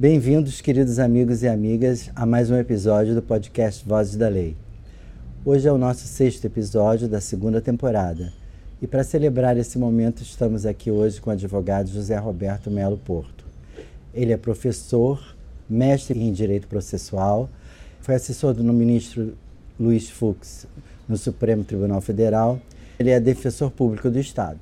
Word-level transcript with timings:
Bem-vindos, 0.00 0.62
queridos 0.62 0.98
amigos 0.98 1.42
e 1.42 1.46
amigas, 1.46 2.10
a 2.16 2.24
mais 2.24 2.50
um 2.50 2.56
episódio 2.56 3.14
do 3.14 3.20
podcast 3.20 3.86
Vozes 3.86 4.16
da 4.16 4.30
Lei. 4.30 4.56
Hoje 5.44 5.68
é 5.68 5.72
o 5.72 5.76
nosso 5.76 6.06
sexto 6.06 6.46
episódio 6.46 7.06
da 7.06 7.20
segunda 7.20 7.60
temporada. 7.60 8.32
E 8.80 8.86
para 8.86 9.04
celebrar 9.04 9.58
esse 9.58 9.78
momento, 9.78 10.22
estamos 10.22 10.64
aqui 10.64 10.90
hoje 10.90 11.20
com 11.20 11.28
o 11.28 11.34
advogado 11.34 11.90
José 11.90 12.16
Roberto 12.16 12.70
Melo 12.70 12.96
Porto. 12.96 13.44
Ele 14.14 14.32
é 14.32 14.38
professor, 14.38 15.36
mestre 15.68 16.18
em 16.18 16.32
Direito 16.32 16.66
Processual, 16.66 17.50
foi 18.00 18.14
assessor 18.14 18.54
do 18.54 18.64
ministro 18.64 19.36
Luiz 19.78 20.08
Fux 20.08 20.66
no 21.06 21.18
Supremo 21.18 21.62
Tribunal 21.62 22.00
Federal. 22.00 22.58
Ele 22.98 23.10
é 23.10 23.20
defensor 23.20 23.70
público 23.70 24.08
do 24.10 24.18
Estado. 24.18 24.60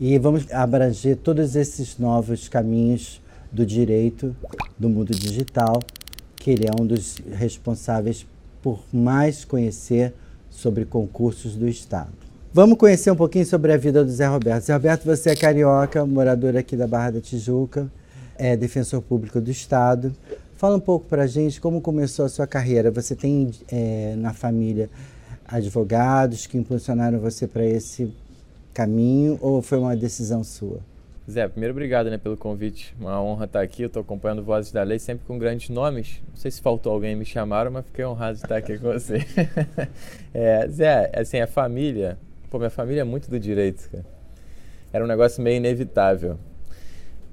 E 0.00 0.16
vamos 0.16 0.50
abranger 0.50 1.18
todos 1.18 1.54
esses 1.54 1.98
novos 1.98 2.48
caminhos 2.48 3.19
do 3.52 3.66
direito 3.66 4.34
do 4.78 4.88
mundo 4.88 5.14
digital, 5.14 5.80
que 6.36 6.50
ele 6.50 6.66
é 6.66 6.70
um 6.80 6.86
dos 6.86 7.18
responsáveis 7.32 8.26
por 8.62 8.80
mais 8.92 9.44
conhecer 9.44 10.14
sobre 10.50 10.84
concursos 10.84 11.56
do 11.56 11.68
Estado. 11.68 12.12
Vamos 12.52 12.78
conhecer 12.78 13.10
um 13.10 13.16
pouquinho 13.16 13.46
sobre 13.46 13.72
a 13.72 13.76
vida 13.76 14.04
do 14.04 14.10
Zé 14.10 14.26
Roberto. 14.26 14.64
Zé 14.64 14.72
Roberto, 14.72 15.04
você 15.04 15.30
é 15.30 15.36
carioca, 15.36 16.04
morador 16.04 16.56
aqui 16.56 16.76
da 16.76 16.86
Barra 16.86 17.12
da 17.12 17.20
Tijuca, 17.20 17.90
é 18.36 18.56
defensor 18.56 19.00
público 19.02 19.40
do 19.40 19.50
Estado. 19.50 20.12
Fala 20.56 20.76
um 20.76 20.80
pouco 20.80 21.06
para 21.06 21.22
a 21.22 21.26
gente 21.26 21.60
como 21.60 21.80
começou 21.80 22.24
a 22.24 22.28
sua 22.28 22.46
carreira. 22.46 22.90
Você 22.90 23.14
tem 23.14 23.50
é, 23.70 24.14
na 24.16 24.32
família 24.32 24.90
advogados 25.46 26.46
que 26.46 26.58
impulsionaram 26.58 27.18
você 27.18 27.46
para 27.46 27.64
esse 27.64 28.12
caminho 28.74 29.38
ou 29.40 29.62
foi 29.62 29.78
uma 29.78 29.96
decisão 29.96 30.42
sua? 30.44 30.80
Zé, 31.28 31.46
primeiro 31.48 31.72
obrigado 31.72 32.10
né, 32.10 32.18
pelo 32.18 32.36
convite. 32.36 32.94
Uma 32.98 33.20
honra 33.22 33.44
estar 33.44 33.60
aqui. 33.60 33.82
Eu 33.82 33.86
estou 33.88 34.02
acompanhando 34.02 34.42
Vozes 34.42 34.72
da 34.72 34.82
Lei, 34.82 34.98
sempre 34.98 35.26
com 35.26 35.38
grandes 35.38 35.68
nomes. 35.68 36.20
Não 36.28 36.36
sei 36.36 36.50
se 36.50 36.60
faltou 36.60 36.92
alguém 36.92 37.14
me 37.14 37.24
chamaram, 37.24 37.70
mas 37.70 37.84
fiquei 37.86 38.04
honrado 38.04 38.36
de 38.36 38.44
estar 38.44 38.56
aqui 38.56 38.78
com 38.78 38.92
você. 38.92 39.18
é, 40.34 40.66
Zé, 40.68 41.10
assim, 41.14 41.40
a 41.40 41.46
família. 41.46 42.18
Pô, 42.50 42.58
minha 42.58 42.70
família 42.70 43.02
é 43.02 43.04
muito 43.04 43.30
do 43.30 43.38
direito, 43.38 43.88
cara. 43.90 44.04
Era 44.92 45.04
um 45.04 45.06
negócio 45.06 45.42
meio 45.42 45.58
inevitável. 45.58 46.36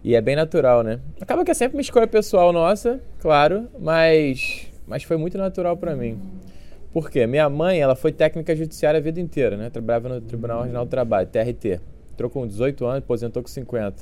E 0.04 0.16
é 0.16 0.22
bem 0.22 0.36
natural, 0.36 0.84
né? 0.84 1.00
Acaba 1.20 1.44
que 1.44 1.52
é 1.52 1.54
sempre 1.54 1.76
uma 1.76 1.82
escolha 1.82 2.08
pessoal 2.08 2.54
nossa, 2.54 3.02
claro, 3.20 3.68
mas, 3.80 4.68
mas 4.88 5.04
foi 5.04 5.18
muito 5.18 5.38
natural 5.38 5.76
para 5.76 5.96
mim. 5.96 6.20
Por 6.94 7.10
quê? 7.10 7.26
Minha 7.26 7.50
mãe, 7.50 7.80
ela 7.80 7.96
foi 7.96 8.12
técnica 8.12 8.56
judiciária 8.56 9.00
a 9.00 9.02
vida 9.02 9.20
inteira, 9.20 9.58
né? 9.58 9.70
Trabalhava 9.70 10.10
no 10.10 10.22
Tribunal 10.22 10.62
Regional 10.62 10.86
do 10.86 10.90
Trabalho, 10.90 11.28
TRT. 11.28 11.82
Entrou 12.18 12.32
com 12.32 12.48
18 12.48 12.84
anos, 12.84 12.98
aposentou 12.98 13.44
com 13.44 13.48
50. 13.48 13.96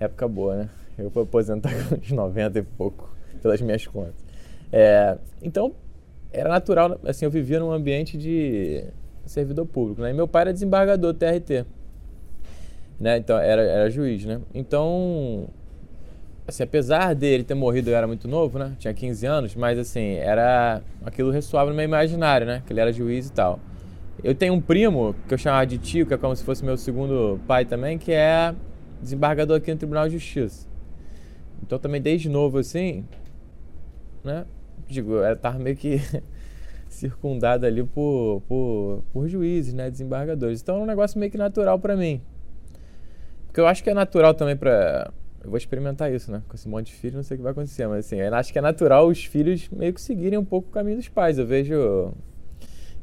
Época 0.00 0.26
boa, 0.26 0.56
né? 0.56 0.70
Eu 0.96 1.10
fui 1.10 1.22
aposentar 1.22 1.68
com 1.86 1.96
uns 1.96 2.10
90 2.10 2.58
e 2.58 2.62
pouco, 2.62 3.14
pelas 3.42 3.60
minhas 3.60 3.86
contas. 3.86 4.24
É, 4.72 5.18
então, 5.42 5.74
era 6.32 6.48
natural, 6.48 6.98
assim, 7.04 7.26
eu 7.26 7.30
vivia 7.30 7.60
num 7.60 7.70
ambiente 7.70 8.16
de 8.16 8.84
servidor 9.26 9.66
público, 9.66 10.00
né? 10.00 10.12
E 10.12 10.14
meu 10.14 10.26
pai 10.26 10.44
era 10.44 10.52
desembargador 10.54 11.12
TRT, 11.12 11.66
né? 12.98 13.18
Então, 13.18 13.38
era, 13.38 13.60
era 13.60 13.90
juiz, 13.90 14.24
né? 14.24 14.40
Então, 14.54 15.46
assim, 16.48 16.62
apesar 16.62 17.14
dele 17.14 17.44
ter 17.44 17.52
morrido, 17.52 17.90
eu 17.90 17.96
era 17.96 18.06
muito 18.06 18.26
novo, 18.26 18.58
né? 18.58 18.74
Tinha 18.78 18.94
15 18.94 19.26
anos, 19.26 19.54
mas, 19.54 19.78
assim, 19.78 20.14
era... 20.14 20.80
Aquilo 21.04 21.30
ressoava 21.30 21.68
no 21.68 21.76
meu 21.76 21.84
imaginário, 21.84 22.46
né? 22.46 22.62
Que 22.66 22.72
ele 22.72 22.80
era 22.80 22.90
juiz 22.90 23.28
e 23.28 23.32
tal. 23.32 23.60
Eu 24.22 24.34
tenho 24.34 24.54
um 24.54 24.60
primo, 24.60 25.14
que 25.26 25.34
eu 25.34 25.38
chamava 25.38 25.66
de 25.66 25.78
tio, 25.78 26.06
que 26.06 26.14
é 26.14 26.16
como 26.16 26.34
se 26.36 26.44
fosse 26.44 26.64
meu 26.64 26.76
segundo 26.76 27.40
pai 27.46 27.64
também, 27.64 27.98
que 27.98 28.12
é 28.12 28.54
desembargador 29.00 29.56
aqui 29.56 29.70
no 29.70 29.78
Tribunal 29.78 30.08
de 30.08 30.18
Justiça. 30.18 30.68
Então 31.62 31.78
também 31.78 32.00
desde 32.00 32.28
novo 32.28 32.58
assim, 32.58 33.04
né? 34.22 34.44
Digo, 34.86 35.14
eu 35.14 35.36
tava 35.36 35.58
meio 35.58 35.76
que 35.76 36.00
circundado 36.88 37.66
ali 37.66 37.82
por, 37.82 38.42
por, 38.48 39.02
por 39.12 39.28
juízes, 39.28 39.72
né? 39.72 39.90
Desembargadores. 39.90 40.60
Então 40.60 40.76
é 40.76 40.80
um 40.80 40.86
negócio 40.86 41.18
meio 41.18 41.30
que 41.30 41.38
natural 41.38 41.78
para 41.78 41.96
mim. 41.96 42.20
Porque 43.46 43.60
eu 43.60 43.66
acho 43.66 43.82
que 43.82 43.90
é 43.90 43.94
natural 43.94 44.34
também 44.34 44.56
para 44.56 45.12
eu 45.44 45.50
vou 45.50 45.58
experimentar 45.58 46.12
isso, 46.12 46.30
né? 46.30 46.40
Com 46.48 46.54
esse 46.54 46.68
monte 46.68 46.86
de 46.86 46.92
filho, 46.92 47.16
não 47.16 47.22
sei 47.24 47.34
o 47.34 47.38
que 47.38 47.42
vai 47.42 47.50
acontecer, 47.50 47.86
mas 47.88 48.06
assim, 48.06 48.16
eu 48.16 48.32
acho 48.32 48.52
que 48.52 48.58
é 48.58 48.62
natural 48.62 49.08
os 49.08 49.24
filhos 49.24 49.68
meio 49.70 49.92
que 49.92 50.00
seguirem 50.00 50.38
um 50.38 50.44
pouco 50.44 50.68
o 50.68 50.72
caminho 50.72 50.96
dos 50.96 51.08
pais. 51.08 51.36
Eu 51.36 51.46
vejo 51.46 52.12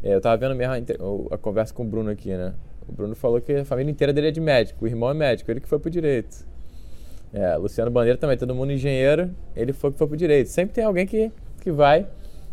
é, 0.03 0.15
eu 0.15 0.21
tava 0.21 0.37
vendo 0.37 0.55
mesmo 0.55 0.73
a, 0.73 1.35
a, 1.35 1.37
conversa 1.37 1.73
com 1.73 1.83
o 1.83 1.85
Bruno 1.85 2.09
aqui, 2.09 2.29
né? 2.29 2.53
O 2.87 2.91
Bruno 2.91 3.15
falou 3.15 3.39
que 3.41 3.53
a 3.53 3.65
família 3.65 3.91
inteira 3.91 4.13
dele 4.13 4.29
é 4.29 4.31
de 4.31 4.39
médico, 4.39 4.85
o 4.85 4.87
irmão 4.87 5.09
é 5.11 5.13
médico, 5.13 5.51
ele 5.51 5.59
que 5.59 5.67
foi 5.67 5.77
pro 5.77 5.89
direito. 5.89 6.47
É, 7.33 7.55
Luciano 7.57 7.91
Bandeira 7.91 8.17
também, 8.17 8.37
todo 8.37 8.55
mundo 8.55 8.71
engenheiro, 8.71 9.29
ele 9.55 9.73
foi 9.73 9.91
que 9.91 9.97
foi 9.97 10.07
pro 10.07 10.17
direito. 10.17 10.47
Sempre 10.47 10.73
tem 10.73 10.83
alguém 10.83 11.05
que, 11.05 11.31
que 11.61 11.71
vai, 11.71 12.07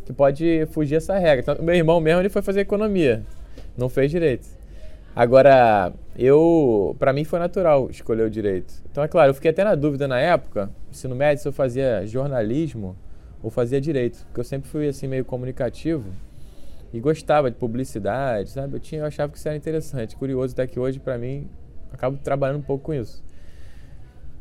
que 0.04 0.12
pode 0.12 0.66
fugir 0.72 0.96
essa 0.96 1.16
regra. 1.16 1.40
Então, 1.40 1.64
meu 1.64 1.74
irmão 1.74 2.00
mesmo, 2.00 2.20
ele 2.20 2.28
foi 2.28 2.42
fazer 2.42 2.60
economia, 2.60 3.22
não 3.76 3.88
fez 3.88 4.10
direito. 4.10 4.46
Agora, 5.14 5.94
eu, 6.18 6.94
para 6.98 7.10
mim 7.12 7.24
foi 7.24 7.38
natural 7.38 7.88
escolher 7.90 8.24
o 8.24 8.30
direito. 8.30 8.74
Então, 8.90 9.02
é 9.02 9.08
claro, 9.08 9.30
eu 9.30 9.34
fiquei 9.34 9.50
até 9.50 9.64
na 9.64 9.74
dúvida 9.74 10.06
na 10.06 10.20
época, 10.20 10.68
ensino 10.90 11.14
médio, 11.14 11.40
se 11.40 11.48
eu 11.48 11.52
fazia 11.52 12.06
jornalismo 12.06 12.94
ou 13.42 13.50
fazia 13.50 13.80
direito, 13.80 14.26
porque 14.26 14.40
eu 14.40 14.44
sempre 14.44 14.68
fui 14.68 14.88
assim 14.88 15.06
meio 15.06 15.24
comunicativo 15.24 16.10
e 16.92 17.00
gostava 17.00 17.50
de 17.50 17.56
publicidade, 17.56 18.50
sabe? 18.50 18.74
Eu, 18.74 18.80
tinha, 18.80 19.00
eu 19.02 19.06
achava 19.06 19.30
que 19.30 19.38
isso 19.38 19.48
era 19.48 19.56
interessante, 19.56 20.16
curioso 20.16 20.54
até 20.54 20.66
que 20.66 20.78
hoje, 20.78 20.98
para 20.98 21.18
mim, 21.18 21.48
acabo 21.92 22.16
trabalhando 22.18 22.58
um 22.58 22.62
pouco 22.62 22.84
com 22.84 22.94
isso. 22.94 23.22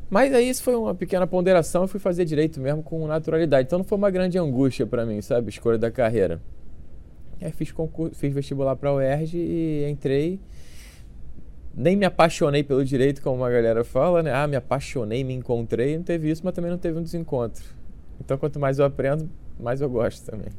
Mas 0.10 0.34
aí 0.34 0.48
isso 0.48 0.62
foi 0.62 0.76
uma 0.76 0.94
pequena 0.94 1.26
ponderação, 1.26 1.84
eu 1.84 1.88
fui 1.88 2.00
fazer 2.00 2.26
direito 2.26 2.60
mesmo 2.60 2.84
com 2.84 3.06
naturalidade. 3.08 3.68
Então 3.68 3.80
não 3.80 3.86
foi 3.86 3.98
uma 3.98 4.12
grande 4.12 4.38
angústia 4.38 4.86
para 4.86 5.06
mim, 5.06 5.22
sabe? 5.22 5.50
Escolha 5.50 5.78
da 5.78 5.90
carreira. 5.90 6.40
Aí 7.42 7.52
fiz, 7.52 7.72
concurso, 7.72 8.16
fiz 8.16 8.34
vestibular 8.34 8.76
para 8.76 8.90
a 8.90 8.94
UERJ 8.94 9.38
e 9.38 9.90
entrei. 9.90 10.40
Nem 11.74 11.96
me 11.96 12.06
apaixonei 12.06 12.64
pelo 12.64 12.86
direito, 12.86 13.22
como 13.22 13.38
uma 13.38 13.50
galera 13.50 13.84
fala, 13.84 14.24
né? 14.24 14.32
Ah, 14.32 14.48
me 14.48 14.56
apaixonei, 14.56 15.24
me 15.24 15.34
encontrei. 15.34 15.98
Não 15.98 16.04
teve 16.04 16.30
isso, 16.30 16.42
mas 16.46 16.54
também 16.54 16.72
não 16.72 16.78
teve 16.78 16.98
um 16.98 17.04
desencontro. 17.04 17.66
Então 18.20 18.38
quanto 18.38 18.60
mais 18.60 18.80
eu 18.80 18.86
aprendo, 18.86 19.30
mais 19.60 19.82
eu 19.82 19.90
gosto 19.90 20.24
também. 20.30 20.50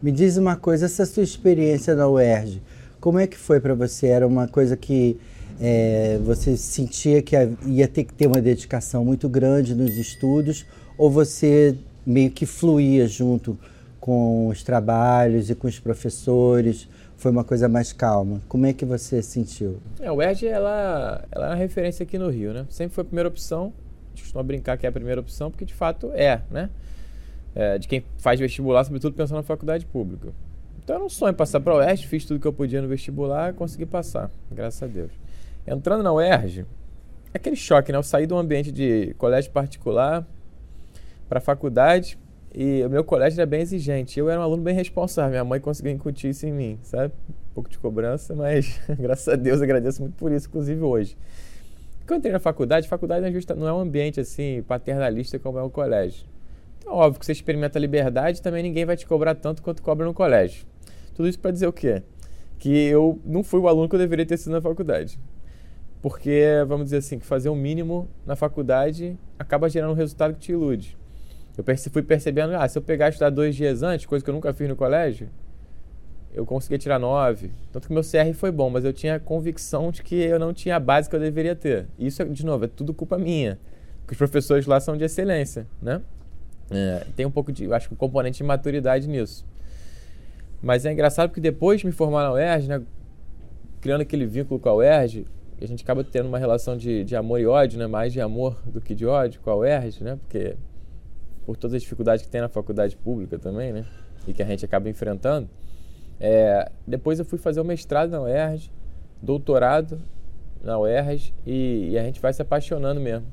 Me 0.00 0.12
diz 0.12 0.36
uma 0.36 0.54
coisa, 0.54 0.86
essa 0.86 1.04
sua 1.04 1.24
experiência 1.24 1.92
na 1.96 2.08
UERJ, 2.08 2.62
como 3.00 3.18
é 3.18 3.26
que 3.26 3.36
foi 3.36 3.58
para 3.58 3.74
você? 3.74 4.06
Era 4.06 4.28
uma 4.28 4.46
coisa 4.46 4.76
que 4.76 5.18
é, 5.60 6.20
você 6.24 6.56
sentia 6.56 7.20
que 7.20 7.34
ia 7.66 7.88
ter 7.88 8.04
que 8.04 8.14
ter 8.14 8.28
uma 8.28 8.40
dedicação 8.40 9.04
muito 9.04 9.28
grande 9.28 9.74
nos 9.74 9.96
estudos 9.96 10.64
ou 10.96 11.10
você 11.10 11.76
meio 12.06 12.30
que 12.30 12.46
fluía 12.46 13.08
junto 13.08 13.58
com 13.98 14.46
os 14.46 14.62
trabalhos 14.62 15.50
e 15.50 15.56
com 15.56 15.66
os 15.66 15.80
professores? 15.80 16.88
Foi 17.16 17.32
uma 17.32 17.42
coisa 17.42 17.68
mais 17.68 17.92
calma. 17.92 18.40
Como 18.48 18.66
é 18.66 18.72
que 18.72 18.84
você 18.84 19.20
sentiu? 19.20 19.78
É, 19.98 20.06
a 20.06 20.12
UERJ, 20.12 20.46
ela, 20.46 21.24
ela 21.32 21.46
é 21.46 21.48
uma 21.50 21.56
referência 21.56 22.04
aqui 22.04 22.16
no 22.16 22.30
Rio, 22.30 22.52
né? 22.52 22.66
Sempre 22.70 22.94
foi 22.94 23.02
a 23.02 23.04
primeira 23.04 23.28
opção. 23.28 23.72
A 24.06 24.10
gente 24.10 24.22
costuma 24.22 24.44
brincar 24.44 24.78
que 24.78 24.86
é 24.86 24.88
a 24.88 24.92
primeira 24.92 25.20
opção, 25.20 25.50
porque 25.50 25.64
de 25.64 25.74
fato 25.74 26.12
é, 26.14 26.40
né? 26.52 26.70
É, 27.58 27.76
de 27.76 27.88
quem 27.88 28.04
faz 28.18 28.38
vestibular, 28.38 28.84
sobretudo 28.84 29.14
pensando 29.14 29.38
na 29.38 29.42
faculdade 29.42 29.84
pública. 29.84 30.28
Então 30.78 30.94
era 30.94 31.04
um 31.04 31.08
sonho 31.08 31.34
passar 31.34 31.58
para 31.58 31.72
a 31.72 31.76
UERJ, 31.78 32.06
fiz 32.06 32.24
tudo 32.24 32.38
que 32.38 32.46
eu 32.46 32.52
podia 32.52 32.80
no 32.80 32.86
vestibular 32.86 33.52
consegui 33.52 33.84
passar, 33.84 34.30
graças 34.48 34.80
a 34.80 34.86
Deus. 34.86 35.10
Entrando 35.66 36.04
na 36.04 36.12
UERJ, 36.12 36.64
aquele 37.34 37.56
choque, 37.56 37.90
né? 37.90 37.98
Eu 37.98 38.02
saí 38.04 38.28
um 38.32 38.38
ambiente 38.38 38.70
de 38.70 39.12
colégio 39.18 39.50
particular 39.50 40.24
para 41.28 41.40
faculdade 41.40 42.16
e 42.54 42.84
o 42.84 42.88
meu 42.88 43.02
colégio 43.02 43.40
era 43.40 43.46
bem 43.46 43.60
exigente. 43.60 44.20
Eu 44.20 44.30
era 44.30 44.40
um 44.40 44.44
aluno 44.44 44.62
bem 44.62 44.74
responsável, 44.74 45.32
minha 45.32 45.44
mãe 45.44 45.58
conseguiu 45.58 45.90
incutir 45.90 46.30
isso 46.30 46.46
em 46.46 46.52
mim, 46.52 46.78
sabe? 46.82 47.12
Um 47.28 47.54
pouco 47.54 47.68
de 47.68 47.76
cobrança, 47.76 48.36
mas 48.36 48.80
graças 48.96 49.26
a 49.26 49.34
Deus 49.34 49.60
agradeço 49.60 50.00
muito 50.00 50.14
por 50.14 50.30
isso, 50.30 50.46
inclusive 50.46 50.80
hoje. 50.80 51.16
Quando 52.06 52.12
eu 52.12 52.18
entrei 52.18 52.32
na 52.32 52.38
faculdade, 52.38 52.88
faculdade 52.88 53.20
não 53.20 53.28
é, 53.28 53.54
não 53.56 53.68
é 53.68 53.72
um 53.72 53.80
ambiente 53.80 54.20
assim 54.20 54.62
paternalista 54.62 55.40
como 55.40 55.58
é 55.58 55.62
o 55.62 55.68
colégio. 55.68 56.24
Então, 56.88 56.96
óbvio 56.96 57.20
que 57.20 57.26
você 57.26 57.32
experimenta 57.32 57.78
a 57.78 57.80
liberdade, 57.80 58.40
também 58.40 58.62
ninguém 58.62 58.86
vai 58.86 58.96
te 58.96 59.06
cobrar 59.06 59.34
tanto 59.34 59.62
quanto 59.62 59.82
cobra 59.82 60.06
no 60.06 60.14
colégio. 60.14 60.64
Tudo 61.14 61.28
isso 61.28 61.38
para 61.38 61.50
dizer 61.50 61.66
o 61.66 61.72
quê? 61.72 62.02
Que 62.58 62.70
eu 62.86 63.20
não 63.26 63.44
fui 63.44 63.60
o 63.60 63.68
aluno 63.68 63.86
que 63.90 63.94
eu 63.94 63.98
deveria 63.98 64.24
ter 64.24 64.38
sido 64.38 64.52
na 64.52 64.60
faculdade. 64.62 65.20
Porque, 66.00 66.46
vamos 66.66 66.86
dizer 66.86 66.96
assim, 66.96 67.18
que 67.18 67.26
fazer 67.26 67.50
o 67.50 67.52
um 67.52 67.56
mínimo 67.56 68.08
na 68.24 68.34
faculdade 68.34 69.18
acaba 69.38 69.68
gerando 69.68 69.90
um 69.90 69.94
resultado 69.94 70.32
que 70.32 70.40
te 70.40 70.52
ilude. 70.52 70.96
Eu 71.58 71.64
fui 71.92 72.02
percebendo, 72.02 72.54
ah, 72.56 72.66
se 72.66 72.78
eu 72.78 72.82
pegar 72.82 73.08
e 73.08 73.10
estudar 73.10 73.28
dois 73.28 73.54
dias 73.54 73.82
antes, 73.82 74.06
coisa 74.06 74.24
que 74.24 74.30
eu 74.30 74.34
nunca 74.34 74.54
fiz 74.54 74.66
no 74.66 74.74
colégio, 74.74 75.28
eu 76.32 76.46
consegui 76.46 76.78
tirar 76.78 76.98
nove. 76.98 77.50
Tanto 77.70 77.86
que 77.86 77.92
meu 77.92 78.02
CR 78.02 78.32
foi 78.32 78.50
bom, 78.50 78.70
mas 78.70 78.82
eu 78.86 78.94
tinha 78.94 79.20
convicção 79.20 79.90
de 79.90 80.02
que 80.02 80.14
eu 80.14 80.38
não 80.38 80.54
tinha 80.54 80.76
a 80.76 80.80
base 80.80 81.10
que 81.10 81.14
eu 81.14 81.20
deveria 81.20 81.54
ter. 81.54 81.86
Isso, 81.98 82.24
de 82.24 82.46
novo, 82.46 82.64
é 82.64 82.68
tudo 82.68 82.94
culpa 82.94 83.18
minha. 83.18 83.58
Porque 84.00 84.14
os 84.14 84.18
professores 84.18 84.64
lá 84.64 84.80
são 84.80 84.96
de 84.96 85.04
excelência, 85.04 85.66
né? 85.82 86.00
É, 86.70 87.06
tem 87.16 87.24
um 87.24 87.30
pouco 87.30 87.52
de, 87.52 87.64
eu 87.64 87.74
acho 87.74 87.88
que 87.88 87.94
um 87.94 87.96
componente 87.96 88.38
de 88.38 88.44
maturidade 88.44 89.08
nisso. 89.08 89.44
Mas 90.60 90.84
é 90.84 90.92
engraçado 90.92 91.28
porque 91.28 91.40
depois 91.40 91.80
de 91.80 91.86
me 91.86 91.92
formar 91.92 92.24
na 92.24 92.32
UERJ, 92.32 92.68
né, 92.68 92.82
criando 93.80 94.00
aquele 94.00 94.26
vínculo 94.26 94.58
com 94.58 94.68
a 94.68 94.74
UERJ, 94.74 95.26
a 95.60 95.66
gente 95.66 95.82
acaba 95.82 96.04
tendo 96.04 96.28
uma 96.28 96.38
relação 96.38 96.76
de, 96.76 97.04
de 97.04 97.16
amor 97.16 97.40
e 97.40 97.46
ódio, 97.46 97.78
né, 97.78 97.86
mais 97.86 98.12
de 98.12 98.20
amor 98.20 98.60
do 98.66 98.80
que 98.80 98.94
de 98.94 99.06
ódio 99.06 99.40
com 99.40 99.50
a 99.50 99.56
UERJ, 99.56 100.04
né, 100.04 100.16
porque 100.16 100.56
por 101.48 101.56
todas 101.56 101.74
as 101.74 101.82
dificuldades 101.82 102.24
que 102.24 102.30
tem 102.30 102.42
na 102.42 102.48
faculdade 102.48 102.94
pública 102.94 103.38
também, 103.38 103.72
né? 103.72 103.86
E 104.26 104.34
que 104.34 104.42
a 104.42 104.44
gente 104.44 104.66
acaba 104.66 104.86
enfrentando. 104.90 105.48
É, 106.20 106.70
depois 106.86 107.18
eu 107.18 107.24
fui 107.24 107.38
fazer 107.38 107.58
o 107.58 107.64
mestrado 107.64 108.10
na 108.10 108.20
UERJ, 108.20 108.70
doutorado 109.22 109.98
na 110.62 110.78
UERJ 110.78 111.32
e, 111.46 111.88
e, 111.92 111.98
a 111.98 112.02
gente 112.02 112.20
vai 112.20 112.34
se 112.34 112.42
apaixonando 112.42 113.00
mesmo. 113.00 113.26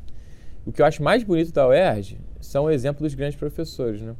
O 0.65 0.71
que 0.71 0.81
eu 0.81 0.85
acho 0.85 1.03
mais 1.03 1.23
bonito 1.23 1.53
da 1.53 1.67
UERJ 1.67 2.17
são 2.41 2.65
o 2.65 2.71
exemplo 2.71 3.03
dos 3.03 3.13
grandes 3.13 3.38
professores, 3.38 4.01
né? 4.01 4.15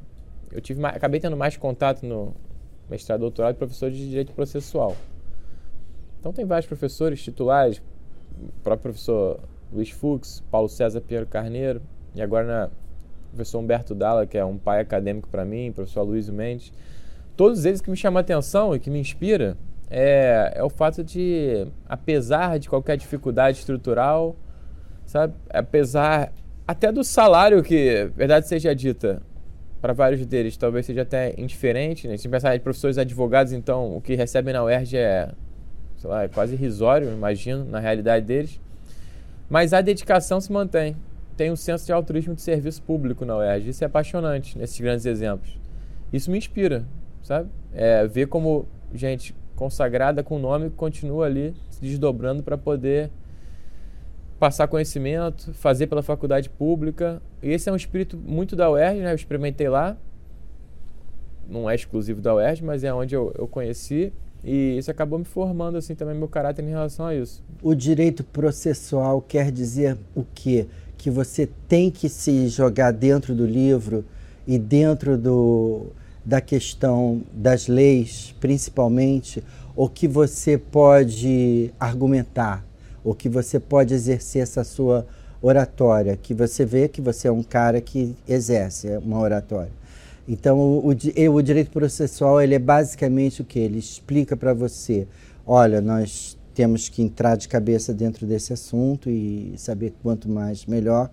Eu 0.51 0.62
tive, 0.62 0.86
acabei 0.86 1.19
tendo 1.19 1.36
mais 1.36 1.57
contato 1.57 2.06
no 2.06 2.36
mestrado, 2.89 3.21
doutorado, 3.21 3.53
de 3.53 3.57
professores 3.57 3.97
de 3.97 4.07
direito 4.07 4.31
processual. 4.31 4.95
Então 6.19 6.31
tem 6.31 6.45
vários 6.45 6.68
professores 6.68 7.21
titulares, 7.24 7.81
o 8.39 8.51
próprio 8.63 8.92
professor 8.92 9.39
Luiz 9.74 9.89
Fux, 9.89 10.44
Paulo 10.51 10.69
César 10.69 11.01
Pinheiro 11.01 11.25
Carneiro, 11.25 11.81
e 12.13 12.21
agora 12.21 12.45
na 12.45 12.69
professor 13.30 13.59
Humberto 13.59 13.95
Dalla, 13.95 14.25
que 14.25 14.38
é 14.38 14.45
um 14.45 14.57
pai 14.57 14.80
acadêmico 14.80 15.27
para 15.27 15.44
mim, 15.44 15.71
professor 15.71 16.03
Luiz 16.03 16.30
Mendes. 16.30 16.71
Todos 17.36 17.65
eles 17.65 17.81
que 17.81 17.89
me 17.89 17.97
chamam 17.97 18.19
a 18.19 18.21
atenção 18.21 18.75
e 18.75 18.80
que 18.80 18.89
me 18.89 19.00
inspira 19.00 19.57
é, 19.89 20.53
é 20.56 20.63
o 20.63 20.69
fato 20.69 21.03
de, 21.03 21.68
apesar 21.88 22.59
de 22.59 22.69
qualquer 22.69 22.97
dificuldade 22.97 23.57
estrutural, 23.57 24.36
sabe, 25.06 25.34
apesar 25.50 26.31
até 26.68 26.92
do 26.92 27.04
salário 27.04 27.62
que, 27.62 28.10
verdade 28.16 28.48
seja 28.48 28.74
dita, 28.75 29.22
para 29.81 29.94
vários 29.94 30.25
deles 30.25 30.57
talvez 30.57 30.86
seja 30.86 31.04
até 31.04 31.34
indiferente, 31.38 32.07
né? 32.07 32.18
Se 32.18 32.28
pensar 32.28 32.56
em 32.56 32.60
professores 32.60 32.98
advogados, 32.98 33.54
então 33.54 33.96
o 33.96 34.02
que 34.02 34.16
recebem 34.16 34.54
na 34.54 34.63
UERJ 34.63 34.98
é, 34.98 35.30
sei 35.98 36.10
lá, 36.10 36.24
é 36.24 36.28
quase 36.28 36.56
irrisório, 36.56 37.12
imagino, 37.12 37.63
na 37.66 37.80
realidade 37.80 38.25
deles. 38.25 38.60
Mas 39.50 39.74
a 39.74 39.81
dedicação 39.81 40.42
se 40.42 40.52
mantém. 40.52 40.96
Tem 41.38 41.52
um 41.52 41.56
senso 41.56 41.86
de 41.86 41.92
altruísmo 41.92 42.34
de 42.34 42.42
serviço 42.42 42.81
público 42.81 43.25
na 43.25 43.38
UERJ. 43.38 43.69
Isso 43.69 43.84
é 43.84 43.88
apaixonante 43.88 44.57
nesses 44.57 44.80
grandes 44.80 45.06
exemplos. 45.06 45.60
Isso 46.12 46.31
me 46.31 46.38
inspira, 46.38 46.86
sabe? 47.22 47.50
É, 47.74 48.07
ver 48.07 48.28
como 48.28 48.68
gente 48.94 49.36
consagrada 49.56 50.24
com 50.24 50.40
nome 50.40 50.69
continua 50.69 51.25
ali 51.25 51.54
se 51.69 51.81
desdobrando 51.81 52.42
para 52.42 52.57
poder 52.57 53.12
passar 54.39 54.67
conhecimento, 54.67 55.53
fazer 55.53 55.87
pela 55.87 56.03
faculdade 56.03 56.49
pública. 56.49 57.21
E 57.41 57.49
esse 57.51 57.69
é 57.69 57.71
um 57.71 57.75
espírito 57.75 58.17
muito 58.17 58.55
da 58.55 58.69
UERJ, 58.69 59.01
né? 59.01 59.11
Eu 59.11 59.15
experimentei 59.15 59.69
lá. 59.69 59.97
Não 61.47 61.69
é 61.69 61.75
exclusivo 61.75 62.21
da 62.21 62.35
UERJ, 62.35 62.63
mas 62.63 62.83
é 62.83 62.93
onde 62.93 63.15
eu, 63.15 63.33
eu 63.37 63.47
conheci 63.47 64.11
e 64.45 64.77
isso 64.77 64.91
acabou 64.91 65.17
me 65.17 65.25
formando 65.25 65.75
assim 65.75 65.95
também 65.95 66.15
meu 66.15 66.27
caráter 66.27 66.63
em 66.63 66.69
relação 66.69 67.07
a 67.07 67.15
isso. 67.15 67.43
O 67.63 67.73
direito 67.73 68.23
processual 68.23 69.19
quer 69.19 69.51
dizer 69.51 69.97
o 70.13 70.23
quê? 70.35 70.67
Que 70.95 71.09
você 71.09 71.49
tem 71.67 71.89
que 71.89 72.07
se 72.07 72.47
jogar 72.47 72.91
dentro 72.91 73.33
do 73.33 73.43
livro 73.43 74.05
e 74.45 74.59
dentro 74.59 75.17
do, 75.17 75.87
da 76.23 76.39
questão 76.39 77.23
das 77.33 77.67
leis, 77.67 78.35
principalmente, 78.39 79.43
ou 79.75 79.89
que 79.89 80.07
você 80.07 80.59
pode 80.59 81.73
argumentar, 81.79 82.63
ou 83.06 83.13
que 83.13 83.30
você 83.30 83.60
pode 83.60 83.94
exercer 83.94 84.42
essa 84.42 84.63
sua 84.63 85.06
oratória, 85.40 86.18
que 86.18 86.34
você 86.34 86.66
vê 86.66 86.88
que 86.88 87.00
você 87.00 87.28
é 87.28 87.31
um 87.31 87.44
cara 87.44 87.80
que 87.80 88.16
exerce 88.28 88.98
uma 88.98 89.19
oratória. 89.19 89.72
Então, 90.28 90.57
o, 90.60 90.90
o, 90.90 91.36
o 91.36 91.42
direito 91.44 91.69
processual 91.69 92.42
ele 92.42 92.56
é 92.56 92.60
basicamente 92.60 93.44
o 93.44 93.46
que? 93.46 93.60
Ele 93.60 93.78
explica 93.78 94.36
para 94.36 94.56
você: 94.56 95.07
olha, 95.46 95.80
nós 95.80 96.36
temos 96.56 96.90
que 96.90 97.04
entrar 97.04 97.36
de 97.36 97.48
cabeça 97.48 97.94
dentro 97.94 98.25
desse 98.25 98.52
assunto 98.52 99.07
e 99.07 99.54
saber 99.56 99.94
quanto 100.02 100.28
mais 100.28 100.66
melhor. 100.66 101.12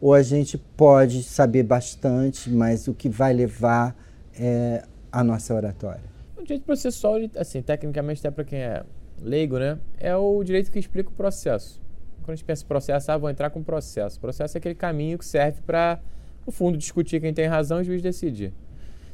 Ou 0.00 0.12
a 0.12 0.20
gente 0.20 0.58
pode 0.58 1.22
saber 1.22 1.62
bastante, 1.62 2.50
mas 2.50 2.86
o 2.86 2.92
que 2.92 3.08
vai 3.08 3.32
levar 3.32 3.96
é 4.38 4.82
a 5.10 5.24
nossa 5.24 5.54
oratória. 5.54 6.02
O 6.36 6.42
direito 6.42 6.64
processual, 6.64 7.14
assim, 7.38 7.62
tecnicamente, 7.62 8.20
até 8.20 8.30
para 8.30 8.44
quem 8.44 8.58
é 8.58 8.84
leigo, 9.24 9.58
né, 9.58 9.78
é 9.98 10.14
o 10.14 10.42
direito 10.44 10.70
que 10.70 10.78
explica 10.78 11.08
o 11.08 11.12
processo. 11.12 11.82
Quando 12.22 12.30
a 12.30 12.36
gente 12.36 12.44
pensa 12.44 12.64
em 12.64 12.66
processo, 12.66 13.10
ah, 13.10 13.16
vou 13.16 13.28
entrar 13.28 13.50
com 13.50 13.62
processo. 13.62 14.18
Processo 14.20 14.56
é 14.56 14.58
aquele 14.58 14.74
caminho 14.74 15.18
que 15.18 15.24
serve 15.24 15.60
para 15.66 16.00
no 16.46 16.52
fundo, 16.52 16.76
discutir 16.76 17.20
quem 17.20 17.32
tem 17.32 17.46
razão 17.46 17.78
e 17.78 17.82
o 17.82 17.84
juiz 17.84 18.02
decidir. 18.02 18.52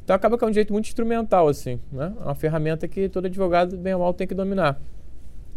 Então 0.04 0.16
acaba 0.16 0.36
que 0.36 0.44
é 0.44 0.46
um 0.46 0.50
direito 0.50 0.72
muito 0.72 0.86
instrumental, 0.86 1.48
assim, 1.48 1.80
né? 1.92 2.12
É 2.20 2.24
uma 2.24 2.34
ferramenta 2.34 2.88
que 2.88 3.08
todo 3.08 3.26
advogado, 3.26 3.76
bem 3.76 3.94
ou 3.94 4.00
mal, 4.00 4.12
tem 4.12 4.26
que 4.26 4.34
dominar. 4.34 4.80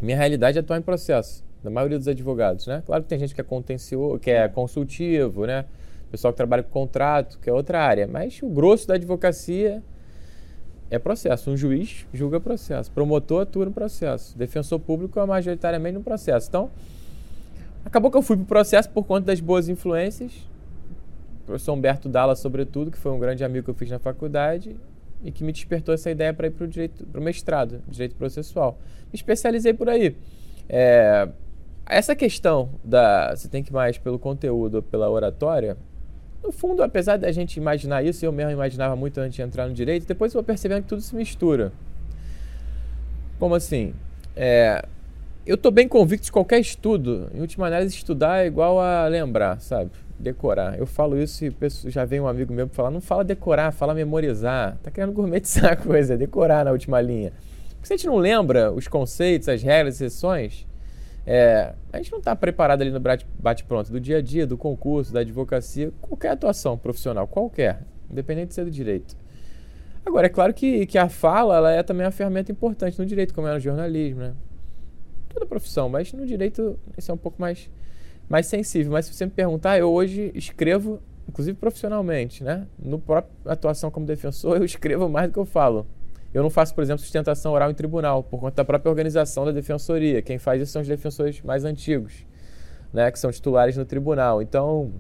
Minha 0.02 0.18
realidade 0.18 0.58
é 0.58 0.62
atuar 0.62 0.78
em 0.78 0.82
processo, 0.82 1.44
da 1.64 1.70
maioria 1.70 1.98
dos 1.98 2.08
advogados, 2.08 2.68
né? 2.68 2.84
Claro 2.86 3.04
que 3.04 3.10
tem 3.10 3.18
gente 3.18 3.34
que 3.34 3.42
é 3.42 3.44
contencioso, 3.44 4.20
que 4.20 4.30
é 4.30 4.48
consultivo, 4.48 5.46
né? 5.46 5.66
Pessoal 6.12 6.32
que 6.32 6.38
trabalha 6.38 6.62
com 6.62 6.70
contrato, 6.70 7.40
que 7.40 7.50
é 7.50 7.54
outra 7.54 7.82
área, 7.82 8.06
mas 8.06 8.40
o 8.44 8.50
grosso 8.50 8.88
da 8.88 8.94
advocacia 8.96 9.82
é 10.96 11.00
processo. 11.00 11.50
Um 11.50 11.58
juiz 11.58 12.06
julga 12.14 12.40
processo, 12.40 12.92
promotor 12.92 13.42
atua 13.42 13.66
no 13.66 13.72
processo, 13.72 14.38
defensor 14.38 14.80
público 14.80 15.20
é 15.20 15.26
majoritariamente 15.26 15.96
no 15.96 16.04
processo. 16.04 16.48
Então, 16.50 16.70
acabou 17.84 18.12
que 18.12 18.18
eu 18.18 18.22
fui 18.22 18.36
para 18.38 18.44
o 18.44 18.48
processo 18.48 18.90
por 18.90 19.04
conta 19.04 19.28
das 19.28 19.40
boas 19.40 19.70
influências, 19.70 20.32
professor 21.46 21.74
Humberto 21.74 22.08
Dalla, 22.08 22.36
sobretudo, 22.36 22.92
que 22.92 22.98
foi 22.98 23.12
um 23.12 23.20
grande 23.20 23.44
amigo 23.44 23.66
que 23.66 23.72
eu 23.72 23.76
fiz 23.76 23.90
na 23.90 24.00
faculdade 24.00 24.76
e 25.24 25.32
que 25.32 25.44
me 25.44 25.52
despertou 25.52 25.94
essa 25.94 26.12
ideia 26.12 26.34
para 26.34 26.48
ir 26.48 26.52
para 26.52 26.66
o 26.66 26.68
direito, 26.68 27.06
para 27.06 27.20
o 27.20 27.24
mestrado, 27.24 27.82
direito 27.88 28.16
processual. 28.16 28.78
Me 29.12 29.16
especializei 29.16 29.74
por 29.74 29.90
aí. 29.90 30.16
É, 30.70 31.28
essa 31.86 32.16
questão 32.16 32.70
da 32.84 33.36
você 33.36 33.48
tem 33.48 33.64
que 33.64 33.72
ir 33.72 33.74
mais 33.74 33.98
pelo 33.98 34.18
conteúdo 34.20 34.76
ou 34.76 34.82
pela 34.82 35.10
oratória, 35.10 35.78
no 36.44 36.52
fundo, 36.52 36.84
apesar 36.84 37.18
da 37.18 37.32
gente 37.32 37.58
imaginar 37.58 38.04
isso, 38.04 38.26
eu 38.26 38.32
mesmo 38.32 38.52
imaginava 38.52 38.96
muito 38.96 39.20
antes 39.20 39.36
de 39.36 39.42
entrar 39.42 39.68
no 39.68 39.74
direito, 39.74 40.06
depois 40.06 40.34
eu 40.34 40.40
vou 40.40 40.44
percebendo 40.44 40.84
que 40.84 40.90
tudo 40.90 41.02
se 41.02 41.16
mistura. 41.16 41.72
Como 43.40 43.56
assim? 43.56 43.94
É, 44.36 44.86
eu 45.46 45.56
estou 45.56 45.72
bem 45.72 45.88
convicto 45.88 46.26
de 46.26 46.32
qualquer 46.32 46.60
estudo, 46.60 47.30
em 47.34 47.42
última 47.42 47.68
análise, 47.68 47.96
estudar 47.96 48.44
é 48.44 48.48
igual 48.48 48.80
a 48.80 49.08
lembrar, 49.08 49.60
sabe? 49.60 49.92
decorar. 50.24 50.80
Eu 50.80 50.86
falo 50.86 51.22
isso 51.22 51.46
e 51.46 51.54
já 51.88 52.06
vem 52.06 52.20
um 52.20 52.28
amigo 52.28 52.54
meu 52.54 52.68
falar, 52.70 52.90
não 52.90 53.02
fala 53.02 53.24
decorar, 53.24 53.72
fala 53.72 53.94
memorizar. 53.94 54.78
Tá 54.82 54.90
querendo 54.90 55.12
gourmetizar 55.12 55.74
a 55.74 55.76
coisa, 55.76 56.18
decorar 56.18 56.66
na 56.66 56.72
última 56.72 57.02
linha. 57.02 57.34
Porque 57.72 57.88
se 57.88 57.94
a 57.94 57.98
gente 57.98 58.08
não 58.08 58.18
lembra 58.18 58.72
os 58.72 58.88
conceitos, 58.88 59.50
as 59.50 59.62
regras, 59.62 59.96
as 59.96 59.98
sessões, 59.98 60.66
é, 61.26 61.74
a 61.92 61.98
gente 61.98 62.12
não 62.12 62.20
está 62.20 62.36
preparado 62.36 62.82
ali 62.82 62.92
no 62.92 63.00
bate-pronto 63.40 63.92
do 63.92 64.00
dia 64.00 64.18
a 64.18 64.22
dia, 64.22 64.46
do 64.46 64.58
concurso, 64.58 65.14
da 65.14 65.22
advocacia, 65.22 65.92
qualquer 66.02 66.32
atuação 66.32 66.78
profissional, 66.78 67.28
qualquer, 67.28 67.82
independente 68.10 68.50
de 68.50 68.54
ser 68.56 68.66
do 68.66 68.72
direito. 68.72 69.16
Agora, 70.06 70.28
é 70.28 70.30
claro 70.30 70.54
que, 70.54 70.86
que 70.86 70.98
a 70.98 71.08
fala 71.08 71.56
ela 71.56 71.72
é 71.72 71.82
também 71.82 72.06
uma 72.06 72.12
ferramenta 72.12 72.52
importante 72.52 73.00
no 73.00 73.06
direito, 73.06 73.34
como 73.34 73.48
é 73.48 73.54
no 73.54 73.60
jornalismo, 73.60 74.20
né? 74.20 74.34
Toda 75.30 75.46
profissão, 75.46 75.88
mas 75.88 76.12
no 76.12 76.26
direito 76.26 76.78
isso 76.98 77.10
é 77.10 77.14
um 77.14 77.18
pouco 77.18 77.42
mais 77.42 77.70
mais 78.28 78.46
sensível. 78.48 78.92
Mas 78.92 79.06
se 79.06 79.14
você 79.14 79.26
me 79.26 79.32
perguntar, 79.32 79.78
eu 79.78 79.92
hoje 79.92 80.32
escrevo, 80.36 81.00
inclusive 81.28 81.58
profissionalmente, 81.58 82.44
né? 82.44 82.68
No 82.78 83.00
próprio 83.00 83.34
atuação 83.46 83.90
como 83.90 84.06
defensor, 84.06 84.58
eu 84.60 84.66
escrevo 84.66 85.08
mais 85.08 85.30
do 85.30 85.34
que 85.34 85.40
eu 85.40 85.46
falo. 85.46 85.88
Eu 86.34 86.42
não 86.42 86.50
faço, 86.50 86.74
por 86.74 86.84
exemplo, 86.84 87.02
sustentação 87.02 87.52
oral 87.54 87.70
em 87.70 87.74
tribunal, 87.74 88.24
por 88.24 88.40
conta 88.40 88.56
da 88.56 88.66
própria 88.66 88.90
organização 88.90 89.46
da 89.46 89.52
defensoria. 89.52 90.22
Quem 90.22 90.38
faz 90.40 90.62
isso 90.62 90.72
são 90.72 90.82
os 90.82 90.88
defensores 90.88 91.42
mais 91.42 91.64
antigos, 91.64 92.26
né? 92.92 93.12
Que 93.12 93.20
são 93.20 93.32
titulares 93.32 93.78
no 93.78 93.86
tribunal. 93.86 94.42
Então, 94.42 94.92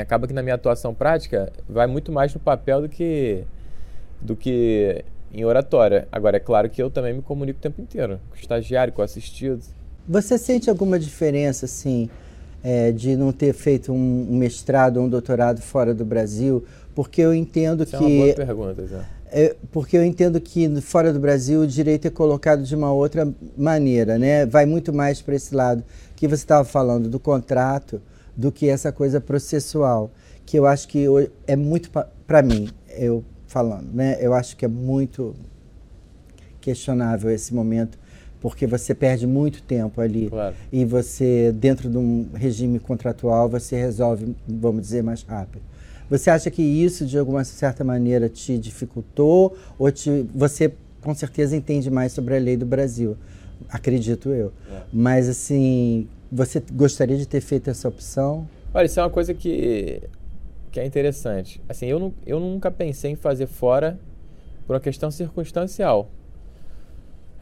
acaba 0.00 0.26
que 0.26 0.32
na 0.32 0.42
minha 0.42 0.54
atuação 0.54 0.94
prática 0.94 1.52
vai 1.68 1.86
muito 1.86 2.12
mais 2.12 2.32
no 2.32 2.40
papel 2.40 2.82
do 2.82 2.88
que 2.88 3.44
do 4.20 4.36
que 4.36 5.04
em 5.32 5.44
oratória. 5.44 6.06
Agora, 6.12 6.36
é 6.36 6.40
claro 6.40 6.70
que 6.70 6.80
eu 6.80 6.90
também 6.90 7.12
me 7.12 7.22
comunico 7.22 7.58
o 7.58 7.62
tempo 7.62 7.80
inteiro, 7.80 8.20
com 8.30 8.36
o 8.36 8.38
estagiário, 8.38 8.92
com 8.92 9.02
o 9.02 9.04
assistido. 9.04 9.62
Você 10.08 10.38
sente 10.38 10.70
alguma 10.70 10.98
diferença, 10.98 11.64
assim, 11.64 12.08
é, 12.62 12.92
de 12.92 13.16
não 13.16 13.32
ter 13.32 13.52
feito 13.52 13.92
um, 13.92 14.36
mestrado 14.36 14.98
ou 14.98 15.06
um 15.06 15.08
doutorado 15.08 15.60
fora 15.60 15.92
do 15.94 16.04
Brasil, 16.04 16.64
porque 16.94 17.20
eu 17.20 17.34
entendo 17.34 17.82
Isso 17.82 17.98
que. 17.98 18.04
É 18.04 18.06
uma 18.06 18.24
boa 18.24 18.34
pergunta, 18.34 18.86
já. 18.86 19.04
É, 19.34 19.56
porque 19.72 19.96
eu 19.96 20.04
entendo 20.04 20.38
que 20.38 20.68
fora 20.82 21.10
do 21.10 21.18
Brasil 21.18 21.62
o 21.62 21.66
direito 21.66 22.06
é 22.06 22.10
colocado 22.10 22.62
de 22.62 22.76
uma 22.76 22.92
outra 22.92 23.32
maneira, 23.56 24.18
né? 24.18 24.44
Vai 24.44 24.66
muito 24.66 24.92
mais 24.92 25.22
para 25.22 25.34
esse 25.34 25.54
lado 25.54 25.82
que 26.14 26.28
você 26.28 26.42
estava 26.42 26.64
falando 26.64 27.08
do 27.08 27.18
contrato 27.18 28.00
do 28.36 28.52
que 28.52 28.68
essa 28.68 28.92
coisa 28.92 29.20
processual, 29.20 30.10
que 30.44 30.58
eu 30.58 30.66
acho 30.66 30.86
que 30.86 31.06
é 31.46 31.56
muito 31.56 31.90
para 32.26 32.42
mim, 32.42 32.68
eu 32.90 33.24
falando, 33.46 33.92
né? 33.94 34.18
Eu 34.20 34.34
acho 34.34 34.54
que 34.54 34.66
é 34.66 34.68
muito 34.68 35.34
questionável 36.60 37.30
esse 37.30 37.54
momento 37.54 37.98
porque 38.40 38.66
você 38.66 38.94
perde 38.94 39.26
muito 39.26 39.62
tempo 39.62 40.00
ali. 40.00 40.28
Claro. 40.28 40.56
E 40.72 40.84
você, 40.84 41.52
dentro 41.52 41.88
de 41.88 41.96
um 41.96 42.28
regime 42.34 42.80
contratual, 42.80 43.48
você 43.48 43.76
resolve, 43.76 44.34
vamos 44.48 44.82
dizer, 44.82 45.02
mais 45.02 45.22
rápido. 45.22 45.62
Você 46.12 46.28
acha 46.28 46.50
que 46.50 46.60
isso, 46.60 47.06
de 47.06 47.16
alguma 47.16 47.42
certa 47.42 47.82
maneira, 47.82 48.28
te 48.28 48.58
dificultou? 48.58 49.56
Ou 49.78 49.90
te, 49.90 50.28
você, 50.34 50.70
com 51.00 51.14
certeza, 51.14 51.56
entende 51.56 51.90
mais 51.90 52.12
sobre 52.12 52.36
a 52.36 52.38
lei 52.38 52.54
do 52.54 52.66
Brasil? 52.66 53.16
Acredito 53.70 54.28
eu. 54.28 54.52
É. 54.70 54.82
Mas, 54.92 55.26
assim, 55.26 56.06
você 56.30 56.62
gostaria 56.70 57.16
de 57.16 57.26
ter 57.26 57.40
feito 57.40 57.70
essa 57.70 57.88
opção? 57.88 58.46
Olha, 58.74 58.84
isso 58.84 59.00
é 59.00 59.02
uma 59.02 59.08
coisa 59.08 59.32
que 59.32 60.02
que 60.70 60.80
é 60.80 60.84
interessante. 60.84 61.62
Assim, 61.66 61.86
eu, 61.86 61.98
não, 61.98 62.12
eu 62.26 62.38
nunca 62.38 62.70
pensei 62.70 63.12
em 63.12 63.16
fazer 63.16 63.46
fora 63.46 63.98
por 64.66 64.74
uma 64.74 64.80
questão 64.80 65.10
circunstancial. 65.10 66.10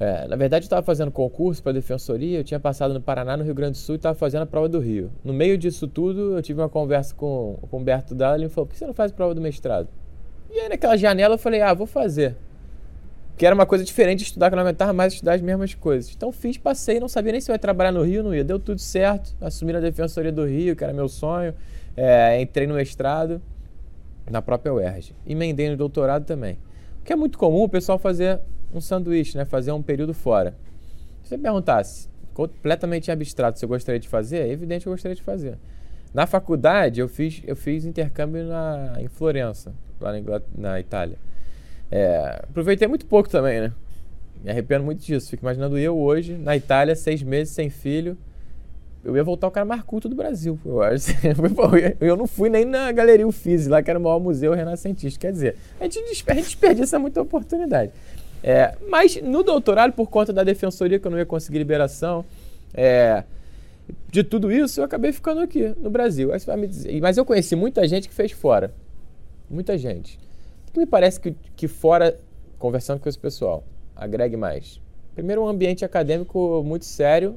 É, 0.01 0.27
na 0.27 0.35
verdade, 0.35 0.65
eu 0.65 0.67
estava 0.67 0.83
fazendo 0.83 1.11
concurso 1.11 1.63
para 1.63 1.73
defensoria, 1.73 2.39
eu 2.39 2.45
tinha 2.45 2.59
passado 2.59 2.95
no 2.95 3.03
Paraná, 3.03 3.37
no 3.37 3.45
Rio 3.45 3.55
Grande 3.55 3.73
do 3.73 3.77
Sul 3.77 3.97
e 3.97 3.99
estava 3.99 4.15
fazendo 4.15 4.43
a 4.43 4.47
prova 4.47 4.67
do 4.67 4.79
Rio. 4.79 5.13
No 5.23 5.31
meio 5.31 5.59
disso 5.59 5.87
tudo, 5.87 6.39
eu 6.39 6.43
tive 6.43 6.59
uma 6.59 6.71
conversa 6.71 7.15
com, 7.15 7.59
com 7.71 7.77
o 7.77 7.81
Humberto 7.81 8.15
Dalla 8.15 8.37
ele 8.37 8.45
me 8.45 8.51
falou: 8.51 8.67
por 8.67 8.73
que 8.73 8.79
você 8.79 8.87
não 8.87 8.95
faz 8.95 9.13
a 9.13 9.15
prova 9.15 9.35
do 9.35 9.43
mestrado? 9.43 9.89
E 10.51 10.59
aí, 10.59 10.71
naquela 10.71 10.97
janela, 10.97 11.35
eu 11.35 11.39
falei: 11.39 11.61
ah, 11.61 11.75
vou 11.75 11.87
fazer. 11.87 12.35
Que 13.37 13.45
era 13.45 13.55
uma 13.55 13.67
coisa 13.67 13.85
diferente 13.85 14.21
de 14.21 14.25
estudar, 14.25 14.49
que 14.49 14.55
eu 14.55 14.57
não 14.57 14.63
aguentava 14.63 14.93
mais 14.95 15.13
estudar 15.13 15.35
as 15.35 15.43
mesmas 15.43 15.75
coisas. 15.75 16.11
Então, 16.17 16.33
fiz, 16.33 16.57
passei, 16.57 16.99
não 16.99 17.09
sabia 17.09 17.33
nem 17.33 17.41
se 17.41 17.51
eu 17.51 17.55
ia 17.55 17.59
trabalhar 17.59 17.93
no 17.93 18.03
Rio, 18.03 18.23
não 18.23 18.35
ia. 18.35 18.43
Deu 18.43 18.59
tudo 18.59 18.81
certo, 18.81 19.37
assumi 19.39 19.75
na 19.75 19.81
defensoria 19.81 20.33
do 20.33 20.47
Rio, 20.47 20.75
que 20.75 20.83
era 20.83 20.95
meu 20.95 21.09
sonho. 21.09 21.55
É, 21.95 22.41
entrei 22.41 22.67
no 22.67 22.73
mestrado 22.73 23.41
na 24.31 24.41
própria 24.41 24.73
UERJ. 24.73 25.15
Emendei 25.27 25.69
no 25.69 25.77
doutorado 25.77 26.25
também. 26.25 26.59
O 27.01 27.05
que 27.05 27.13
é 27.13 27.17
muito 27.17 27.37
comum 27.37 27.65
o 27.65 27.69
pessoal 27.69 27.99
fazer 27.99 28.41
um 28.73 28.81
sanduíche, 28.81 29.37
né? 29.37 29.45
Fazer 29.45 29.73
um 29.73 29.83
período 29.83 30.15
fora. 30.15 30.55
Se 31.23 31.31
você 31.31 31.39
perguntasse 31.39 32.09
completamente 32.33 33.11
abstrato 33.11 33.59
se 33.59 33.65
eu 33.65 33.69
gostaria 33.69 34.01
de 34.01 34.09
fazer, 34.09 34.39
é 34.39 34.49
evidente 34.49 34.83
que 34.83 34.89
eu 34.89 34.93
gostaria 34.93 35.15
de 35.15 35.23
fazer. 35.23 35.59
Na 36.13 36.27
faculdade, 36.27 37.01
eu 37.01 37.09
fiz, 37.09 37.43
eu 37.47 37.55
fiz 37.55 37.85
intercâmbio 37.85 38.45
na, 38.45 38.95
em 38.99 39.09
Florença, 39.09 39.73
lá 40.01 40.13
na, 40.13 40.43
na 40.57 40.81
Itália. 40.81 41.17
É, 41.91 42.43
aproveitei 42.49 42.89
muito 42.89 43.07
pouco 43.07 43.29
também, 43.29 43.61
né? 43.61 43.73
Me 44.43 44.51
arrependo 44.51 44.85
muito 44.85 45.05
disso. 45.05 45.31
Fico 45.31 45.45
imaginando 45.45 45.79
eu 45.79 45.97
hoje, 45.99 46.35
na 46.37 46.57
Itália, 46.57 46.97
seis 46.97 47.23
meses 47.23 47.55
sem 47.55 47.69
filho. 47.69 48.17
Eu 49.03 49.17
ia 49.17 49.25
voltar 49.25 49.47
o 49.47 49.51
cara 49.51 49.65
mais 49.65 49.83
culto 49.83 50.09
do 50.09 50.15
Brasil, 50.15 50.59
eu 50.65 50.83
acho. 50.83 51.11
Eu 52.01 52.17
não 52.17 52.27
fui 52.27 52.51
nem 52.51 52.67
na 52.67 52.93
Galeria 52.93 53.27
Uffizi, 53.27 53.67
lá 53.67 53.83
que 53.83 53.89
era 53.89 53.99
o 53.99 54.03
maior 54.03 54.21
museu 54.21 54.53
renascentista. 54.53 55.19
Quer 55.19 55.33
dizer, 55.33 55.57
a 55.81 55.85
gente, 55.85 56.23
desperdiça 56.35 56.99
muita 56.99 57.23
oportunidade. 57.23 57.93
É, 58.43 58.77
mas 58.89 59.21
no 59.21 59.43
doutorado, 59.43 59.93
por 59.93 60.09
conta 60.09 60.33
da 60.33 60.43
defensoria, 60.43 60.99
que 60.99 61.07
eu 61.07 61.11
não 61.11 61.19
ia 61.19 61.27
conseguir 61.27 61.59
liberação, 61.59 62.25
é, 62.73 63.25
de 64.11 64.25
tudo 64.25 64.51
isso, 64.51 64.81
eu 64.81 64.85
acabei 64.85 65.13
ficando 65.13 65.41
aqui 65.41 65.75
no 65.79 65.91
Brasil. 65.91 66.31
Mas 67.01 67.17
eu 67.17 67.25
conheci 67.25 67.55
muita 67.55 67.87
gente 67.87 68.09
que 68.09 68.15
fez 68.15 68.33
fora. 68.33 68.73
Muita 69.49 69.77
gente. 69.77 70.19
O 70.69 70.73
que 70.73 70.81
me 70.81 70.87
parece 70.87 71.21
que, 71.21 71.35
que 71.57 71.69
fora, 71.69 72.19
conversando 72.59 73.01
com 73.01 73.09
esse 73.09 73.19
pessoal, 73.19 73.65
agregue 73.95 74.37
mais? 74.37 74.81
Primeiro, 75.15 75.43
um 75.43 75.49
ambiente 75.49 75.85
acadêmico 75.85 76.63
muito 76.65 76.85
sério 76.85 77.37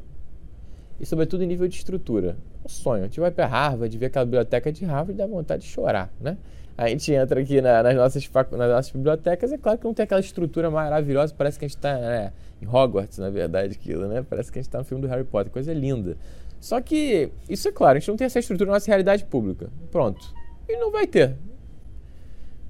e, 1.00 1.06
sobretudo, 1.06 1.44
em 1.44 1.48
nível 1.48 1.68
de 1.68 1.76
estrutura. 1.76 2.38
Um 2.64 2.70
sonho. 2.70 3.04
A 3.04 3.08
gente 3.08 3.20
vai 3.20 3.32
para 3.32 3.46
Harvard, 3.48 3.98
ver 3.98 4.06
aquela 4.06 4.26
biblioteca 4.26 4.72
de 4.72 4.86
Harvard 4.86 5.14
dá 5.14 5.26
vontade 5.26 5.64
de 5.64 5.70
chorar, 5.70 6.14
né? 6.22 6.38
A 6.78 6.88
gente 6.88 7.12
entra 7.14 7.40
aqui 7.40 7.62
na, 7.62 7.84
nas, 7.84 7.96
nossas 7.96 8.30
nas 8.52 8.70
nossas 8.70 8.92
bibliotecas, 8.92 9.52
é 9.52 9.58
claro 9.58 9.78
que 9.78 9.86
não 9.86 9.94
tem 9.94 10.04
aquela 10.04 10.22
estrutura 10.22 10.72
maravilhosa, 10.72 11.34
parece 11.38 11.60
que 11.60 11.66
a 11.66 11.68
gente 11.68 11.78
está 11.78 11.96
né, 11.98 12.34
em 12.62 12.68
Hogwarts, 12.68 13.18
na 13.18 13.30
verdade, 13.30 13.74
aquilo, 13.74 14.08
né? 14.08 14.26
Parece 14.28 14.52
que 14.52 14.58
a 14.58 14.62
gente 14.62 14.70
está 14.70 14.80
no 14.80 14.84
filme 14.84 15.02
do 15.02 15.08
Harry 15.08 15.24
Potter, 15.24 15.52
coisa 15.52 15.74
linda. 15.74 16.18
Só 16.60 16.80
que, 16.82 17.30
isso 17.50 17.68
é 17.68 17.72
claro, 17.72 17.98
a 17.98 18.00
gente 18.00 18.08
não 18.08 18.16
tem 18.16 18.26
essa 18.26 18.40
estrutura 18.40 18.70
na 18.70 18.76
nossa 18.76 18.88
realidade 18.88 19.26
pública. 19.26 19.70
Pronto. 19.92 20.34
E 20.68 20.78
não 20.78 20.92
vai 20.92 21.06
ter. 21.06 21.36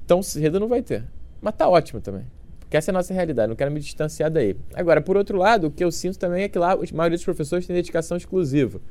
Tão 0.05 0.22
cedo 0.22 0.60
não 0.60 0.67
vai 0.67 0.81
ter. 0.81 1.03
Mas 1.39 1.55
tá 1.55 1.69
ótimo 1.69 2.01
também. 2.01 2.25
Porque 2.60 2.75
essa 2.75 2.89
é 2.89 2.91
a 2.91 2.93
nossa 2.93 3.13
realidade, 3.13 3.50
não 3.50 3.55
quero 3.55 3.72
me 3.72 3.79
distanciar 3.79 4.31
daí. 4.31 4.57
Agora, 4.74 5.00
por 5.00 5.15
outro 5.15 5.38
lado, 5.38 5.67
o 5.67 5.72
que 5.72 5.83
eu 5.83 5.91
sinto 5.91 6.17
também 6.17 6.43
é 6.43 6.50
que 6.50 6.57
lá 6.57 6.74
a 6.74 6.77
maioria 6.91 7.17
dos 7.17 7.24
professores 7.24 7.67
tem 7.67 7.75
dedicação 7.75 8.17
exclusiva. 8.17 8.81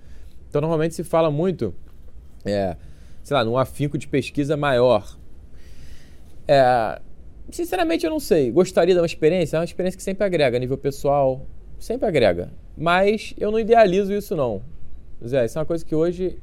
Então, 0.48 0.60
normalmente 0.60 0.94
se 0.94 1.02
fala 1.02 1.30
muito. 1.30 1.74
É, 2.44 2.76
sei 3.22 3.36
lá, 3.36 3.44
num 3.44 3.56
afinco 3.56 3.96
de 3.96 4.08
pesquisa 4.08 4.56
maior. 4.56 5.16
É, 6.46 7.00
sinceramente, 7.50 8.04
eu 8.04 8.10
não 8.10 8.20
sei. 8.20 8.50
Gostaria 8.50 8.94
de 8.94 9.00
uma 9.00 9.06
experiência? 9.06 9.56
É 9.56 9.60
uma 9.60 9.64
experiência 9.64 9.96
que 9.96 10.02
sempre 10.02 10.24
agrega 10.24 10.56
a 10.56 10.60
nível 10.60 10.76
pessoal, 10.76 11.46
sempre 11.78 12.06
agrega. 12.06 12.50
Mas 12.76 13.34
eu 13.38 13.50
não 13.50 13.58
idealizo 13.58 14.12
isso, 14.12 14.34
não. 14.34 14.62
Zé, 15.26 15.44
isso 15.44 15.58
é 15.58 15.60
uma 15.60 15.66
coisa 15.66 15.84
que 15.84 15.94
hoje, 15.94 16.38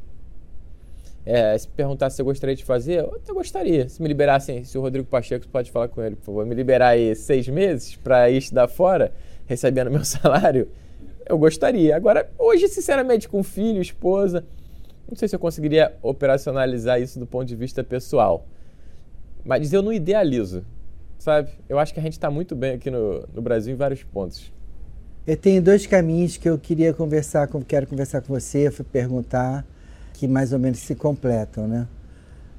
é, 1.25 1.57
se 1.57 1.67
perguntar 1.67 2.09
se 2.09 2.21
eu 2.21 2.25
gostaria 2.25 2.55
de 2.55 2.63
fazer, 2.63 2.99
eu 2.99 3.15
até 3.15 3.33
gostaria. 3.33 3.89
Se 3.89 4.01
me 4.01 4.07
liberassem, 4.07 4.63
se 4.63 4.77
o 4.77 4.81
Rodrigo 4.81 5.07
Pacheco 5.07 5.47
pode 5.47 5.71
falar 5.71 5.89
com 5.89 6.01
ele, 6.01 6.15
por 6.15 6.25
favor, 6.25 6.45
me 6.45 6.55
liberar 6.55 6.89
aí 6.89 7.13
seis 7.15 7.47
meses 7.47 7.95
para 7.95 8.29
ir 8.29 8.37
estudar 8.37 8.67
fora, 8.67 9.11
recebendo 9.45 9.89
meu 9.91 10.05
salário, 10.05 10.69
eu 11.25 11.37
gostaria. 11.37 11.95
Agora, 11.95 12.29
hoje, 12.37 12.67
sinceramente, 12.67 13.27
com 13.27 13.43
filho, 13.43 13.81
esposa, 13.81 14.45
não 15.09 15.17
sei 15.17 15.27
se 15.27 15.35
eu 15.35 15.39
conseguiria 15.39 15.95
operacionalizar 16.01 17.01
isso 17.01 17.19
do 17.19 17.25
ponto 17.25 17.47
de 17.47 17.55
vista 17.55 17.83
pessoal. 17.83 18.45
Mas 19.43 19.73
eu 19.73 19.81
não 19.81 19.91
idealizo, 19.91 20.63
sabe? 21.17 21.49
Eu 21.67 21.79
acho 21.79 21.93
que 21.93 21.99
a 21.99 22.03
gente 22.03 22.13
está 22.13 22.29
muito 22.29 22.55
bem 22.55 22.73
aqui 22.73 22.91
no, 22.91 23.27
no 23.33 23.41
Brasil 23.41 23.73
em 23.73 23.77
vários 23.77 24.03
pontos. 24.03 24.51
Eu 25.25 25.35
tenho 25.35 25.61
dois 25.61 25.85
caminhos 25.85 26.37
que 26.37 26.49
eu 26.49 26.57
queria 26.57 26.93
conversar, 26.93 27.47
com, 27.47 27.61
quero 27.61 27.87
conversar 27.87 28.21
com 28.21 28.33
você, 28.33 28.71
perguntar, 28.91 29.65
que 30.13 30.27
mais 30.27 30.53
ou 30.53 30.59
menos 30.59 30.79
se 30.79 30.95
completam, 30.95 31.67
né? 31.67 31.87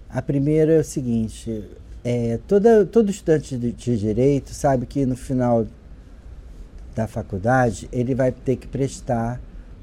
A 0.08 0.20
primeira 0.20 0.72
é 0.72 0.80
o 0.80 0.84
seguinte, 0.84 1.64
é, 2.02 2.38
toda, 2.48 2.84
todo 2.84 3.10
estudante 3.10 3.56
de, 3.56 3.72
de 3.72 3.96
direito 3.96 4.52
sabe 4.52 4.86
que 4.86 5.06
no 5.06 5.16
final 5.16 5.66
da 6.94 7.06
faculdade 7.06 7.88
ele 7.92 8.14
vai 8.14 8.32
ter 8.32 8.56
que 8.56 8.66
prestar 8.66 9.40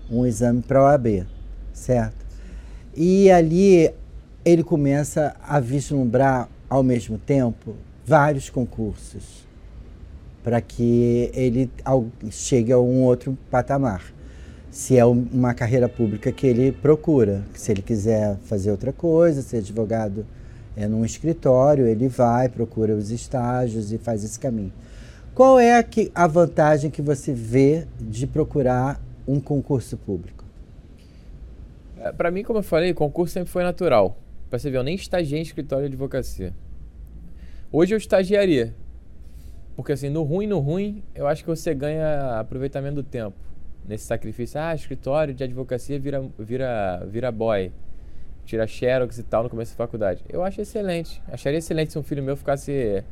um 0.10 0.26
exame 0.26 0.62
para 0.62 0.80
a 0.80 0.84
OAB, 0.92 1.26
certo? 1.72 2.27
E 3.00 3.30
ali 3.30 3.92
ele 4.44 4.64
começa 4.64 5.36
a 5.48 5.60
vislumbrar 5.60 6.50
ao 6.68 6.82
mesmo 6.82 7.20
tempo 7.20 7.76
vários 8.04 8.50
concursos 8.50 9.46
para 10.44 10.60
que 10.62 11.30
ele 11.32 11.70
chegue 12.32 12.72
a 12.72 12.80
um 12.80 13.04
outro 13.04 13.38
patamar. 13.52 14.02
Se 14.72 14.98
é 14.98 15.06
uma 15.06 15.54
carreira 15.54 15.88
pública 15.88 16.32
que 16.32 16.48
ele 16.48 16.72
procura, 16.72 17.44
se 17.54 17.72
ele 17.72 17.84
quiser 17.84 18.36
fazer 18.46 18.72
outra 18.72 18.92
coisa, 18.92 19.44
ser 19.44 19.58
advogado 19.58 20.26
é 20.76 20.88
num 20.88 21.06
escritório, 21.06 21.86
ele 21.86 22.08
vai, 22.08 22.50
procura 22.50 22.96
os 22.96 23.12
estágios 23.12 23.92
e 23.92 24.00
faz 24.00 24.24
esse 24.24 24.40
caminho. 24.40 24.74
Qual 25.36 25.60
é 25.60 25.80
a, 25.80 25.86
a 26.16 26.26
vantagem 26.26 26.90
que 26.90 27.04
você 27.04 27.32
vê 27.32 27.86
de 28.02 28.26
procurar 28.26 29.00
um 29.28 29.40
concurso 29.40 29.98
público? 29.98 30.37
É, 32.00 32.12
para 32.12 32.32
mim, 32.32 32.44
como 32.44 32.60
eu 32.60 32.64
falei, 32.64 32.94
concurso 32.94 33.34
sempre 33.34 33.52
foi 33.52 33.64
natural. 33.64 34.18
Pra 34.50 34.58
você 34.58 34.70
ver, 34.70 34.78
eu 34.78 34.84
nem 34.84 34.96
estagiei 34.96 35.40
em 35.40 35.44
escritório 35.44 35.88
de 35.88 35.94
advocacia. 35.94 36.54
Hoje 37.72 37.94
eu 37.94 37.98
estagiaria. 37.98 38.74
Porque 39.76 39.92
assim, 39.92 40.10
no 40.10 40.24
ruim, 40.24 40.48
no 40.48 40.60
ruim, 40.60 41.04
eu 41.14 41.28
acho 41.28 41.44
que 41.44 41.50
você 41.50 41.74
ganha 41.74 42.40
aproveitamento 42.40 42.96
do 42.96 43.04
tempo. 43.04 43.38
Nesse 43.88 44.06
sacrifício, 44.06 44.60
ah, 44.60 44.74
escritório 44.74 45.34
de 45.34 45.44
advocacia 45.44 46.00
vira, 46.00 46.24
vira, 46.40 47.06
vira 47.06 47.32
boy. 47.32 47.72
Tira 48.46 48.66
xerox 48.66 49.18
e 49.18 49.24
tal 49.24 49.44
no 49.44 49.50
começo 49.50 49.74
da 49.74 49.78
faculdade. 49.78 50.24
Eu 50.30 50.44
acho 50.44 50.62
excelente. 50.62 51.22
Acharia 51.28 51.60
excelente 51.60 51.92
se 51.92 52.00
um 52.00 52.04
filho 52.04 52.24
meu 52.24 52.38
ficasse 52.38 53.04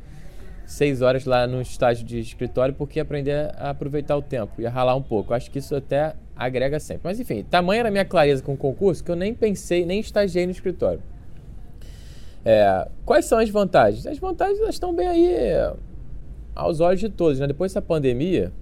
seis 0.66 1.00
horas 1.00 1.24
lá 1.24 1.46
no 1.46 1.62
estágio 1.62 2.04
de 2.04 2.18
escritório 2.18 2.74
porque 2.74 2.98
aprender 2.98 3.54
a 3.56 3.70
aproveitar 3.70 4.16
o 4.16 4.22
tempo, 4.22 4.60
ia 4.60 4.68
ralar 4.68 4.96
um 4.96 5.02
pouco. 5.02 5.32
Acho 5.32 5.50
que 5.50 5.60
isso 5.60 5.74
até 5.74 6.14
agrega 6.34 6.80
sempre. 6.80 7.02
Mas 7.04 7.20
enfim, 7.20 7.44
tamanha 7.44 7.80
era 7.80 7.88
a 7.88 7.92
minha 7.92 8.04
clareza 8.04 8.42
com 8.42 8.54
o 8.54 8.56
concurso 8.56 9.02
que 9.02 9.10
eu 9.10 9.16
nem 9.16 9.32
pensei, 9.32 9.86
nem 9.86 10.00
estagiei 10.00 10.44
no 10.44 10.52
escritório. 10.52 11.00
É, 12.44 12.88
quais 13.04 13.24
são 13.24 13.38
as 13.38 13.48
vantagens? 13.48 14.06
As 14.06 14.18
vantagens 14.18 14.60
estão 14.68 14.94
bem 14.94 15.06
aí 15.06 15.30
aos 16.54 16.80
olhos 16.80 17.00
de 17.00 17.08
todos. 17.08 17.38
Né? 17.38 17.46
Depois 17.46 17.72
dessa 17.72 17.82
pandemia, 17.82 18.52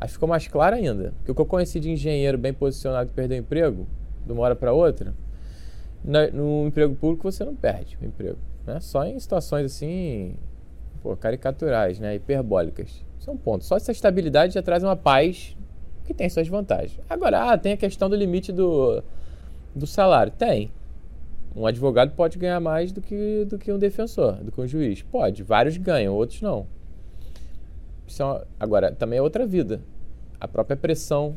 acho 0.00 0.08
que 0.08 0.12
ficou 0.14 0.28
mais 0.28 0.46
claro 0.46 0.76
ainda. 0.76 1.14
Porque 1.18 1.32
o 1.32 1.34
que 1.34 1.40
eu 1.40 1.46
conheci 1.46 1.80
de 1.80 1.90
engenheiro 1.90 2.36
bem 2.36 2.52
posicionado 2.52 3.08
que 3.08 3.14
perdeu 3.14 3.38
o 3.38 3.40
emprego, 3.40 3.86
de 4.26 4.32
uma 4.32 4.42
hora 4.42 4.54
para 4.54 4.72
outra, 4.72 5.14
no 6.04 6.66
emprego 6.66 6.94
público 6.94 7.30
você 7.30 7.44
não 7.44 7.54
perde 7.54 7.98
o 8.00 8.04
emprego. 8.04 8.38
Né? 8.66 8.78
Só 8.80 9.04
em 9.04 9.18
situações 9.18 9.66
assim 9.66 10.36
pô, 11.02 11.16
caricaturais, 11.16 11.98
né? 11.98 12.16
hiperbólicas. 12.16 13.04
Isso 13.18 13.30
é 13.30 13.32
um 13.32 13.36
ponto. 13.36 13.64
Só 13.64 13.76
essa 13.76 13.92
estabilidade 13.92 14.54
já 14.54 14.62
traz 14.62 14.82
uma 14.82 14.96
paz 14.96 15.56
que 16.04 16.14
tem 16.14 16.28
suas 16.28 16.48
vantagens. 16.48 16.98
Agora, 17.08 17.52
ah, 17.52 17.58
tem 17.58 17.72
a 17.72 17.76
questão 17.76 18.08
do 18.08 18.16
limite 18.16 18.50
do, 18.52 19.02
do 19.74 19.86
salário. 19.86 20.32
Tem. 20.32 20.70
Um 21.54 21.66
advogado 21.66 22.12
pode 22.14 22.38
ganhar 22.38 22.60
mais 22.60 22.92
do 22.92 23.00
que, 23.00 23.44
do 23.46 23.58
que 23.58 23.72
um 23.72 23.78
defensor, 23.78 24.34
do 24.34 24.52
que 24.52 24.60
um 24.60 24.66
juiz. 24.66 25.02
Pode. 25.02 25.42
Vários 25.42 25.76
ganham, 25.76 26.14
outros 26.14 26.40
não. 26.40 26.66
É 28.18 28.24
uma, 28.24 28.46
agora, 28.58 28.92
também 28.92 29.18
é 29.18 29.22
outra 29.22 29.46
vida. 29.46 29.80
A 30.40 30.46
própria 30.46 30.76
pressão, 30.76 31.36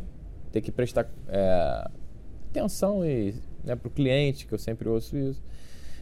ter 0.52 0.62
que 0.62 0.72
prestar 0.72 1.10
é, 1.28 1.90
atenção 2.50 3.06
e, 3.06 3.34
né, 3.64 3.76
para 3.76 3.88
o 3.88 3.92
cliente, 3.92 4.46
que 4.46 4.54
eu 4.54 4.60
sempre 4.60 4.88
ouço 4.88 5.18
isso. 5.18 5.42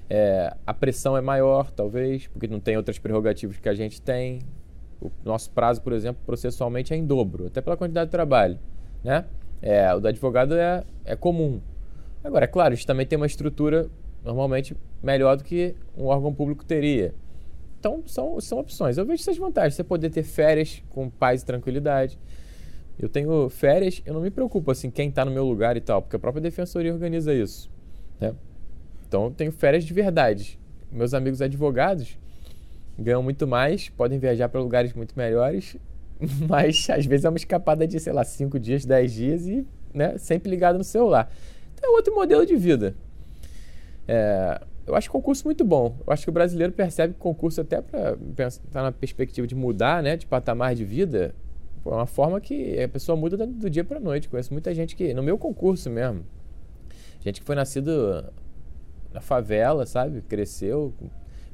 É, 0.10 0.56
a 0.66 0.74
pressão 0.74 1.16
é 1.16 1.22
maior, 1.22 1.70
talvez, 1.72 2.28
porque 2.28 2.48
não 2.48 2.60
tem 2.60 2.76
outras 2.76 2.98
prerrogativas 2.98 3.58
que 3.58 3.70
a 3.70 3.76
gente 3.76 4.02
tem. 4.02 4.42
O 5.00 5.12
nosso 5.24 5.52
prazo, 5.52 5.82
por 5.82 5.94
exemplo, 5.94 6.22
processualmente 6.26 6.94
é 6.94 6.98
em 6.98 7.06
dobro, 7.06 7.48
até 7.48 7.62
pela 7.62 7.78
quantidade 7.78 8.08
de 8.08 8.12
trabalho. 8.12 8.60
Né? 9.04 9.26
É, 9.62 9.94
o 9.94 10.00
do 10.00 10.08
advogado 10.08 10.56
é, 10.56 10.84
é 11.06 11.16
comum. 11.16 11.62
Agora, 12.24 12.46
é 12.46 12.48
claro, 12.48 12.74
a 12.74 12.76
gente 12.76 12.88
também 12.88 13.06
tem 13.06 13.18
uma 13.18 13.28
estrutura 13.28 13.90
normalmente 14.24 14.76
melhor 15.02 15.38
do 15.38 15.44
que 15.44 15.76
um 15.96 16.06
órgão 16.06 16.34
público 16.34 16.66
teria. 16.66 17.14
Então, 17.80 18.04
são, 18.06 18.42
são 18.42 18.60
opções. 18.60 18.98
Eu 18.98 19.06
vejo 19.06 19.22
essas 19.22 19.38
vantagens. 19.38 19.76
Você 19.76 19.84
poder 19.84 20.10
ter 20.10 20.24
férias 20.24 20.84
com 20.90 21.10
paz 21.10 21.42
e 21.42 21.46
tranquilidade. 21.46 22.20
Eu 23.00 23.08
tenho 23.08 23.50
férias, 23.50 24.02
eu 24.06 24.14
não 24.14 24.20
me 24.20 24.30
preocupo 24.30 24.72
assim, 24.72 24.92
quem 24.92 25.08
está 25.08 25.24
no 25.24 25.32
meu 25.32 25.46
lugar 25.46 25.78
e 25.78 25.80
tal, 25.82 26.02
porque 26.02 26.18
a 26.18 26.20
própria 26.20 26.42
defensoria 26.42 26.94
organiza 26.94 27.34
isso. 27.34 27.72
Né? 28.20 28.36
Então, 29.10 29.26
eu 29.26 29.32
tenho 29.32 29.52
férias 29.52 29.84
de 29.84 29.92
verdade. 29.92 30.60
Meus 30.92 31.16
amigos 31.16 31.42
advogados 31.42 32.16
ganham 32.98 33.24
muito 33.24 33.48
mais, 33.48 33.90
podem 33.90 34.20
viajar 34.20 34.48
para 34.50 34.62
lugares 34.62 34.94
muito 34.94 35.16
melhores, 35.18 35.76
mas 36.48 36.88
às 36.92 37.06
vezes 37.06 37.26
é 37.26 37.30
uma 37.30 37.38
escapada 37.38 37.88
de, 37.88 38.00
sei 38.00 38.14
lá, 38.14 38.24
5 38.24 38.60
dias, 38.60 38.86
10 38.86 39.12
dias 39.12 39.48
e 39.48 39.66
né, 39.92 40.18
sempre 40.20 40.50
ligado 40.50 40.78
no 40.78 40.84
celular. 40.84 41.32
Então, 41.74 41.92
é 41.92 41.96
outro 41.96 42.14
modelo 42.14 42.46
de 42.46 42.56
vida. 42.56 42.96
É, 44.08 44.62
eu 44.86 44.96
acho 44.96 45.10
concurso 45.10 45.44
muito 45.46 45.66
bom. 45.66 45.98
Eu 46.06 46.14
acho 46.14 46.24
que 46.24 46.30
o 46.30 46.34
brasileiro 46.34 46.72
percebe 46.72 47.16
que 47.16 47.20
concurso, 47.20 47.62
até 47.62 47.82
para 47.82 48.16
tá 48.72 48.84
na 48.84 48.92
perspectiva 48.92 49.48
de 49.48 49.56
mudar, 49.56 50.04
né, 50.04 50.16
de 50.16 50.28
patamar 50.28 50.76
de 50.76 50.86
vida, 50.86 51.34
é 51.84 51.90
uma 51.90 52.06
forma 52.06 52.40
que 52.40 52.80
a 52.80 52.88
pessoa 52.88 53.16
muda 53.16 53.48
do 53.48 53.70
dia 53.72 53.84
para 53.84 54.00
noite. 54.00 54.30
Conheço 54.30 54.54
muita 54.54 54.72
gente 54.76 54.96
que, 54.96 55.16
no 55.16 55.24
meu 55.24 55.38
concurso 55.38 55.90
mesmo, 55.90 56.24
gente 57.22 57.40
que 57.40 57.46
foi 57.48 57.56
nascido 57.56 58.24
na 59.14 59.22
favela, 59.22 59.86
sabe? 59.86 60.22
Cresceu, 60.22 60.94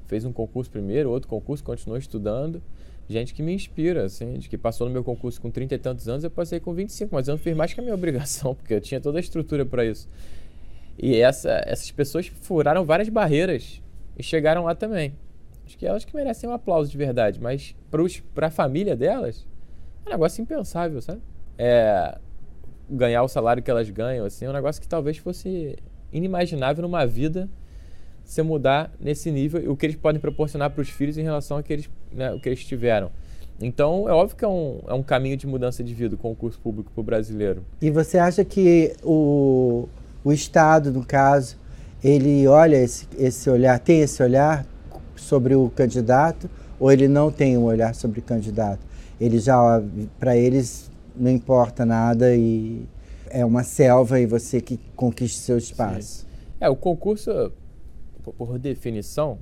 fez 0.08 0.26
um 0.26 0.32
concurso 0.32 0.70
primeiro, 0.70 1.10
outro 1.10 1.28
concurso, 1.30 1.64
continuou 1.64 1.98
estudando. 1.98 2.62
Gente 3.08 3.34
que 3.34 3.44
me 3.44 3.54
inspira, 3.54 4.06
assim, 4.06 4.34
de 4.34 4.50
que 4.50 4.58
passou 4.58 4.88
no 4.88 4.94
meu 4.94 5.04
concurso 5.04 5.40
com 5.40 5.52
30 5.52 5.76
e 5.76 5.78
tantos 5.78 6.08
anos, 6.08 6.24
eu 6.24 6.32
passei 6.32 6.60
com 6.60 6.74
25, 6.74 7.14
mas 7.14 7.28
eu 7.28 7.34
não 7.34 7.40
fiz 7.40 7.56
mais 7.56 7.74
que 7.74 7.80
a 7.80 7.84
minha 7.84 7.94
obrigação, 7.96 8.56
porque 8.56 8.74
eu 8.74 8.82
tinha 8.82 9.00
toda 9.00 9.20
a 9.20 9.22
estrutura 9.22 9.66
para 9.66 9.86
isso. 9.86 10.10
E 10.98 11.18
essa, 11.18 11.62
essas 11.66 11.92
pessoas 11.92 12.28
furaram 12.28 12.84
várias 12.84 13.10
barreiras 13.10 13.82
e 14.18 14.24
chegaram 14.24 14.64
lá 14.64 14.74
também. 14.74 15.14
Acho 15.66 15.78
que 15.78 15.86
elas 15.86 16.06
que 16.06 16.16
merecem 16.16 16.50
um 16.50 16.54
aplauso 16.54 16.90
de 16.90 16.98
verdade, 16.98 17.40
mas 17.40 17.76
para 18.34 18.48
a 18.48 18.52
família 18.52 18.96
delas, 18.96 19.46
é 20.06 20.10
um 20.10 20.12
negócio 20.12 20.42
impensável, 20.42 21.02
sabe? 21.02 21.22
É, 21.58 22.18
ganhar 22.90 23.24
o 23.24 23.28
salário 23.28 23.62
que 23.62 23.70
elas 23.70 23.90
ganham, 23.90 24.26
assim, 24.26 24.46
é 24.46 24.50
um 24.50 24.54
negócio 24.54 24.82
que 24.82 24.88
talvez 24.88 25.18
fosse 25.18 25.76
inimaginável 26.12 26.82
numa 26.84 27.06
vida 27.06 27.50
se 28.24 28.42
mudar 28.42 28.92
nesse 29.00 29.32
nível 29.32 29.62
e 29.62 29.68
o 29.68 29.76
que 29.76 29.86
eles 29.86 29.96
podem 29.96 30.20
proporcionar 30.20 30.72
para 30.72 30.82
os 30.82 30.90
filhos 30.90 31.18
em 31.18 31.22
relação 31.22 31.58
ao 31.58 31.64
que 31.64 31.72
eles, 31.72 31.90
né, 32.12 32.34
o 32.34 32.40
que 32.40 32.50
eles 32.50 32.66
tiveram. 32.66 33.12
Então, 33.62 34.10
é 34.10 34.12
óbvio 34.12 34.36
que 34.36 34.44
é 34.44 34.48
um, 34.48 34.80
é 34.88 34.94
um 34.94 35.04
caminho 35.04 35.38
de 35.38 35.48
mudança 35.48 35.84
de 35.84 35.94
vida 35.94 36.16
o 36.16 36.18
concurso 36.18 36.60
público 36.60 36.92
para 36.92 37.02
o 37.02 37.04
brasileiro. 37.04 37.64
E 37.82 37.90
você 37.90 38.18
acha 38.18 38.44
que 38.44 38.94
o, 39.02 39.88
o 40.24 40.34
Estado, 40.34 40.92
no 40.92 41.06
caso, 41.06 41.56
ele 42.04 42.46
olha 42.48 42.76
esse, 42.76 43.08
esse 43.18 43.50
olhar, 43.50 43.80
tem 43.80 44.02
esse 44.02 44.22
olhar 44.22 44.66
sobre 45.16 45.56
o 45.56 45.70
candidato 45.70 46.50
ou 46.80 46.92
ele 46.92 47.08
não 47.08 47.32
tem 47.32 47.58
um 47.58 47.64
olhar 47.64 47.96
sobre 47.96 48.20
o 48.20 48.24
candidato? 48.24 48.80
Ele 49.22 49.40
já, 49.40 49.82
para 50.20 50.36
eles, 50.36 50.92
não 51.16 51.32
importa 51.32 51.86
nada 51.86 52.36
e 52.36 52.86
é 53.30 53.46
uma 53.46 53.64
selva 53.64 54.20
e 54.20 54.26
você 54.26 54.62
que 54.62 54.80
conquiste 54.96 55.40
seu 55.40 55.58
espaço. 55.58 56.20
Sim. 56.20 56.26
É, 56.60 56.70
o 56.70 56.76
concurso, 56.76 57.52
por 58.38 58.58
definição, 58.58 59.38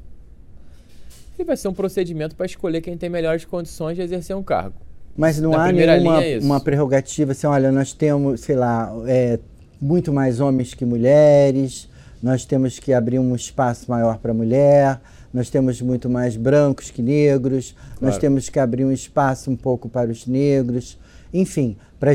ele 1.38 1.46
vai 1.46 1.58
ser 1.58 1.68
um 1.68 1.74
procedimento 1.74 2.36
para 2.36 2.46
escolher 2.46 2.82
quem 2.82 2.98
tem 2.98 3.10
melhores 3.10 3.46
condições 3.46 3.96
de 3.96 4.02
exercer 4.02 4.36
um 4.36 4.44
cargo. 4.44 4.76
Mas 5.16 5.40
não 5.40 5.52
Na 5.52 5.66
há 5.66 5.72
nenhuma 5.72 6.24
é 6.24 6.40
uma 6.40 6.60
prerrogativa 6.60 7.34
assim, 7.34 7.46
olha, 7.46 7.72
nós 7.72 7.94
temos, 7.94 8.42
sei 8.42 8.56
lá, 8.56 8.92
é, 9.08 9.40
muito 9.80 10.12
mais 10.12 10.40
homens 10.40 10.74
que 10.74 10.86
mulheres, 10.86 11.88
nós 12.22 12.46
temos 12.46 12.80
que 12.80 12.94
abrir 12.94 13.20
um 13.20 13.36
espaço 13.36 13.90
maior 13.92 14.18
para 14.18 14.32
a 14.32 14.34
mulher, 14.34 15.00
nós 15.32 15.50
temos 15.50 15.82
muito 15.82 16.10
mais 16.10 16.36
brancos 16.36 16.90
que 16.90 17.02
negros, 17.02 17.72
claro. 17.72 17.98
nós 18.02 18.18
temos 18.18 18.50
que 18.50 18.60
abrir 18.60 18.86
um 18.86 18.92
espaço 18.92 19.52
um 19.52 19.56
pouco 19.56 19.90
para 19.90 20.10
os 20.10 20.26
negros, 20.26 20.98
enfim, 21.34 21.76
para 22.04 22.12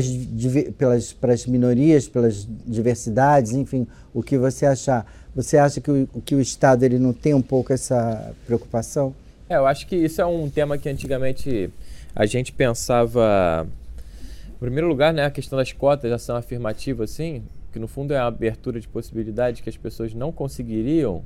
as, 0.93 1.13
pelas, 1.13 1.47
minorias, 1.47 2.07
pelas 2.07 2.47
diversidades, 2.63 3.53
enfim, 3.53 3.87
o 4.13 4.21
que 4.21 4.37
você 4.37 4.67
achar. 4.67 5.03
Você 5.35 5.57
acha 5.57 5.81
que 5.81 5.89
o, 5.89 6.07
que 6.23 6.35
o 6.35 6.39
Estado 6.39 6.83
ele 6.83 6.99
não 6.99 7.11
tem 7.11 7.33
um 7.33 7.41
pouco 7.41 7.73
essa 7.73 8.31
preocupação? 8.45 9.15
É, 9.49 9.55
eu 9.55 9.65
acho 9.65 9.87
que 9.87 9.95
isso 9.95 10.21
é 10.21 10.25
um 10.27 10.47
tema 10.47 10.77
que 10.77 10.87
antigamente 10.87 11.71
a 12.15 12.27
gente 12.27 12.51
pensava. 12.51 13.67
Em 14.57 14.59
primeiro 14.59 14.87
lugar, 14.87 15.11
né, 15.11 15.25
a 15.25 15.31
questão 15.31 15.57
das 15.57 15.71
cotas, 15.71 16.11
ação 16.11 16.35
afirmativa, 16.35 17.05
assim, 17.05 17.41
que 17.73 17.79
no 17.79 17.87
fundo 17.87 18.13
é 18.13 18.17
a 18.17 18.27
abertura 18.27 18.79
de 18.79 18.87
possibilidades 18.87 19.59
que 19.59 19.71
as 19.71 19.77
pessoas 19.77 20.13
não 20.13 20.31
conseguiriam, 20.31 21.23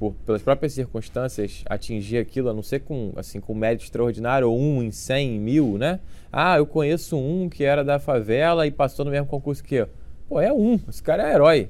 por, 0.00 0.14
pelas 0.24 0.40
próprias 0.40 0.72
circunstâncias, 0.72 1.62
atingir 1.66 2.16
aquilo, 2.16 2.48
a 2.48 2.54
não 2.54 2.62
ser 2.62 2.80
com, 2.80 3.12
assim, 3.16 3.38
com 3.38 3.54
mérito 3.54 3.84
extraordinário, 3.84 4.50
ou 4.50 4.58
um 4.58 4.82
em 4.82 4.90
cem, 4.90 5.38
mil, 5.38 5.76
né? 5.76 6.00
Ah, 6.32 6.56
eu 6.56 6.64
conheço 6.64 7.18
um 7.18 7.50
que 7.50 7.64
era 7.64 7.84
da 7.84 7.98
favela 7.98 8.66
e 8.66 8.70
passou 8.70 9.04
no 9.04 9.10
mesmo 9.10 9.26
concurso 9.26 9.62
que 9.62 9.74
eu. 9.74 9.88
Pô, 10.26 10.40
é 10.40 10.50
um, 10.50 10.80
esse 10.88 11.02
cara 11.02 11.28
é 11.28 11.34
herói. 11.34 11.68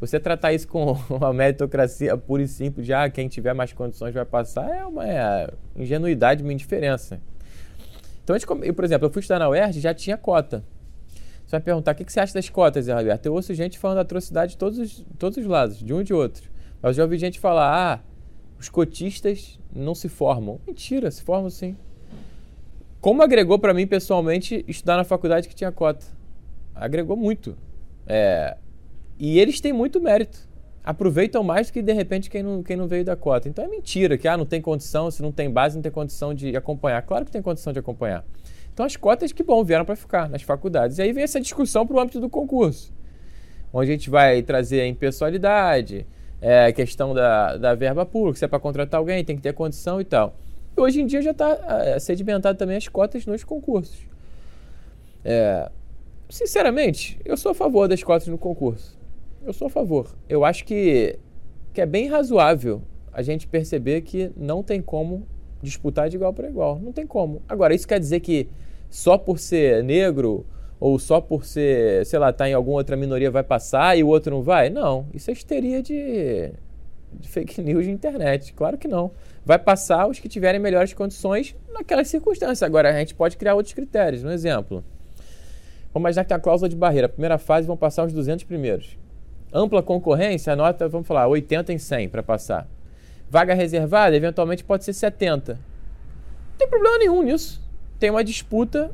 Você 0.00 0.20
tratar 0.20 0.52
isso 0.52 0.68
com 0.68 0.92
uma 1.08 1.32
meritocracia 1.32 2.14
pura 2.14 2.42
e 2.42 2.48
simples, 2.48 2.84
de 2.84 2.92
ah, 2.92 3.08
quem 3.08 3.26
tiver 3.26 3.54
mais 3.54 3.72
condições 3.72 4.12
vai 4.12 4.26
passar, 4.26 4.68
é 4.68 4.84
uma 4.84 5.08
é 5.08 5.48
ingenuidade, 5.74 6.42
uma 6.42 6.52
indiferença. 6.52 7.18
Então, 8.22 8.36
eu, 8.36 8.74
por 8.74 8.84
exemplo, 8.84 9.06
eu 9.06 9.10
fui 9.10 9.20
estudar 9.20 9.38
na 9.38 9.48
UERJ 9.48 9.80
já 9.80 9.94
tinha 9.94 10.18
cota. 10.18 10.62
Você 11.46 11.52
vai 11.52 11.60
perguntar 11.60 11.92
o 11.92 11.94
que, 11.94 12.12
você 12.12 12.20
acha 12.20 12.34
das 12.34 12.50
cotas, 12.50 12.84
Zé 12.84 12.94
Roberto? 12.94 13.24
Eu 13.24 13.32
ouço 13.32 13.54
gente 13.54 13.78
falando 13.78 13.98
atrocidade 13.98 14.52
de 14.52 14.58
todos 14.58 14.78
os, 14.78 15.04
todos 15.18 15.38
os 15.38 15.46
lados, 15.46 15.78
de 15.78 15.92
um 15.92 16.02
e 16.02 16.04
de 16.04 16.12
outro. 16.12 16.51
Mas 16.82 16.96
já 16.96 17.04
ouvi 17.04 17.16
gente 17.16 17.38
falar, 17.38 17.72
ah, 17.72 18.00
os 18.58 18.68
cotistas 18.68 19.60
não 19.74 19.94
se 19.94 20.08
formam. 20.08 20.60
Mentira, 20.66 21.10
se 21.10 21.22
formam 21.22 21.48
sim. 21.48 21.76
Como 23.00 23.22
agregou 23.22 23.58
para 23.58 23.72
mim 23.72 23.86
pessoalmente 23.86 24.64
estudar 24.66 24.96
na 24.96 25.04
faculdade 25.04 25.48
que 25.48 25.54
tinha 25.54 25.70
cota? 25.72 26.04
Agregou 26.74 27.16
muito. 27.16 27.56
É, 28.06 28.56
e 29.18 29.38
eles 29.38 29.60
têm 29.60 29.72
muito 29.72 30.00
mérito. 30.00 30.38
Aproveitam 30.84 31.44
mais 31.44 31.68
do 31.68 31.72
que 31.72 31.82
de 31.82 31.92
repente 31.92 32.28
quem 32.28 32.42
não, 32.42 32.62
quem 32.62 32.76
não 32.76 32.88
veio 32.88 33.04
da 33.04 33.14
cota. 33.14 33.48
Então 33.48 33.64
é 33.64 33.68
mentira 33.68 34.18
que 34.18 34.26
ah, 34.26 34.36
não 34.36 34.44
tem 34.46 34.60
condição, 34.60 35.10
se 35.10 35.22
não 35.22 35.30
tem 35.30 35.48
base, 35.48 35.76
não 35.76 35.82
tem 35.82 35.92
condição 35.92 36.34
de 36.34 36.56
acompanhar. 36.56 37.02
Claro 37.02 37.24
que 37.24 37.30
tem 37.30 37.40
condição 37.40 37.72
de 37.72 37.78
acompanhar. 37.78 38.24
Então 38.72 38.84
as 38.84 38.96
cotas, 38.96 39.32
que 39.32 39.42
bom, 39.42 39.62
vieram 39.62 39.84
para 39.84 39.94
ficar 39.94 40.28
nas 40.28 40.42
faculdades. 40.42 40.98
E 40.98 41.02
aí 41.02 41.12
vem 41.12 41.22
essa 41.22 41.40
discussão 41.40 41.86
para 41.86 41.96
o 41.96 42.00
âmbito 42.00 42.18
do 42.20 42.28
concurso, 42.28 42.92
onde 43.72 43.90
a 43.90 43.94
gente 43.94 44.10
vai 44.10 44.42
trazer 44.42 44.80
a 44.80 44.86
impessoalidade, 44.86 46.06
é, 46.42 46.72
questão 46.72 47.14
da, 47.14 47.56
da 47.56 47.74
verba 47.76 48.04
pública, 48.04 48.36
se 48.36 48.44
é 48.44 48.48
para 48.48 48.58
contratar 48.58 48.98
alguém, 48.98 49.24
tem 49.24 49.36
que 49.36 49.42
ter 49.42 49.54
condição 49.54 50.00
e 50.00 50.04
tal. 50.04 50.34
E 50.76 50.80
hoje 50.80 51.00
em 51.00 51.06
dia 51.06 51.22
já 51.22 51.30
está 51.30 51.56
é, 51.84 51.98
sedimentado 52.00 52.58
também 52.58 52.76
as 52.76 52.88
cotas 52.88 53.24
nos 53.24 53.44
concursos. 53.44 54.00
É, 55.24 55.70
sinceramente, 56.28 57.16
eu 57.24 57.36
sou 57.36 57.52
a 57.52 57.54
favor 57.54 57.86
das 57.86 58.02
cotas 58.02 58.26
no 58.26 58.36
concurso. 58.36 58.98
Eu 59.44 59.52
sou 59.52 59.68
a 59.68 59.70
favor. 59.70 60.08
Eu 60.28 60.44
acho 60.44 60.64
que, 60.64 61.16
que 61.72 61.80
é 61.80 61.86
bem 61.86 62.08
razoável 62.08 62.82
a 63.12 63.22
gente 63.22 63.46
perceber 63.46 64.00
que 64.00 64.32
não 64.36 64.64
tem 64.64 64.82
como 64.82 65.24
disputar 65.62 66.08
de 66.08 66.16
igual 66.16 66.32
para 66.32 66.48
igual. 66.48 66.80
Não 66.80 66.92
tem 66.92 67.06
como. 67.06 67.40
Agora, 67.48 67.72
isso 67.72 67.86
quer 67.86 68.00
dizer 68.00 68.18
que 68.18 68.48
só 68.90 69.16
por 69.16 69.38
ser 69.38 69.84
negro 69.84 70.44
ou 70.82 70.98
só 70.98 71.20
por 71.20 71.44
ser, 71.44 72.04
sei 72.06 72.18
lá, 72.18 72.32
tá 72.32 72.48
em 72.48 72.54
alguma 72.54 72.78
outra 72.78 72.96
minoria 72.96 73.30
vai 73.30 73.44
passar 73.44 73.96
e 73.96 74.02
o 74.02 74.08
outro 74.08 74.34
não 74.34 74.42
vai? 74.42 74.68
Não. 74.68 75.06
Isso 75.14 75.30
é 75.30 75.32
histeria 75.32 75.80
de, 75.80 76.50
de 77.12 77.28
fake 77.28 77.62
news 77.62 77.84
de 77.84 77.92
internet. 77.92 78.52
Claro 78.52 78.76
que 78.76 78.88
não. 78.88 79.12
Vai 79.44 79.60
passar 79.60 80.08
os 80.08 80.18
que 80.18 80.28
tiverem 80.28 80.60
melhores 80.60 80.92
condições 80.92 81.54
naquelas 81.72 82.08
circunstâncias. 82.08 82.64
Agora, 82.64 82.90
a 82.90 82.98
gente 82.98 83.14
pode 83.14 83.36
criar 83.36 83.54
outros 83.54 83.72
critérios. 83.72 84.24
Um 84.24 84.30
exemplo. 84.32 84.82
Vamos 85.94 86.02
imaginar 86.02 86.24
que 86.24 86.28
tem 86.30 86.36
a 86.36 86.40
cláusula 86.40 86.68
de 86.68 86.74
barreira. 86.74 87.06
A 87.06 87.10
primeira 87.10 87.38
fase 87.38 87.64
vão 87.64 87.76
passar 87.76 88.04
os 88.04 88.12
200 88.12 88.44
primeiros. 88.44 88.98
Ampla 89.52 89.84
concorrência, 89.84 90.52
a 90.52 90.56
nota, 90.56 90.88
vamos 90.88 91.06
falar, 91.06 91.28
80 91.28 91.72
em 91.72 91.78
100 91.78 92.08
para 92.08 92.24
passar. 92.24 92.66
Vaga 93.30 93.54
reservada, 93.54 94.16
eventualmente 94.16 94.64
pode 94.64 94.84
ser 94.84 94.94
70. 94.94 95.52
Não 95.54 95.60
tem 96.58 96.66
problema 96.66 96.98
nenhum 96.98 97.22
nisso. 97.22 97.62
Tem 98.00 98.10
uma 98.10 98.24
disputa 98.24 98.90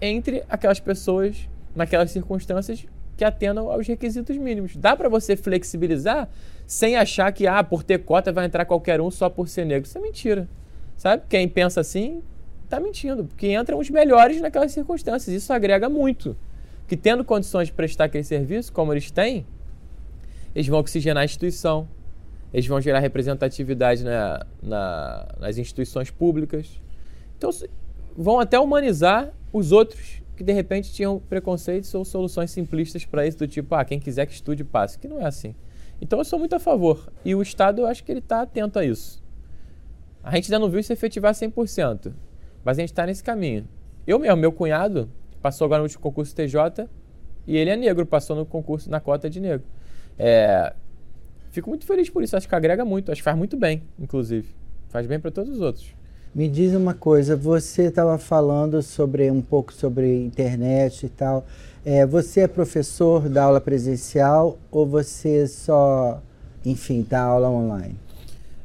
entre 0.00 0.44
aquelas 0.48 0.80
pessoas 0.80 1.48
naquelas 1.74 2.10
circunstâncias 2.10 2.84
que 3.16 3.24
atendam 3.24 3.70
aos 3.70 3.86
requisitos 3.86 4.36
mínimos. 4.36 4.76
Dá 4.76 4.96
para 4.96 5.08
você 5.08 5.36
flexibilizar 5.36 6.28
sem 6.66 6.96
achar 6.96 7.32
que, 7.32 7.46
ah, 7.46 7.64
por 7.64 7.82
ter 7.82 7.98
cota 7.98 8.32
vai 8.32 8.46
entrar 8.46 8.64
qualquer 8.64 9.00
um 9.00 9.10
só 9.10 9.28
por 9.28 9.48
ser 9.48 9.64
negro. 9.64 9.88
Isso 9.88 9.98
é 9.98 10.00
mentira. 10.00 10.48
Sabe? 10.96 11.24
Quem 11.28 11.48
pensa 11.48 11.80
assim 11.80 12.22
está 12.64 12.78
mentindo, 12.78 13.24
porque 13.24 13.52
entram 13.52 13.78
os 13.78 13.90
melhores 13.90 14.40
naquelas 14.40 14.72
circunstâncias. 14.72 15.34
Isso 15.34 15.52
agrega 15.52 15.88
muito. 15.88 16.36
Que 16.86 16.96
tendo 16.96 17.24
condições 17.24 17.68
de 17.68 17.72
prestar 17.72 18.04
aquele 18.04 18.24
serviço, 18.24 18.72
como 18.72 18.92
eles 18.92 19.10
têm, 19.10 19.46
eles 20.54 20.68
vão 20.68 20.78
oxigenar 20.78 21.22
a 21.22 21.24
instituição, 21.24 21.88
eles 22.52 22.66
vão 22.66 22.80
gerar 22.80 23.00
representatividade 23.00 24.04
na, 24.04 24.46
na, 24.62 25.28
nas 25.40 25.58
instituições 25.58 26.10
públicas. 26.10 26.80
Então, 27.36 27.50
vão 28.16 28.38
até 28.38 28.58
humanizar 28.58 29.32
os 29.52 29.72
outros 29.72 30.22
que 30.36 30.44
de 30.44 30.52
repente 30.52 30.92
tinham 30.92 31.18
preconceitos 31.18 31.92
ou 31.94 32.04
soluções 32.04 32.50
simplistas 32.52 33.04
para 33.04 33.26
isso, 33.26 33.38
do 33.38 33.48
tipo, 33.48 33.74
ah, 33.74 33.84
quem 33.84 33.98
quiser 33.98 34.24
que 34.24 34.32
estude, 34.32 34.62
passe. 34.62 34.98
Que 34.98 35.08
não 35.08 35.20
é 35.20 35.24
assim. 35.24 35.54
Então 36.00 36.18
eu 36.20 36.24
sou 36.24 36.38
muito 36.38 36.54
a 36.54 36.60
favor. 36.60 37.12
E 37.24 37.34
o 37.34 37.42
Estado, 37.42 37.82
eu 37.82 37.86
acho 37.86 38.04
que 38.04 38.12
ele 38.12 38.20
está 38.20 38.42
atento 38.42 38.78
a 38.78 38.84
isso. 38.84 39.20
A 40.22 40.34
gente 40.36 40.46
ainda 40.46 40.64
não 40.64 40.70
viu 40.70 40.80
se 40.82 40.92
efetivar 40.92 41.32
100%, 41.32 42.12
mas 42.64 42.78
a 42.78 42.80
gente 42.80 42.90
está 42.90 43.04
nesse 43.04 43.22
caminho. 43.22 43.66
Eu 44.06 44.18
mesmo, 44.18 44.36
meu 44.36 44.52
cunhado, 44.52 45.10
passou 45.42 45.64
agora 45.64 45.80
no 45.80 45.86
último 45.86 46.02
concurso 46.02 46.34
TJ 46.34 46.88
e 47.46 47.56
ele 47.56 47.70
é 47.70 47.76
negro, 47.76 48.06
passou 48.06 48.36
no 48.36 48.46
concurso 48.46 48.88
na 48.88 49.00
cota 49.00 49.28
de 49.28 49.40
negro. 49.40 49.66
É, 50.16 50.72
fico 51.50 51.68
muito 51.68 51.84
feliz 51.84 52.08
por 52.10 52.22
isso, 52.22 52.36
acho 52.36 52.48
que 52.48 52.54
agrega 52.54 52.84
muito, 52.84 53.10
acho 53.10 53.20
que 53.20 53.24
faz 53.24 53.36
muito 53.36 53.56
bem, 53.56 53.82
inclusive. 53.98 54.48
Faz 54.88 55.06
bem 55.06 55.18
para 55.18 55.30
todos 55.30 55.52
os 55.52 55.60
outros. 55.60 55.97
Me 56.34 56.46
diz 56.46 56.74
uma 56.74 56.92
coisa, 56.92 57.34
você 57.34 57.84
estava 57.84 58.18
falando 58.18 58.82
sobre 58.82 59.30
um 59.30 59.40
pouco 59.40 59.72
sobre 59.72 60.24
internet 60.24 61.06
e 61.06 61.08
tal. 61.08 61.46
É, 61.84 62.04
você 62.04 62.40
é 62.40 62.48
professor 62.48 63.28
da 63.30 63.44
aula 63.44 63.60
presencial 63.60 64.58
ou 64.70 64.86
você 64.86 65.46
só, 65.46 66.22
enfim, 66.64 67.04
dá 67.08 67.22
aula 67.22 67.48
online? 67.48 67.96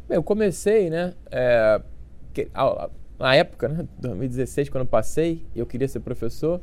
Eu 0.10 0.21
comecei, 0.21 0.89
né? 0.89 1.13
É, 1.32 1.82
que, 2.34 2.49
a, 2.54 2.89
na 3.17 3.34
época, 3.34 3.69
né, 3.69 3.88
2016, 3.97 4.67
quando 4.67 4.84
eu 4.84 4.89
passei, 4.89 5.41
eu 5.56 5.65
queria 5.65 5.88
ser 5.88 6.02
professor. 6.02 6.60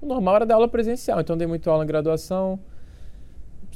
O 0.00 0.06
normal 0.06 0.36
era 0.36 0.46
dar 0.46 0.54
aula 0.54 0.68
presencial, 0.68 1.20
então 1.20 1.36
dei 1.36 1.46
muito 1.46 1.68
aula 1.68 1.82
em 1.82 1.86
graduação, 1.88 2.58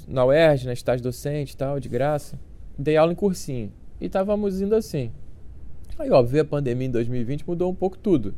na 0.07 0.25
UERJ, 0.25 0.67
na 0.67 0.73
estágio 0.73 1.03
docente 1.03 1.55
e 1.55 1.57
tal, 1.57 1.81
de 1.81 1.89
graça. 1.89 2.39
Dei 2.79 2.97
aula 2.97 3.13
em 3.13 3.17
cursinho. 3.17 3.73
E 4.01 4.07
estávamos 4.07 4.61
indo 4.61 4.77
assim. 4.77 5.11
Aí, 5.99 6.11
ó, 6.11 6.23
veio 6.23 6.43
a 6.43 6.47
pandemia 6.47 6.89
em 6.89 6.91
2020, 6.91 7.47
mudou 7.47 7.71
um 7.71 7.75
pouco 7.75 7.97
tudo. 7.97 8.35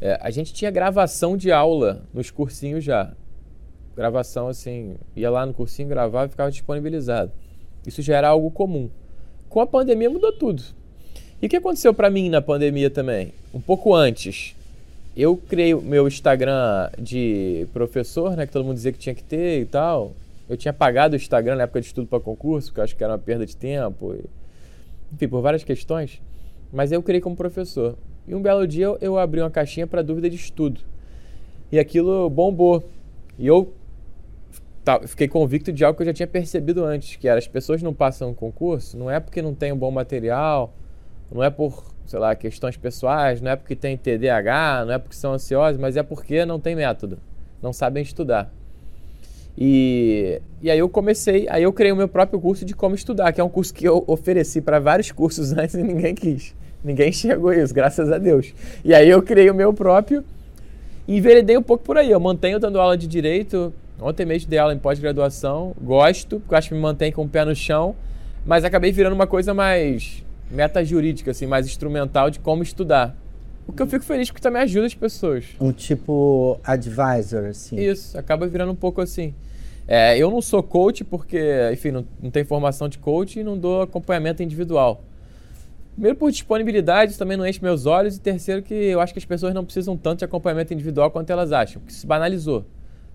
É, 0.00 0.18
a 0.22 0.30
gente 0.30 0.54
tinha 0.54 0.70
gravação 0.70 1.36
de 1.36 1.52
aula 1.52 2.02
nos 2.14 2.30
cursinhos 2.30 2.82
já. 2.82 3.12
Gravação 3.94 4.48
assim, 4.48 4.96
ia 5.14 5.30
lá 5.30 5.44
no 5.44 5.52
cursinho, 5.52 5.88
gravava 5.88 6.26
e 6.26 6.30
ficava 6.30 6.50
disponibilizado. 6.50 7.30
Isso 7.86 8.00
já 8.00 8.16
era 8.16 8.28
algo 8.28 8.50
comum. 8.50 8.88
Com 9.48 9.60
a 9.60 9.66
pandemia 9.66 10.08
mudou 10.08 10.32
tudo. 10.32 10.62
E 11.42 11.46
o 11.46 11.48
que 11.48 11.56
aconteceu 11.56 11.92
para 11.92 12.08
mim 12.08 12.30
na 12.30 12.40
pandemia 12.40 12.88
também? 12.88 13.32
Um 13.52 13.60
pouco 13.60 13.94
antes, 13.94 14.54
eu 15.16 15.36
criei 15.36 15.74
meu 15.74 16.06
Instagram 16.08 16.90
de 16.98 17.66
professor, 17.72 18.36
né, 18.36 18.46
que 18.46 18.52
todo 18.52 18.64
mundo 18.64 18.76
dizia 18.76 18.92
que 18.92 18.98
tinha 18.98 19.14
que 19.14 19.24
ter 19.24 19.60
e 19.60 19.64
tal. 19.66 20.12
Eu 20.48 20.56
tinha 20.56 20.72
pagado 20.72 21.12
o 21.12 21.16
Instagram 21.16 21.56
na 21.56 21.64
época 21.64 21.80
de 21.80 21.88
estudo 21.88 22.06
para 22.06 22.20
concurso, 22.20 22.68
porque 22.68 22.80
eu 22.80 22.84
acho 22.84 22.96
que 22.96 23.04
era 23.04 23.12
uma 23.12 23.18
perda 23.18 23.44
de 23.44 23.56
tempo. 23.56 24.14
E, 24.14 24.24
enfim, 25.12 25.28
por 25.28 25.40
várias 25.40 25.64
questões. 25.64 26.22
Mas 26.72 26.92
eu 26.92 27.02
criei 27.02 27.20
como 27.20 27.36
professor. 27.36 27.96
E 28.26 28.34
um 28.34 28.42
belo 28.42 28.66
dia 28.66 28.86
eu 29.00 29.18
abri 29.18 29.40
uma 29.40 29.50
caixinha 29.50 29.86
para 29.86 30.02
dúvida 30.02 30.30
de 30.30 30.36
estudo. 30.36 30.80
E 31.72 31.78
aquilo 31.78 32.28
bombou. 32.30 32.84
E 33.38 33.46
eu 33.46 33.72
fiquei 35.06 35.28
convicto 35.28 35.72
de 35.72 35.84
algo 35.84 35.96
que 35.96 36.02
eu 36.02 36.06
já 36.06 36.12
tinha 36.12 36.26
percebido 36.26 36.84
antes, 36.84 37.16
que 37.16 37.28
era 37.28 37.38
as 37.38 37.46
pessoas 37.46 37.82
não 37.82 37.94
passam 37.94 38.30
um 38.30 38.34
concurso, 38.34 38.96
não 38.96 39.10
é 39.10 39.20
porque 39.20 39.42
não 39.42 39.54
tem 39.54 39.72
um 39.72 39.76
bom 39.76 39.90
material, 39.90 40.74
não 41.30 41.44
é 41.44 41.50
por, 41.50 41.84
sei 42.06 42.18
lá, 42.18 42.34
questões 42.34 42.76
pessoais, 42.76 43.40
não 43.40 43.50
é 43.50 43.56
porque 43.56 43.76
tem 43.76 43.96
TDAH, 43.96 44.84
não 44.86 44.94
é 44.94 44.98
porque 44.98 45.14
são 45.14 45.32
ansiosos, 45.32 45.80
mas 45.80 45.96
é 45.96 46.02
porque 46.02 46.44
não 46.44 46.58
tem 46.58 46.74
método, 46.74 47.18
não 47.62 47.72
sabem 47.72 48.02
estudar. 48.02 48.52
E, 49.56 50.40
e 50.62 50.70
aí 50.70 50.78
eu 50.78 50.88
comecei, 50.88 51.46
aí 51.50 51.62
eu 51.62 51.72
criei 51.72 51.92
o 51.92 51.96
meu 51.96 52.08
próprio 52.08 52.40
curso 52.40 52.64
de 52.64 52.74
como 52.74 52.94
estudar, 52.94 53.32
que 53.32 53.40
é 53.40 53.44
um 53.44 53.48
curso 53.48 53.74
que 53.74 53.86
eu 53.86 54.04
ofereci 54.06 54.60
para 54.60 54.78
vários 54.78 55.10
cursos 55.12 55.52
antes 55.56 55.74
e 55.74 55.82
ninguém 55.82 56.14
quis. 56.14 56.54
Ninguém 56.82 57.10
enxergou 57.10 57.52
isso, 57.52 57.74
graças 57.74 58.10
a 58.10 58.18
Deus. 58.18 58.54
E 58.84 58.94
aí 58.94 59.08
eu 59.08 59.22
criei 59.22 59.50
o 59.50 59.54
meu 59.54 59.72
próprio 59.72 60.24
e 61.06 61.18
enveredei 61.18 61.58
um 61.58 61.62
pouco 61.62 61.84
por 61.84 61.98
aí. 61.98 62.10
Eu 62.10 62.20
mantenho 62.20 62.58
dando 62.58 62.80
aula 62.80 62.96
de 62.96 63.06
direito. 63.06 63.72
Ontem 64.00 64.24
mesmo 64.24 64.48
dei 64.48 64.58
aula 64.58 64.72
em 64.72 64.78
pós-graduação. 64.78 65.74
Gosto, 65.80 66.40
porque 66.40 66.54
acho 66.54 66.68
que 66.68 66.74
me 66.74 66.80
mantém 66.80 67.12
com 67.12 67.24
o 67.24 67.28
pé 67.28 67.44
no 67.44 67.54
chão. 67.54 67.94
Mas 68.46 68.64
acabei 68.64 68.92
virando 68.92 69.12
uma 69.12 69.26
coisa 69.26 69.52
mais 69.52 70.24
meta 70.50 70.82
jurídica, 70.84 71.30
assim, 71.32 71.46
mais 71.46 71.66
instrumental 71.66 72.30
de 72.30 72.38
como 72.38 72.62
estudar. 72.62 73.14
O 73.70 73.72
que 73.72 73.80
eu 73.82 73.86
fico 73.86 74.04
feliz 74.04 74.28
porque 74.28 74.42
também 74.42 74.62
ajuda 74.62 74.86
as 74.86 74.94
pessoas. 74.94 75.44
Um 75.60 75.70
tipo 75.70 76.58
advisor, 76.64 77.44
assim. 77.44 77.78
Isso, 77.78 78.18
acaba 78.18 78.48
virando 78.48 78.72
um 78.72 78.76
pouco 78.76 79.00
assim. 79.00 79.32
É, 79.86 80.18
eu 80.18 80.28
não 80.28 80.42
sou 80.42 80.60
coach 80.60 81.04
porque, 81.04 81.70
enfim, 81.72 81.92
não, 81.92 82.04
não 82.20 82.32
tenho 82.32 82.44
formação 82.44 82.88
de 82.88 82.98
coach 82.98 83.38
e 83.38 83.44
não 83.44 83.56
dou 83.56 83.82
acompanhamento 83.82 84.42
individual. 84.42 85.04
Primeiro, 85.92 86.18
por 86.18 86.32
disponibilidade, 86.32 87.16
também 87.16 87.36
não 87.36 87.46
enche 87.46 87.62
meus 87.62 87.86
olhos. 87.86 88.16
E 88.16 88.20
terceiro, 88.20 88.60
que 88.60 88.74
eu 88.74 89.00
acho 89.00 89.12
que 89.12 89.20
as 89.20 89.24
pessoas 89.24 89.54
não 89.54 89.64
precisam 89.64 89.96
tanto 89.96 90.18
de 90.18 90.24
acompanhamento 90.24 90.74
individual 90.74 91.08
quanto 91.08 91.30
elas 91.30 91.52
acham, 91.52 91.80
que 91.86 91.92
se 91.92 92.04
banalizou. 92.04 92.64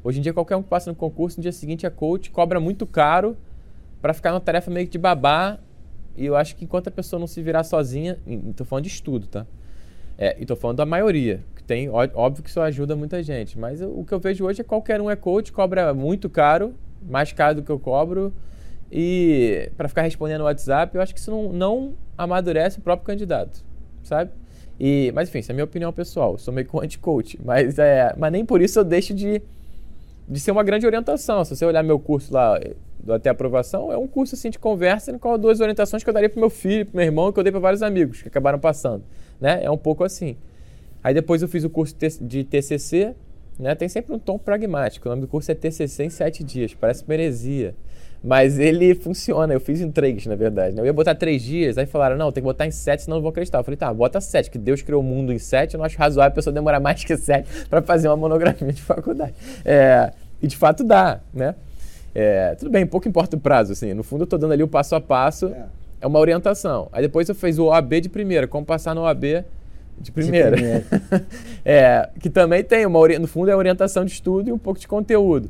Hoje 0.02 0.20
em 0.20 0.22
dia, 0.22 0.34
qualquer 0.34 0.56
um 0.56 0.64
que 0.64 0.70
passa 0.70 0.90
no 0.90 0.96
concurso, 0.96 1.38
no 1.38 1.42
dia 1.42 1.52
seguinte 1.52 1.86
é 1.86 1.90
coach, 1.90 2.32
cobra 2.32 2.62
muito 2.62 2.88
caro 2.88 3.36
para 4.02 4.14
ficar 4.14 4.32
numa 4.32 4.40
tarefa 4.40 4.72
meio 4.72 4.86
que 4.86 4.94
de 4.94 5.00
babá. 5.00 5.60
E 6.16 6.26
eu 6.26 6.38
acho 6.38 6.56
que 6.56 6.64
enquanto 6.64 6.88
a 6.88 6.92
pessoa 6.92 7.20
não 7.20 7.28
se 7.28 7.42
virar 7.42 7.66
sozinha, 7.66 8.18
estou 8.50 8.66
falando 8.66 8.86
de 8.86 8.90
estudo, 8.90 9.28
tá? 9.28 9.46
É, 10.18 10.36
e 10.38 10.44
estou 10.44 10.56
falando 10.56 10.78
da 10.78 10.86
maioria, 10.86 11.44
que 11.56 11.64
tem, 11.64 11.90
óbvio 11.90 12.44
que 12.44 12.50
isso 12.50 12.62
ajuda 12.62 12.96
muita 12.96 13.22
gente. 13.22 13.60
Mas 13.60 13.82
o 13.82 14.04
que 14.04 14.14
eu 14.14 14.20
vejo 14.20 14.46
hoje 14.46 14.62
é 14.62 14.64
que 14.64 14.70
qualquer 14.70 15.02
um 15.02 15.10
é 15.10 15.16
coach, 15.16 15.52
cobra 15.52 15.94
muito 15.94 16.30
caro, 16.30 16.74
mais 17.02 17.32
caro 17.34 17.56
do 17.56 17.64
que 17.64 17.72
eu 17.72 17.80
cobro. 17.80 18.34
E 18.92 19.70
para 19.76 19.90
ficar 19.90 20.04
respondendo 20.04 20.40
no 20.40 20.46
WhatsApp, 20.46 20.96
eu 20.96 21.02
acho 21.02 21.14
que 21.14 21.20
isso 21.20 21.32
não, 21.32 21.52
não 21.52 21.94
amadurece 22.18 22.80
o 22.80 22.82
próprio 22.82 23.06
candidato, 23.06 23.64
sabe? 24.04 24.32
E, 24.80 25.12
mas 25.14 25.30
enfim, 25.30 25.40
essa 25.40 25.52
é 25.52 25.54
a 25.54 25.56
minha 25.56 25.66
opinião 25.66 25.92
pessoal. 25.92 26.34
Eu 26.34 26.38
sou 26.38 26.54
meio 26.54 26.68
anti-coach, 26.82 27.40
mas, 27.44 27.78
é, 27.80 28.14
mas 28.18 28.32
nem 28.32 28.46
por 28.46 28.62
isso 28.62 28.80
eu 28.80 28.84
deixo 28.84 29.14
de, 29.14 29.42
de 30.28 30.40
ser 30.40 30.52
uma 30.52 30.64
grande 30.64 30.86
orientação. 30.86 31.44
Se 31.44 31.56
você 31.56 31.66
olhar 31.66 31.84
meu 31.84 32.00
curso 32.00 32.34
lá, 32.34 32.60
do 33.06 33.14
Até 33.14 33.30
Aprovação, 33.30 33.92
é 33.92 33.98
um 33.98 34.08
curso 34.08 34.34
assim 34.34 34.50
de 34.50 34.58
conversa 34.58 35.12
no 35.12 35.20
qual 35.20 35.38
duas 35.38 35.60
orientações 35.60 36.04
que 36.04 36.10
eu 36.10 36.14
daria 36.14 36.30
para 36.30 36.40
meu 36.40 36.50
filho, 36.50 36.86
para 36.88 36.98
meu 36.98 37.06
irmão, 37.06 37.32
que 37.32 37.40
eu 37.40 37.44
dei 37.44 37.52
para 37.52 37.62
vários 37.62 37.84
amigos 37.84 38.22
que 38.22 38.28
acabaram 38.28 38.58
passando. 38.58 39.04
Né? 39.40 39.64
É 39.64 39.72
um 39.72 39.78
pouco 39.78 40.04
assim. 40.04 40.36
Aí 41.04 41.14
depois 41.14 41.42
eu 41.42 41.48
fiz 41.48 41.64
o 41.64 41.70
curso 41.70 41.96
de 42.22 42.44
TCC, 42.44 43.16
né? 43.60 43.76
tem 43.76 43.88
sempre 43.88 44.14
um 44.14 44.20
tom 44.20 44.38
pragmático. 44.38 45.08
O 45.08 45.10
nome 45.10 45.22
do 45.22 45.28
curso 45.28 45.52
é 45.52 45.56
TCC 45.56 46.06
em 46.06 46.10
sete 46.10 46.44
dias, 46.44 46.74
parece 46.74 47.04
uma 47.04 47.14
heresia. 47.14 47.76
Mas 48.24 48.58
ele 48.58 48.96
funciona. 48.96 49.54
Eu 49.54 49.60
fiz 49.60 49.82
em 49.82 49.92
três, 49.92 50.26
na 50.26 50.34
verdade. 50.34 50.74
Né? 50.74 50.82
Eu 50.82 50.86
ia 50.88 50.94
botar 50.94 51.14
três 51.14 51.44
dias, 51.44 51.78
aí 51.78 51.86
falaram, 51.86 52.18
não, 52.18 52.32
tem 52.32 52.42
que 52.42 52.46
botar 52.46 52.66
em 52.66 52.72
sete, 52.72 53.04
senão 53.04 53.18
não 53.18 53.22
vou 53.22 53.30
acreditar. 53.30 53.60
Eu 53.60 53.64
falei, 53.64 53.78
tá, 53.78 53.94
bota 53.94 54.20
sete, 54.20 54.50
que 54.50 54.58
Deus 54.58 54.82
criou 54.82 55.02
o 55.02 55.04
mundo 55.04 55.32
em 55.32 55.38
sete. 55.38 55.76
Eu 55.76 55.78
não 55.78 55.86
acho 55.86 55.96
razoável 55.96 56.32
a 56.32 56.36
pessoa 56.36 56.52
demorar 56.52 56.80
mais 56.80 57.04
que 57.04 57.16
sete 57.16 57.68
para 57.70 57.84
fazer 57.84 58.08
uma 58.08 58.18
monografia 58.18 58.74
de 58.74 58.82
faculdade. 58.82 59.36
É, 59.64 60.12
e 60.42 60.48
de 60.48 60.58
fato 60.58 60.84
dá, 60.84 61.20
né? 61.32 61.54
É, 62.16 62.56
tudo 62.56 62.72
bem, 62.72 62.86
pouco 62.88 63.08
importa 63.08 63.36
o 63.36 63.40
prazo, 63.40 63.74
assim. 63.74 63.94
No 63.94 64.02
fundo, 64.02 64.22
eu 64.22 64.24
estou 64.24 64.40
dando 64.40 64.54
ali 64.54 64.64
o 64.64 64.68
passo 64.68 64.96
a 64.96 65.02
passo. 65.02 65.48
É. 65.48 65.66
é 66.06 66.08
uma 66.08 66.20
orientação. 66.20 66.88
Aí 66.92 67.02
depois 67.02 67.28
eu 67.28 67.34
fiz 67.34 67.58
o 67.58 67.66
OAB 67.66 67.94
de 68.00 68.10
primeira, 68.10 68.48
como 68.48 68.64
passar 68.64 68.94
no 68.94 69.02
OAB 69.02 69.44
de 70.00 70.12
primeira. 70.12 70.56
De 70.56 70.62
primeira. 70.62 70.86
é, 71.66 72.10
que 72.20 72.30
também 72.30 72.64
tem 72.64 72.86
uma 72.86 73.08
no 73.20 73.28
fundo 73.28 73.50
é 73.50 73.56
orientação 73.56 74.06
de 74.06 74.12
estudo 74.12 74.50
e 74.50 74.54
um 74.54 74.58
pouco 74.58 74.80
de 74.80 74.88
conteúdo. 74.88 75.50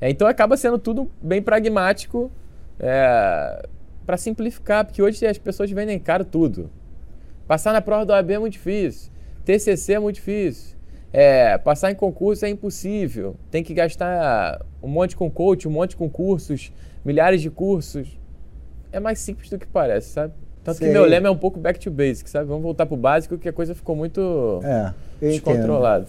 É, 0.00 0.08
então 0.08 0.28
acaba 0.28 0.56
sendo 0.56 0.78
tudo 0.78 1.10
bem 1.20 1.42
pragmático 1.42 2.30
é, 2.78 3.66
para 4.06 4.16
simplificar, 4.16 4.84
porque 4.84 5.02
hoje 5.02 5.26
as 5.26 5.36
pessoas 5.36 5.68
vendem 5.68 5.98
caro 5.98 6.24
tudo. 6.24 6.70
Passar 7.48 7.72
na 7.72 7.80
prova 7.80 8.06
do 8.06 8.12
OAB 8.12 8.30
é 8.30 8.38
muito 8.38 8.52
difícil, 8.52 9.10
TCC 9.44 9.94
é 9.94 9.98
muito 9.98 10.16
difícil, 10.16 10.76
é, 11.12 11.58
passar 11.58 11.90
em 11.90 11.96
concurso 11.96 12.44
é 12.44 12.48
impossível, 12.48 13.34
tem 13.50 13.64
que 13.64 13.74
gastar 13.74 14.64
um 14.80 14.86
monte 14.86 15.16
com 15.16 15.28
coach, 15.28 15.66
um 15.66 15.72
monte 15.72 15.96
com 15.96 16.08
cursos, 16.08 16.70
milhares 17.04 17.42
de 17.42 17.50
cursos. 17.50 18.16
É 18.92 19.00
mais 19.00 19.18
simples 19.18 19.50
do 19.50 19.58
que 19.58 19.66
parece, 19.66 20.10
sabe? 20.10 20.32
Tanto 20.64 20.78
Sei. 20.78 20.88
que 20.88 20.92
meu 20.92 21.04
lema 21.04 21.28
é 21.28 21.30
um 21.30 21.36
pouco 21.36 21.58
back 21.58 21.78
to 21.78 21.90
basic, 21.90 22.28
sabe? 22.28 22.46
Vamos 22.46 22.62
voltar 22.62 22.86
pro 22.86 22.96
básico, 22.96 23.38
que 23.38 23.48
a 23.48 23.52
coisa 23.52 23.74
ficou 23.74 23.94
muito 23.96 24.60
é, 24.62 24.92
descontrolada. 25.20 26.06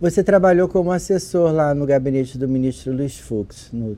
Você 0.00 0.22
trabalhou 0.24 0.68
como 0.68 0.90
assessor 0.92 1.52
lá 1.52 1.74
no 1.74 1.84
gabinete 1.84 2.38
do 2.38 2.48
ministro 2.48 2.92
Luiz 2.92 3.18
Fux. 3.18 3.70
No... 3.72 3.96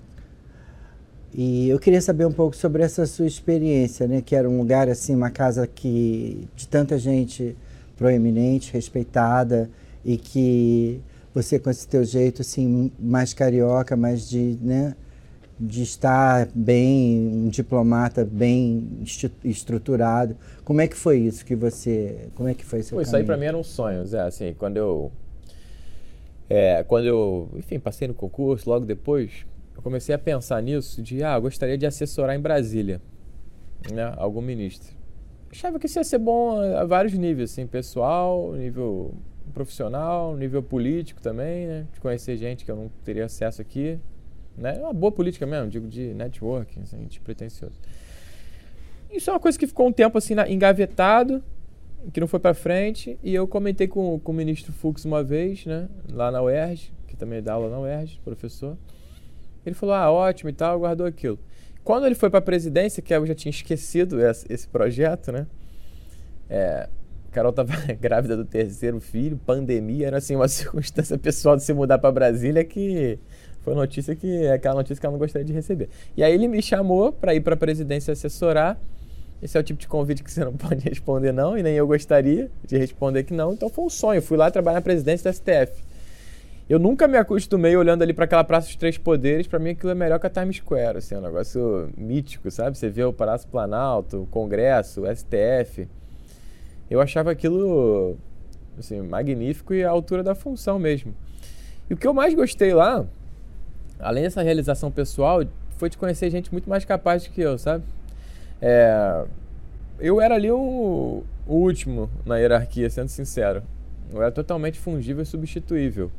E 1.33 1.69
eu 1.69 1.79
queria 1.79 2.01
saber 2.01 2.27
um 2.27 2.33
pouco 2.33 2.57
sobre 2.57 2.83
essa 2.83 3.07
sua 3.07 3.27
experiência, 3.27 4.07
né? 4.07 4.21
Que 4.21 4.35
era 4.35 4.49
um 4.49 4.59
lugar 4.59 4.89
assim, 4.89 5.15
uma 5.15 5.31
casa 5.31 5.67
que 5.67 6.49
de 6.57 6.67
tanta 6.69 6.99
gente 6.99 7.57
proeminente, 7.97 8.73
respeitada 8.73 9.71
e 10.05 10.17
que 10.17 11.01
você 11.35 11.59
com 11.59 11.71
esse 11.71 11.87
teu 11.87 12.05
jeito 12.05 12.43
assim 12.43 12.91
mais 12.99 13.33
carioca, 13.33 13.97
mais 13.97 14.29
de, 14.29 14.59
né, 14.61 14.95
de 15.59 15.83
estar 15.83 16.49
bem, 16.55 17.19
um 17.19 17.49
diplomata 17.49 18.25
bem 18.25 19.03
estruturado. 19.45 20.37
Como 20.65 20.81
é 20.81 20.89
que 20.89 20.97
foi 20.97 21.19
isso 21.19 21.45
que 21.45 21.55
você, 21.55 22.29
como 22.35 22.49
é 22.49 22.55
que 22.55 22.65
foi 22.65 22.83
seu 22.83 22.97
Pô, 22.97 23.03
Isso 23.03 23.15
aí 23.15 23.25
para 23.25 23.37
mim 23.37 23.47
era 23.47 23.57
um 23.57 23.63
sonho, 23.63 24.05
Zé, 24.05 24.21
assim, 24.21 24.55
quando 24.59 24.77
eu 24.77 25.13
é, 26.55 26.85
quando 26.85 27.07
eu, 27.07 27.49
enfim, 27.57 27.79
passei 27.79 28.07
no 28.07 28.13
concurso, 28.13 28.69
logo 28.69 28.85
depois, 28.85 29.47
eu 29.75 29.81
comecei 29.81 30.15
a 30.15 30.19
pensar 30.19 30.61
nisso, 30.63 31.01
de, 31.01 31.25
ah, 31.25 31.37
eu 31.37 31.41
gostaria 31.41 31.79
de 31.79 31.87
assessorar 31.87 32.37
em 32.37 32.41
Brasília, 32.41 33.01
né, 33.91 34.13
algum 34.19 34.43
ministro. 34.43 34.95
Achava 35.51 35.79
que 35.79 35.87
isso 35.87 35.99
ia 35.99 36.05
ser 36.05 36.19
bom 36.19 36.61
a, 36.61 36.85
vários 36.85 37.15
níveis, 37.15 37.53
assim, 37.53 37.67
pessoal, 37.67 38.53
nível 38.53 39.15
profissional, 39.55 40.37
nível 40.37 40.63
político 40.63 41.23
também, 41.23 41.67
né, 41.67 41.87
de 41.91 42.01
conhecer 42.01 42.37
gente 42.37 42.67
que 42.67 42.71
eu 42.71 42.77
não 42.77 42.91
teria 43.03 43.25
acesso 43.25 43.63
aqui. 43.63 43.99
Né? 44.57 44.77
É 44.77 44.81
uma 44.81 44.93
boa 44.93 45.13
política 45.13 45.47
mesmo, 45.47 45.69
digo 45.69 45.89
de 45.89 46.13
networking, 46.15 46.83
assim, 46.83 47.09
pretencioso. 47.23 47.75
Isso 49.11 49.29
é 49.31 49.33
uma 49.33 49.41
coisa 49.41 49.59
que 49.59 49.67
ficou 49.67 49.87
um 49.87 49.93
tempo 49.93 50.17
assim 50.17 50.35
engavetado, 50.49 51.43
que 52.13 52.21
não 52.21 52.27
foi 52.27 52.41
para 52.41 52.55
frente, 52.55 53.19
e 53.23 53.35
eu 53.35 53.47
comentei 53.47 53.87
com, 53.87 54.19
com 54.19 54.33
o 54.33 54.35
ministro 54.35 54.73
Fux 54.73 55.05
uma 55.05 55.23
vez, 55.23 55.67
né, 55.67 55.89
lá 56.11 56.31
na 56.31 56.43
UERJ, 56.43 56.93
que 57.07 57.17
também 57.17 57.43
dá 57.43 57.55
aula 57.55 57.71
na 57.71 57.79
UERJ, 57.81 58.21
professor. 58.25 58.77
Ele 59.65 59.75
falou: 59.75 59.95
"Ah, 59.95 60.11
ótimo 60.11 60.51
e 60.51 60.53
tal", 60.53 60.81
guardou 60.81 61.07
aquilo. 61.07 61.39
Quando 61.85 62.07
ele 62.07 62.15
foi 62.15 62.31
para 62.31 62.39
a 62.39 62.43
presidência, 62.43 63.03
que 63.03 63.13
eu 63.15 63.27
já 63.27 63.35
tinha 63.35 63.51
esquecido 63.51 64.21
esse, 64.21 64.51
esse 64.53 64.69
projeto, 64.69 65.31
né? 65.31 65.47
É, 66.49 66.89
Carol 67.33 67.51
estava 67.51 67.73
grávida 68.01 68.37
do 68.37 68.45
terceiro 68.45 69.01
filho, 69.01 69.39
pandemia, 69.45 70.07
era 70.07 70.19
assim 70.19 70.37
uma 70.37 70.47
circunstância 70.49 71.19
pessoal 71.19 71.57
de 71.57 71.63
se 71.63 71.73
mudar 71.73 71.99
para 71.99 72.13
Brasília 72.13 72.65
que 72.65 73.19
foi 73.63 73.75
notícia 73.75 74.15
que 74.15 74.49
aquela 74.49 74.77
notícia 74.77 75.01
que 75.01 75.07
ela 75.07 75.13
não 75.13 75.19
gostaria 75.19 75.45
de 75.45 75.53
receber. 75.53 75.89
E 76.17 76.23
aí 76.23 76.33
ele 76.33 76.49
me 76.49 76.61
chamou 76.61 77.13
para 77.13 77.35
ir 77.35 77.41
para 77.41 77.55
a 77.55 77.57
presidência 77.57 78.13
assessorar. 78.13 78.79
Esse 79.41 79.57
é 79.57 79.61
o 79.61 79.63
tipo 79.63 79.81
de 79.81 79.89
convite 79.89 80.23
que 80.23 80.31
você 80.31 80.45
não 80.45 80.53
pode 80.57 80.89
responder 80.89 81.33
não, 81.33 81.57
e 81.57 81.63
nem 81.63 81.75
eu 81.75 81.87
gostaria 81.87 82.51
de 82.67 82.77
responder 82.77 83.23
que 83.25 83.33
não. 83.33 83.53
Então 83.53 83.69
foi 83.69 83.85
um 83.85 83.91
sonho. 83.91 84.21
Fui 84.21 84.37
lá 84.37 84.51
trabalhar 84.51 84.77
na 84.77 84.83
presidência 84.83 85.25
da 85.25 85.33
STF. 85.33 85.83
Eu 86.69 86.79
nunca 86.79 87.07
me 87.07 87.19
acostumei 87.19 87.77
olhando 87.77 88.03
ali 88.03 88.13
para 88.13 88.25
aquela 88.25 88.45
Praça 88.45 88.67
dos 88.67 88.77
Três 88.77 88.97
Poderes. 88.99 89.47
Para 89.47 89.59
mim 89.59 89.71
aquilo 89.71 89.93
é 89.93 89.95
melhor 89.95 90.19
que 90.19 90.27
a 90.27 90.31
Times 90.31 90.57
Square, 90.57 90.99
assim, 90.99 91.15
é 91.15 91.19
um 91.19 91.23
negócio 91.23 91.91
mítico, 91.97 92.51
sabe? 92.51 92.79
Você 92.79 92.89
vê 92.89 93.05
o 93.05 93.13
Palácio 93.13 93.49
Planalto, 93.49 94.23
o 94.23 94.27
Congresso, 94.27 95.03
o 95.03 95.17
STF. 95.17 95.89
Eu 96.91 97.01
achava 97.01 97.31
aquilo 97.31 98.17
assim, 98.79 99.01
magnífico 99.03 99.75
e 99.75 99.85
à 99.85 99.91
altura 99.91 100.23
da 100.23 100.35
função 100.35 100.79
mesmo. 100.79 101.15
E 101.91 101.95
o 101.95 101.97
que 101.97 102.07
eu 102.07 102.15
mais 102.15 102.33
gostei 102.33 102.73
lá 102.73 103.07
além 104.03 104.25
dessa 104.25 104.43
realização 104.43 104.91
pessoal, 104.91 105.43
foi 105.79 105.89
de 105.89 105.97
conhecer 105.97 106.31
gente 106.31 106.53
muito 106.53 106.69
mais 106.69 106.85
capaz 106.85 107.25
do 107.25 107.31
que 107.31 107.41
eu, 107.41 107.57
sabe? 107.57 107.85
É, 108.61 109.25
eu 109.99 110.21
era 110.21 110.35
ali 110.35 110.51
o, 110.51 111.25
o, 111.47 111.55
último 111.55 112.11
na 112.27 112.37
hierarquia, 112.37 112.91
sendo 112.91 113.09
sincero. 113.09 113.63
Eu 114.13 114.21
era 114.21 114.31
totalmente 114.31 114.79
fungível 114.79 115.23
e 115.23 115.27
substituível. 115.27 116.11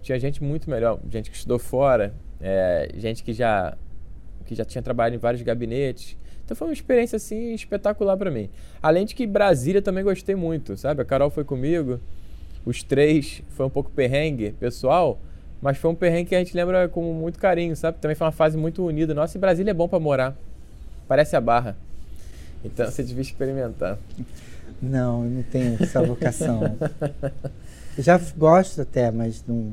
Tinha 0.00 0.18
gente 0.18 0.42
muito 0.42 0.70
melhor, 0.70 0.98
gente 1.10 1.30
que 1.30 1.36
estudou 1.36 1.58
fora, 1.58 2.14
é, 2.40 2.88
gente 2.96 3.22
que 3.22 3.32
já, 3.32 3.76
que 4.46 4.54
já 4.54 4.64
tinha 4.64 4.82
trabalhado 4.82 5.14
em 5.14 5.18
vários 5.18 5.42
gabinetes. 5.42 6.16
Então 6.44 6.56
foi 6.56 6.68
uma 6.68 6.72
experiência 6.72 7.16
assim 7.16 7.54
espetacular 7.54 8.16
para 8.16 8.30
mim. 8.30 8.48
Além 8.82 9.06
de 9.06 9.14
que 9.14 9.26
Brasília 9.26 9.80
também 9.80 10.02
gostei 10.02 10.34
muito, 10.34 10.76
sabe? 10.76 11.02
A 11.02 11.04
Carol 11.04 11.30
foi 11.30 11.44
comigo, 11.44 12.00
os 12.64 12.82
três 12.82 13.42
foi 13.50 13.66
um 13.66 13.70
pouco 13.70 13.90
perrengue 13.90 14.52
pessoal, 14.52 15.20
mas 15.62 15.78
foi 15.78 15.92
um 15.92 15.94
perrengue 15.94 16.30
que 16.30 16.34
a 16.34 16.38
gente 16.38 16.56
lembra 16.56 16.88
com 16.88 17.14
muito 17.14 17.38
carinho, 17.38 17.76
sabe? 17.76 17.96
Também 18.00 18.16
foi 18.16 18.26
uma 18.26 18.32
fase 18.32 18.58
muito 18.58 18.84
unida. 18.84 19.14
Nossa, 19.14 19.38
e 19.38 19.40
Brasília 19.40 19.70
é 19.70 19.74
bom 19.74 19.86
para 19.86 20.00
morar. 20.00 20.36
Parece 21.06 21.36
a 21.36 21.40
Barra. 21.40 21.76
Então 22.64 22.84
você 22.84 23.04
devia 23.04 23.22
experimentar. 23.22 23.96
Não, 24.82 25.24
eu 25.24 25.30
não 25.30 25.42
tenho 25.44 25.80
essa 25.80 26.02
vocação. 26.02 26.76
eu 27.96 28.02
já 28.02 28.20
gosto 28.36 28.82
até, 28.82 29.12
mas 29.12 29.44
não, 29.46 29.70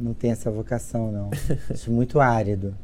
não 0.00 0.14
tenho 0.14 0.32
essa 0.32 0.50
vocação, 0.50 1.12
não. 1.12 1.30
Acho 1.70 1.90
muito 1.90 2.18
árido. 2.18 2.74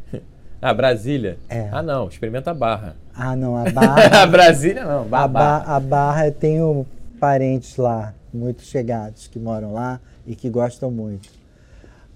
Ah, 0.60 0.74
Brasília? 0.74 1.38
É. 1.48 1.70
Ah, 1.72 1.82
não, 1.82 2.06
experimenta 2.06 2.50
a 2.50 2.54
Barra. 2.54 2.96
Ah, 3.14 3.34
não, 3.34 3.56
a 3.56 3.70
Barra. 3.70 4.02
a 4.24 4.26
Brasília 4.26 4.84
não, 4.84 5.04
barra. 5.04 5.24
A, 5.24 5.28
ba 5.28 5.56
a 5.76 5.80
Barra, 5.80 6.26
eu 6.26 6.34
tenho 6.34 6.86
parentes 7.18 7.78
lá, 7.78 8.12
muito 8.34 8.60
chegados, 8.62 9.26
que 9.26 9.38
moram 9.38 9.72
lá 9.72 9.98
e 10.26 10.36
que 10.36 10.50
gostam 10.50 10.90
muito. 10.90 11.37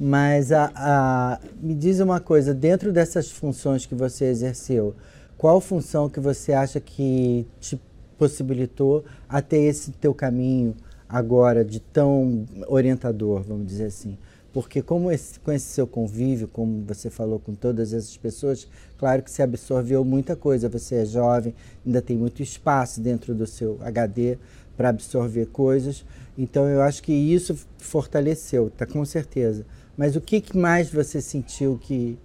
Mas 0.05 0.51
a, 0.51 0.73
a, 0.75 1.39
me 1.61 1.77
diz 1.77 2.01
uma 2.01 2.19
coisa, 2.19 2.53
dentro 2.53 2.93
dessas 2.93 3.31
funções 3.31 3.87
que 3.87 3.95
você 3.95 4.25
exerceu, 4.25 4.97
qual 5.39 5.61
função 5.61 6.11
que 6.11 6.19
você 6.19 6.53
acha 6.53 6.81
que 6.81 7.47
te 7.61 7.81
possibilitou 8.19 9.05
a 9.29 9.41
ter 9.41 9.61
esse 9.61 9.93
teu 9.93 10.13
caminho 10.13 10.75
agora 11.09 11.65
de 11.65 11.79
tão 11.79 12.45
orientador, 12.67 13.45
vamos 13.45 13.65
dizer 13.65 13.85
assim? 13.85 14.19
Porque 14.53 14.83
como 14.83 15.09
esse, 15.09 15.39
com 15.39 15.53
esse 15.53 15.67
seu 15.67 15.87
convívio, 15.87 16.49
como 16.49 16.85
você 16.85 17.09
falou 17.09 17.39
com 17.39 17.55
todas 17.55 17.93
essas 17.93 18.17
pessoas, 18.17 18.67
claro 18.99 19.23
que 19.23 19.31
você 19.31 19.45
absorveu 19.45 20.05
muita 20.05 20.35
coisa. 20.35 20.69
Você 20.69 20.97
é 20.97 21.05
jovem, 21.05 21.55
ainda 21.87 22.03
tem 22.03 22.17
muito 22.17 22.43
espaço 22.43 23.01
dentro 23.01 23.37
do 23.37 23.47
seu 23.47 23.79
HD 23.81 24.37
para 24.77 24.89
absorver 24.89 25.47
coisas. 25.47 26.05
Então 26.37 26.69
eu 26.69 26.83
acho 26.83 27.05
que 27.05 27.13
isso 27.13 27.57
fortaleceu, 27.79 28.69
tá 28.69 28.85
com 28.85 29.05
certeza. 29.05 29.65
Mas 29.97 30.17
o 30.17 30.21
que 30.21 30.57
mais 30.57 30.91
você 30.91 31.21
sentiu 31.21 31.79
que, 31.81 32.19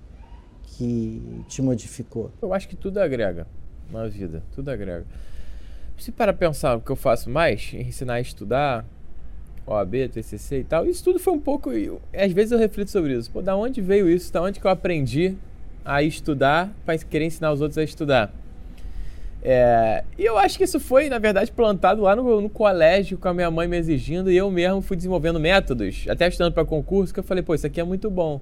que 0.64 1.44
te 1.48 1.62
modificou? 1.62 2.32
Eu 2.42 2.54
acho 2.54 2.68
que 2.68 2.76
tudo 2.76 3.00
agrega 3.00 3.48
na 3.92 4.08
vida, 4.08 4.44
tudo 4.54 4.70
agrega. 4.70 5.06
Se 5.98 6.12
para 6.12 6.32
pensar 6.32 6.76
o 6.76 6.82
que 6.82 6.92
eu 6.92 6.96
faço 6.96 7.30
mais, 7.30 7.72
ensinar 7.74 8.16
a 8.16 8.22
estudar, 8.22 8.86
OAB, 9.66 10.10
TCC 10.14 10.60
e 10.60 10.64
tal, 10.64 10.86
isso 10.86 11.04
tudo 11.04 11.20
foi 11.20 11.34
um 11.34 11.40
pouco. 11.40 11.72
Às 12.14 12.32
vezes 12.32 12.52
eu 12.52 12.58
reflito 12.58 12.90
sobre 12.90 13.18
isso. 13.18 13.30
Pô, 13.30 13.42
da 13.42 13.56
onde 13.56 13.82
veio 13.82 14.10
isso? 14.10 14.32
Da 14.32 14.42
onde 14.42 14.60
que 14.60 14.66
eu 14.66 14.72
aprendi 14.72 15.36
a 15.84 16.02
estudar 16.02 16.74
para 16.86 16.98
querer 17.00 17.26
ensinar 17.26 17.52
os 17.52 17.60
outros 17.60 17.78
a 17.78 17.84
estudar? 17.84 18.34
É, 19.42 20.04
e 20.18 20.26
eu 20.26 20.38
acho 20.38 20.58
que 20.58 20.64
isso 20.64 20.80
foi, 20.80 21.10
na 21.10 21.20
verdade, 21.20 21.52
plantado 21.52 22.02
lá 22.02 22.16
no, 22.16 22.42
no, 22.42 22.50
colégio 22.50 23.18
com 23.18 23.28
a 23.28 23.34
minha 23.34 23.50
mãe 23.52 23.68
me 23.68 23.78
exigindo 23.78 24.32
e 24.32 24.36
eu 24.36 24.50
mesmo 24.50 24.82
fui 24.82 24.98
desenvolvendo 24.98 25.40
métodos, 25.40 26.06
até 26.10 26.28
estudando 26.28 26.54
para 26.54 26.66
concurso, 26.66 27.14
que 27.14 27.20
eu 27.20 27.24
falei, 27.24 27.44
pô, 27.44 27.54
isso 27.54 27.66
aqui 27.66 27.80
é 27.80 27.84
muito 27.84 28.10
bom. 28.10 28.42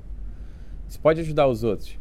Isso 0.88 1.00
pode 1.00 1.20
ajudar 1.22 1.48
os 1.48 1.64
outros. 1.64 1.98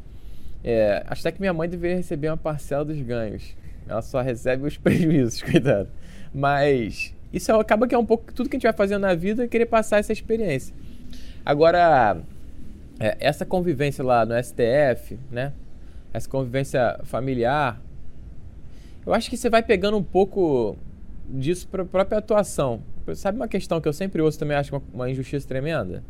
É, 0.62 1.04
acho 1.06 1.20
até 1.20 1.32
que 1.32 1.40
minha 1.40 1.52
mãe 1.52 1.68
deveria 1.68 1.96
receber 1.96 2.28
uma 2.28 2.36
parcela 2.36 2.84
dos 2.84 3.00
ganhos. 3.00 3.54
Ela 3.86 4.00
só 4.00 4.20
recebe 4.20 4.66
os 4.66 4.76
prejuízos, 4.78 5.42
cuidado. 5.42 5.88
Mas 6.32 7.14
isso 7.32 7.50
é, 7.50 7.60
acaba 7.60 7.86
que 7.86 7.94
é 7.94 7.98
um 7.98 8.06
pouco 8.06 8.32
tudo 8.32 8.48
que 8.48 8.56
a 8.56 8.58
gente 8.58 8.64
vai 8.64 8.72
fazendo 8.72 9.02
na 9.02 9.14
vida 9.14 9.44
é 9.44 9.48
querer 9.48 9.66
passar 9.66 9.98
essa 9.98 10.12
experiência. 10.12 10.74
Agora, 11.44 12.16
é, 12.98 13.16
essa 13.20 13.44
convivência 13.44 14.02
lá 14.02 14.24
no 14.24 14.34
STF, 14.42 15.18
né? 15.30 15.52
Essa 16.12 16.28
convivência 16.28 16.98
familiar, 17.04 17.80
eu 19.06 19.12
acho 19.12 19.28
que 19.28 19.36
você 19.36 19.50
vai 19.50 19.62
pegando 19.62 19.96
um 19.96 20.02
pouco 20.02 20.76
disso 21.28 21.68
para 21.68 21.82
a 21.82 21.86
própria 21.86 22.18
atuação. 22.18 22.82
Sabe 23.14 23.36
uma 23.36 23.48
questão 23.48 23.80
que 23.80 23.88
eu 23.88 23.92
sempre 23.92 24.22
ouço 24.22 24.38
também, 24.38 24.56
acho 24.56 24.74
uma, 24.74 24.82
uma 24.92 25.10
injustiça 25.10 25.46
tremenda? 25.46 26.02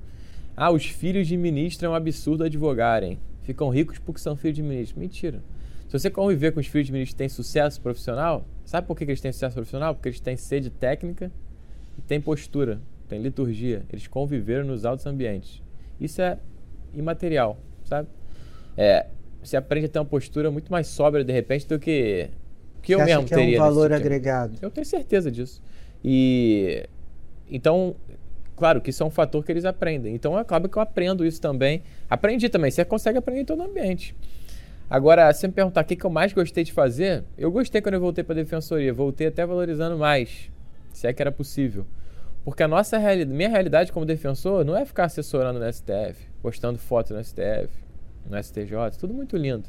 Ah, 0.57 0.71
os 0.71 0.87
filhos 0.87 1.27
de 1.27 1.37
ministro 1.37 1.87
é 1.87 1.91
um 1.91 1.95
absurdo 1.95 2.45
advogarem. 2.45 3.19
Ficam 3.43 3.69
ricos 3.69 3.99
porque 3.99 4.21
são 4.21 4.37
filhos 4.37 4.57
de 4.57 4.63
ministro. 4.63 4.99
Mentira. 4.99 5.43
Se 5.89 5.99
você 5.99 6.11
conviver 6.11 6.53
com 6.53 6.61
os 6.61 6.67
filhos 6.67 6.87
de 6.87 6.93
ministro 6.93 7.15
que 7.15 7.19
têm 7.19 7.29
sucesso 7.29 7.81
profissional, 7.81 8.47
sabe 8.65 8.87
por 8.87 8.97
que 8.97 9.05
eles 9.05 9.21
têm 9.21 9.33
sucesso 9.33 9.55
profissional? 9.55 9.95
Porque 9.95 10.09
eles 10.09 10.21
têm 10.21 10.37
sede 10.37 10.71
técnica 10.71 11.31
e 11.99 12.03
têm 12.03 12.21
postura, 12.21 12.81
têm 13.09 13.21
liturgia. 13.21 13.83
Eles 13.93 14.07
conviveram 14.07 14.65
nos 14.65 14.85
altos 14.85 15.05
ambientes. 15.07 15.61
Isso 16.01 16.23
é 16.23 16.39
imaterial, 16.95 17.59
sabe? 17.85 18.09
É, 18.77 19.07
você 19.43 19.57
aprende 19.57 19.87
a 19.87 19.89
ter 19.89 19.99
uma 19.99 20.05
postura 20.05 20.51
muito 20.51 20.71
mais 20.71 20.87
sóbria 20.87 21.25
de 21.25 21.33
repente 21.33 21.67
do 21.69 21.79
que 21.79 22.31
que 22.85 22.95
eu 22.95 22.99
Você 22.99 23.05
mesmo 23.07 23.21
acha 23.21 23.29
que 23.29 23.35
teria. 23.35 23.57
É 23.57 23.61
um 23.61 23.65
valor 23.65 23.93
agregado. 23.93 24.59
Eu 24.61 24.71
tenho 24.71 24.85
certeza 24.85 25.31
disso. 25.31 25.63
E 26.05 26.87
então, 27.51 27.97
claro 28.55 28.81
que 28.81 28.91
isso 28.91 29.03
é 29.03 29.07
um 29.07 29.11
fator 29.11 29.45
que 29.45 29.51
eles 29.51 29.65
aprendem. 29.65 30.15
Então 30.15 30.37
acaba 30.37 30.69
que 30.69 30.77
eu 30.77 30.83
aprendo 30.83 31.25
isso 31.25 31.41
também. 31.41 31.83
Aprendi 32.09 32.49
também. 32.49 32.71
Você 32.71 32.85
consegue 32.85 33.19
aprender 33.19 33.41
em 33.41 33.45
todo 33.45 33.61
o 33.61 33.65
ambiente. 33.65 34.15
Agora, 34.89 35.33
se 35.33 35.47
me 35.47 35.53
perguntar 35.53 35.81
o 35.81 35.85
que, 35.85 35.97
que 35.97 36.05
eu 36.05 36.11
mais 36.11 36.33
gostei 36.33 36.63
de 36.63 36.73
fazer, 36.73 37.25
eu 37.39 37.51
gostei 37.51 37.81
quando 37.81 37.95
eu 37.95 38.01
voltei 38.01 38.23
para 38.23 38.35
a 38.35 38.37
defensoria. 38.37 38.93
Voltei 38.93 39.29
até 39.29 39.47
valorizando 39.47 39.97
mais, 39.97 40.51
se 40.93 41.07
é 41.07 41.13
que 41.13 41.23
era 41.23 41.33
possível. 41.33 41.87
Porque 42.45 42.63
a 42.63 42.69
nossa 42.69 42.99
realidade, 42.99 43.35
minha 43.35 43.49
realidade 43.49 43.91
como 43.91 44.05
defensor 44.05 44.63
não 44.63 44.77
é 44.77 44.85
ficar 44.85 45.05
assessorando 45.05 45.59
no 45.59 45.73
STF, 45.73 46.29
postando 46.43 46.79
fotos 46.79 47.17
no 47.17 47.25
STF, 47.25 47.71
no 48.29 48.43
STJ, 48.43 48.99
tudo 49.01 49.15
muito 49.15 49.35
lindo. 49.39 49.65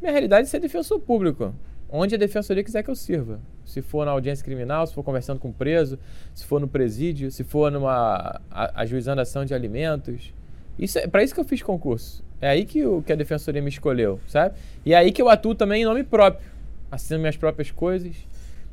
Minha 0.00 0.12
realidade 0.12 0.48
é 0.48 0.50
ser 0.50 0.60
defensor 0.60 0.98
público 1.00 1.54
onde 1.96 2.16
a 2.16 2.18
defensoria 2.18 2.64
quiser 2.64 2.82
que 2.82 2.90
eu 2.90 2.96
sirva. 2.96 3.38
Se 3.64 3.80
for 3.80 4.04
na 4.04 4.10
audiência 4.10 4.44
criminal, 4.44 4.84
se 4.84 4.92
for 4.92 5.04
conversando 5.04 5.38
com 5.38 5.48
o 5.48 5.52
preso, 5.52 5.96
se 6.34 6.44
for 6.44 6.60
no 6.60 6.66
presídio, 6.66 7.30
se 7.30 7.44
for 7.44 7.70
numa 7.70 8.40
a, 8.50 8.82
ajuizando 8.82 9.20
ação 9.20 9.44
de 9.44 9.54
alimentos. 9.54 10.34
Isso 10.76 10.98
é 10.98 11.06
para 11.06 11.22
isso 11.22 11.32
que 11.32 11.38
eu 11.38 11.44
fiz 11.44 11.62
concurso. 11.62 12.24
É 12.40 12.48
aí 12.48 12.64
que, 12.64 12.84
o, 12.84 13.00
que 13.00 13.12
a 13.12 13.16
defensoria 13.16 13.62
me 13.62 13.68
escolheu, 13.68 14.20
sabe? 14.26 14.56
E 14.84 14.92
é 14.92 14.96
aí 14.96 15.12
que 15.12 15.22
eu 15.22 15.28
atuo 15.28 15.54
também 15.54 15.82
em 15.82 15.84
nome 15.84 16.02
próprio, 16.02 16.44
assino 16.90 17.20
minhas 17.20 17.36
próprias 17.36 17.70
coisas. 17.70 18.16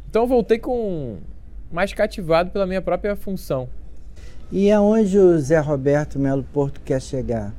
Então 0.09 0.23
eu 0.23 0.27
voltei 0.27 0.57
com 0.57 1.19
mais 1.71 1.93
cativado 1.93 2.49
pela 2.49 2.65
minha 2.65 2.81
própria 2.81 3.15
função. 3.15 3.69
E 4.51 4.71
aonde 4.71 5.17
o 5.19 5.37
Zé 5.39 5.59
Roberto 5.59 6.17
Melo 6.17 6.43
Porto 6.51 6.81
quer 6.83 6.99
chegar? 6.99 7.53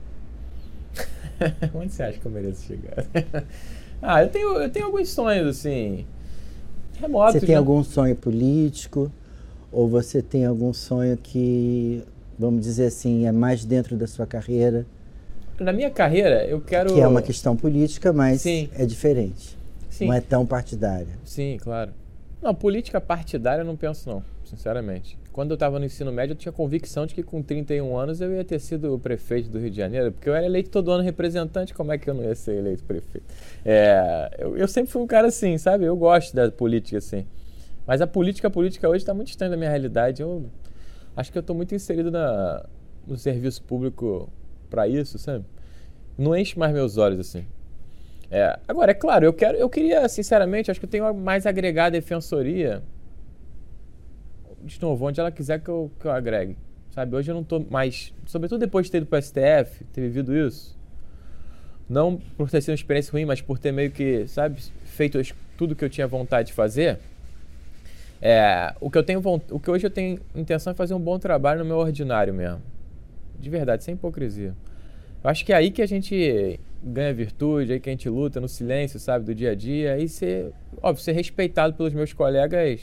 Onde 1.73 1.91
você 1.93 2.03
acha 2.03 2.19
que 2.19 2.27
eu 2.27 2.31
mereço 2.31 2.67
chegar? 2.67 3.07
Ah, 4.03 4.23
eu 4.23 4.29
tenho, 4.29 4.57
eu 4.61 4.69
tenho 4.69 4.87
alguns 4.87 5.09
sonhos, 5.11 5.47
assim, 5.47 6.05
remotos. 7.01 7.35
Você 7.35 7.47
tem 7.47 7.55
né? 7.55 7.59
algum 7.59 7.83
sonho 7.85 8.17
político? 8.17 9.11
Ou 9.71 9.89
você 9.89 10.21
tem 10.21 10.45
algum 10.45 10.73
sonho 10.75 11.17
que, 11.17 12.03
vamos 12.39 12.63
dizer 12.63 12.87
assim, 12.87 13.27
é 13.27 13.33
mais 13.33 13.65
dentro 13.65 13.97
da 13.97 14.07
sua 14.07 14.27
carreira? 14.27 14.85
na 15.63 15.73
minha 15.73 15.91
carreira, 15.91 16.45
eu 16.45 16.61
quero. 16.61 16.95
Que 16.95 17.01
é 17.01 17.07
uma 17.07 17.23
questão 17.23 17.57
política, 17.57 18.13
mas 18.13 18.43
Sim. 18.43 18.69
é 18.75 18.85
diferente. 18.85 19.57
Sim. 19.89 20.07
Não 20.07 20.15
é 20.15 20.21
tão 20.21 20.45
partidária. 20.45 21.19
Sim, 21.25 21.59
claro. 21.61 21.93
Não, 22.43 22.55
política 22.55 23.01
partidária 23.01 23.63
eu 23.63 23.67
não 23.67 23.77
penso, 23.77 24.09
não, 24.09 24.25
sinceramente. 24.45 25.17
Quando 25.33 25.53
eu 25.53 25.55
estava 25.55 25.79
no 25.79 25.87
ensino 25.87 26.13
médio, 26.13 26.35
eu 26.35 26.37
tinha 26.37 26.53
convicção 26.53 27.07
de 27.07 27.15
que 27.15 27.23
com 27.23 27.43
31 27.43 27.97
anos 27.97 28.21
eu 28.21 28.33
ia 28.35 28.45
ter 28.45 28.59
sido 28.59 28.99
prefeito 28.99 29.49
do 29.49 29.59
Rio 29.59 29.71
de 29.71 29.77
Janeiro, 29.77 30.13
porque 30.13 30.29
eu 30.29 30.35
era 30.35 30.45
eleito 30.45 30.69
todo 30.69 30.91
ano 30.91 31.03
representante, 31.03 31.73
como 31.73 31.91
é 31.91 31.97
que 31.97 32.09
eu 32.11 32.15
não 32.15 32.23
ia 32.23 32.35
ser 32.35 32.57
eleito 32.57 32.85
prefeito? 32.85 33.25
É, 33.65 34.37
eu, 34.39 34.57
eu 34.57 34.69
sempre 34.69 34.93
fui 34.93 35.01
um 35.01 35.07
cara 35.07 35.29
assim, 35.29 35.57
sabe? 35.57 35.85
Eu 35.85 35.97
gosto 35.97 36.37
da 36.37 36.51
política 36.51 36.99
assim. 36.99 37.27
Mas 37.87 38.01
a 38.03 38.07
política, 38.07 38.49
a 38.49 38.51
política 38.51 38.89
hoje 38.89 38.99
está 38.99 39.15
muito 39.15 39.29
distante 39.29 39.51
da 39.51 39.57
minha 39.57 39.71
realidade. 39.71 40.21
Eu 40.21 40.45
acho 41.17 41.33
que 41.33 41.39
eu 41.39 41.41
estou 41.41 41.57
muito 41.57 41.75
inserido 41.75 42.11
na, 42.11 42.65
no 43.07 43.17
serviço 43.17 43.63
público 43.63 44.31
para 44.69 44.87
isso, 44.87 45.19
sabe? 45.19 45.45
Não 46.17 46.37
enche 46.37 46.59
mais 46.59 46.73
meus 46.73 46.99
olhos 46.99 47.19
assim. 47.19 47.47
É, 48.31 48.59
agora, 48.67 48.93
é 48.93 48.95
claro, 48.95 49.25
eu 49.27 49.33
quero, 49.33 49.59
eu 49.59 49.69
queria, 49.69 50.09
sinceramente, 50.09 50.71
acho 50.71 50.81
que 50.81 50.87
eu 50.87 50.91
tenho 50.91 51.13
mais 51.15 51.47
agregar 51.47 51.87
a 51.87 51.91
defensoria. 51.91 52.83
De 54.63 54.81
novo, 54.81 55.07
onde 55.07 55.21
ela 55.21 55.31
quiser 55.31 55.61
que 55.61 55.69
eu, 55.69 55.91
que 55.99 56.07
eu 56.07 56.13
agregue. 56.13 56.57
Sabe, 56.91 57.17
hoje 57.17 57.31
eu 57.31 57.35
não 57.35 57.43
estou 57.43 57.67
mais. 57.71 58.13
Sobretudo 58.27 58.61
depois 58.61 58.87
de 58.87 58.93
ter 58.93 58.99
ido 58.99 59.07
para 59.07 59.19
o 59.19 59.23
STF, 59.23 59.85
ter 59.93 60.01
vivido 60.03 60.37
isso. 60.37 60.79
Não 61.89 62.17
por 62.37 62.51
ter 62.51 62.61
sido 62.61 62.71
uma 62.71 62.77
experiência 62.77 63.11
ruim, 63.11 63.25
mas 63.25 63.41
por 63.41 63.59
ter 63.59 63.73
meio 63.73 63.91
que, 63.91 64.27
sabe, 64.27 64.61
feito 64.85 65.19
tudo 65.57 65.75
que 65.75 65.85
eu 65.85 65.91
tinha 65.91 66.07
vontade 66.07 66.49
de 66.49 66.55
fazer. 66.55 66.99
É, 68.21 68.75
o 68.81 68.91
que 68.91 68.97
eu 68.97 69.03
tenho 69.03 69.21
o 69.51 69.59
que 69.59 69.71
hoje 69.71 69.87
eu 69.87 69.91
tenho 69.91 70.21
intenção 70.35 70.73
é 70.73 70.75
fazer 70.75 70.95
um 70.95 71.01
bom 71.01 71.19
trabalho 71.19 71.61
no 71.61 71.65
meu 71.65 71.79
ordinário 71.79 72.33
mesmo. 72.33 72.63
De 73.39 73.51
verdade, 73.51 73.83
sem 73.83 73.95
hipocrisia. 73.95 74.55
Eu 75.25 75.31
acho 75.31 75.45
que 75.45 75.53
é 75.53 75.57
aí 75.57 75.71
que 75.71 75.83
a 75.83 75.87
gente 75.87 76.61
ganha 76.83 77.15
virtude, 77.15 77.73
aí 77.73 77.81
que 77.81 77.89
a 77.89 77.93
gente 77.93 78.09
luta 78.09 78.41
no 78.41 78.49
silêncio, 78.49 78.99
sabe, 79.01 79.25
do 79.25 79.35
dia 79.35 79.53
a 79.53 79.55
dia, 79.55 79.99
e 79.99 80.09
ser, 80.09 80.53
óbvio, 80.83 81.03
ser 81.03 81.13
respeitado 81.13 81.75
pelos 81.75 81.95
meus 81.95 82.13
colegas, 82.13 82.81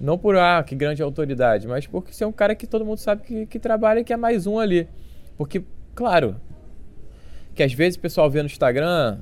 não 0.00 0.18
por, 0.18 0.36
ah, 0.36 0.62
que 0.62 0.74
grande 0.74 1.02
autoridade, 1.02 1.66
mas 1.66 1.86
porque 1.86 2.12
ser 2.12 2.24
um 2.24 2.32
cara 2.32 2.54
que 2.54 2.66
todo 2.66 2.84
mundo 2.84 2.98
sabe 2.98 3.22
que, 3.22 3.46
que 3.46 3.58
trabalha 3.58 4.00
e 4.00 4.04
que 4.04 4.12
é 4.12 4.16
mais 4.16 4.46
um 4.46 4.58
ali. 4.58 4.88
Porque, 5.36 5.62
claro, 5.94 6.36
que 7.54 7.62
às 7.62 7.72
vezes 7.72 7.96
o 7.96 8.00
pessoal 8.00 8.28
vê 8.28 8.42
no 8.42 8.46
Instagram, 8.46 9.18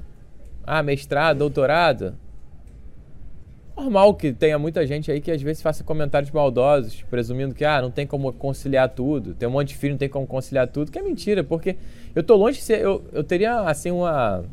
ah, 0.65 0.83
mestrado, 0.83 1.39
doutorado, 1.39 2.17
normal 3.77 4.15
que 4.15 4.33
tenha 4.33 4.59
muita 4.59 4.87
gente 4.87 5.11
aí 5.11 5.21
que 5.21 5.31
às 5.31 5.43
vezes 5.43 5.63
faça 5.63 5.83
comentários 5.83 6.31
maldosos, 6.31 7.03
presumindo 7.11 7.55
que 7.55 7.65
ah, 7.65 7.81
não 7.81 7.91
tem 7.91 8.07
como 8.07 8.33
conciliar 8.33 8.89
tudo, 8.89 9.35
tem 9.35 9.49
um 9.49 9.53
monte 9.53 9.69
de 9.69 9.77
filho, 9.77 9.93
não 9.93 9.99
tem 9.99 10.09
como 10.09 10.27
conciliar 10.27 10.69
tudo, 10.69 10.91
que 10.91 10.99
é 10.99 11.03
mentira, 11.03 11.43
porque 11.43 11.77
eu 12.15 12.23
tô 12.23 12.37
longe 12.37 12.59
de 12.59 12.65
ser, 12.65 12.81
eu, 12.81 13.05
eu 13.13 13.25
teria 13.25 13.61
assim 13.61 13.91
uma 13.91 14.45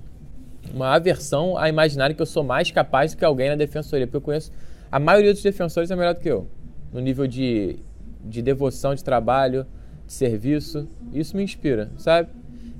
uma 0.74 0.94
aversão 0.94 1.58
a 1.58 1.68
imaginar 1.70 2.14
que 2.14 2.22
eu 2.22 2.26
sou 2.26 2.44
mais 2.44 2.70
capaz 2.70 3.14
do 3.14 3.18
que 3.18 3.26
alguém 3.26 3.50
na 3.50 3.56
defensoria, 3.56 4.06
porque 4.06 4.18
eu 4.18 4.22
conheço 4.22 4.52
a 4.92 5.00
maioria 5.00 5.34
dos 5.34 5.44
defensores 5.44 5.92
é 5.92 5.96
melhor 5.96 6.14
do 6.14 6.20
que 6.20 6.30
eu, 6.30 6.48
no 6.92 7.00
nível 7.00 7.28
de, 7.28 7.78
de 8.24 8.42
devoção 8.42 8.96
de 8.96 9.04
trabalho, 9.04 9.66
de 10.06 10.14
serviço, 10.14 10.88
isso 11.14 11.38
me 11.38 11.44
inspira, 11.44 11.92
sabe? 11.98 12.30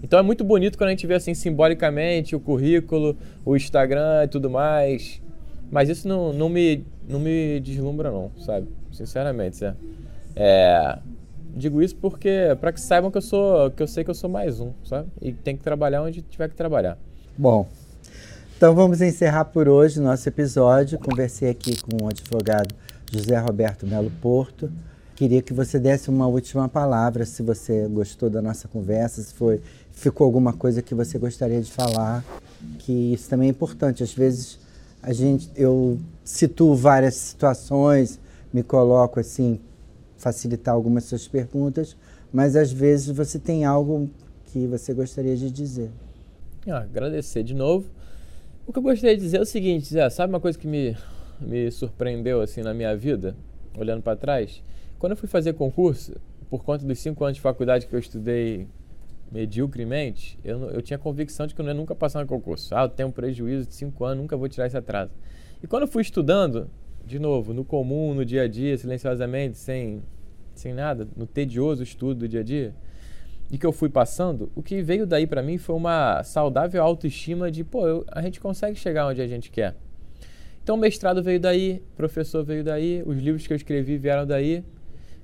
Então 0.02 0.18
é 0.18 0.22
muito 0.22 0.44
bonito 0.44 0.78
quando 0.78 0.88
a 0.88 0.92
gente 0.92 1.06
vê 1.06 1.16
assim 1.16 1.34
simbolicamente 1.34 2.36
o 2.36 2.40
currículo, 2.40 3.18
o 3.46 3.56
Instagram 3.56 4.24
e 4.24 4.28
tudo 4.28 4.50
mais, 4.50 5.22
mas 5.70 5.90
isso 5.90 6.08
não, 6.08 6.34
não, 6.34 6.50
me, 6.50 6.84
não 7.08 7.20
me 7.20 7.60
deslumbra, 7.60 8.10
não, 8.10 8.32
sabe? 8.40 8.68
Sinceramente, 8.92 9.64
é. 9.64 9.76
é 10.36 11.00
digo 11.56 11.82
isso 11.82 11.96
porque 11.96 12.56
para 12.60 12.72
que 12.72 12.80
saibam 12.80 13.12
que 13.12 13.18
eu 13.18 13.22
sou, 13.22 13.72
que 13.72 13.84
eu 13.84 13.88
sei 13.88 14.04
que 14.04 14.10
eu 14.10 14.16
sou 14.16 14.30
mais 14.30 14.60
um, 14.60 14.72
sabe? 14.84 15.10
E 15.22 15.34
tem 15.34 15.58
que 15.58 15.64
trabalhar 15.64 16.02
onde 16.02 16.22
tiver 16.22 16.48
que 16.48 16.56
trabalhar. 16.56 16.98
Bom, 17.38 17.68
então 18.60 18.76
vamos 18.76 19.00
encerrar 19.00 19.46
por 19.46 19.70
hoje 19.70 20.02
nosso 20.02 20.28
episódio. 20.28 21.00
Conversei 21.00 21.50
aqui 21.50 21.82
com 21.82 22.04
o 22.04 22.10
advogado 22.10 22.76
José 23.10 23.40
Roberto 23.40 23.88
Melo 23.88 24.12
Porto. 24.22 24.70
Queria 25.16 25.42
que 25.42 25.54
você 25.54 25.80
desse 25.80 26.10
uma 26.10 26.28
última 26.28 26.68
palavra, 26.68 27.26
se 27.26 27.42
você 27.42 27.88
gostou 27.88 28.30
da 28.30 28.42
nossa 28.42 28.68
conversa, 28.68 29.22
se 29.22 29.34
foi, 29.34 29.62
ficou 29.94 30.26
alguma 30.26 30.52
coisa 30.52 30.82
que 30.82 30.94
você 30.94 31.18
gostaria 31.18 31.62
de 31.62 31.72
falar, 31.72 32.22
que 32.80 33.14
isso 33.14 33.30
também 33.30 33.48
é 33.48 33.52
importante. 33.52 34.04
Às 34.04 34.14
vezes 34.14 34.60
a 35.02 35.14
gente, 35.14 35.50
eu 35.56 35.98
situo 36.26 36.76
várias 36.76 37.16
situações, 37.16 38.20
me 38.52 38.62
coloco 38.62 39.22
assim, 39.22 39.58
facilitar 40.18 40.76
algumas 40.76 41.06
suas 41.06 41.30
perguntas, 41.30 41.96
mas 42.34 42.58
às 42.58 42.74
vezes 42.74 43.08
você 43.08 43.40
tem 43.40 43.64
algo 43.64 44.10
que 44.48 44.68
você 44.68 44.94
gostaria 44.94 45.38
de 45.38 45.50
dizer. 45.50 45.90
Ah, 46.68 46.80
agradecer 46.80 47.42
de 47.42 47.54
novo. 47.54 47.86
O 48.70 48.72
que 48.72 48.78
eu 48.78 48.84
gostaria 48.84 49.18
de 49.18 49.24
dizer 49.24 49.38
é 49.38 49.42
o 49.42 49.46
seguinte, 49.48 49.88
Zé, 49.88 50.08
sabe 50.12 50.32
uma 50.32 50.40
coisa 50.40 50.56
que 50.56 50.68
me, 50.68 50.96
me 51.42 51.72
surpreendeu 51.72 52.40
assim 52.40 52.62
na 52.62 52.72
minha 52.72 52.96
vida, 52.96 53.36
olhando 53.76 54.04
para 54.04 54.16
trás? 54.16 54.62
Quando 55.00 55.14
eu 55.14 55.18
fui 55.18 55.28
fazer 55.28 55.54
concurso, 55.54 56.14
por 56.52 56.64
conta 56.64 56.86
dos 56.86 57.00
cinco 57.00 57.24
anos 57.24 57.38
de 57.38 57.42
faculdade 57.42 57.88
que 57.88 57.96
eu 57.96 58.00
estudei 58.00 58.68
mediocremente, 59.32 60.38
eu, 60.44 60.70
eu 60.70 60.84
tinha 60.84 61.00
convicção 61.00 61.48
de 61.48 61.56
que 61.56 61.62
eu 61.62 61.66
não 61.66 61.72
ia 61.72 61.78
nunca 61.80 61.96
passar 61.96 62.22
no 62.22 62.28
concurso. 62.28 62.76
Ah, 62.76 62.84
eu 62.84 62.90
tenho 62.90 63.10
um 63.10 63.12
prejuízo 63.12 63.68
de 63.68 63.74
cinco 63.74 64.06
anos, 64.06 64.22
nunca 64.22 64.38
vou 64.38 64.48
tirar 64.48 64.68
esse 64.68 64.78
atraso. 64.78 65.12
E 65.64 65.66
quando 65.66 65.82
eu 65.82 65.88
fui 65.88 66.04
estudando, 66.04 66.70
de 67.04 67.18
novo, 67.18 67.56
no 67.56 67.66
comum, 67.66 68.14
no 68.14 68.24
dia 68.24 68.44
a 68.44 68.48
dia, 68.48 68.78
silenciosamente, 68.78 69.58
sem, 69.58 70.04
sem 70.54 70.76
nada, 70.76 71.08
no 71.18 71.26
tedioso 71.26 71.82
estudo 71.82 72.20
do 72.20 72.28
dia 72.28 72.42
a 72.42 72.44
dia, 72.44 72.76
e 73.52 73.58
que 73.58 73.66
eu 73.66 73.72
fui 73.72 73.90
passando, 73.90 74.52
o 74.56 74.62
que 74.62 74.82
veio 74.82 75.08
daí 75.08 75.26
para 75.26 75.42
mim 75.42 75.58
foi 75.58 75.76
uma 75.76 76.24
saudável 76.24 76.84
autoestima 76.84 77.52
de, 77.52 77.64
pô, 77.64 77.88
eu, 77.88 78.06
a 78.12 78.22
gente 78.22 78.40
consegue 78.40 78.78
chegar 78.78 79.08
onde 79.08 79.22
a 79.22 79.28
gente 79.28 79.50
quer. 79.50 79.76
Então, 80.64 80.78
mestrado 80.78 81.24
veio 81.24 81.40
daí, 81.40 81.82
professor 81.98 82.44
veio 82.44 82.64
daí, 82.64 83.02
os 83.06 83.18
livros 83.18 83.48
que 83.48 83.54
eu 83.54 83.58
escrevi 83.58 83.98
vieram 83.98 84.26
daí, 84.26 84.64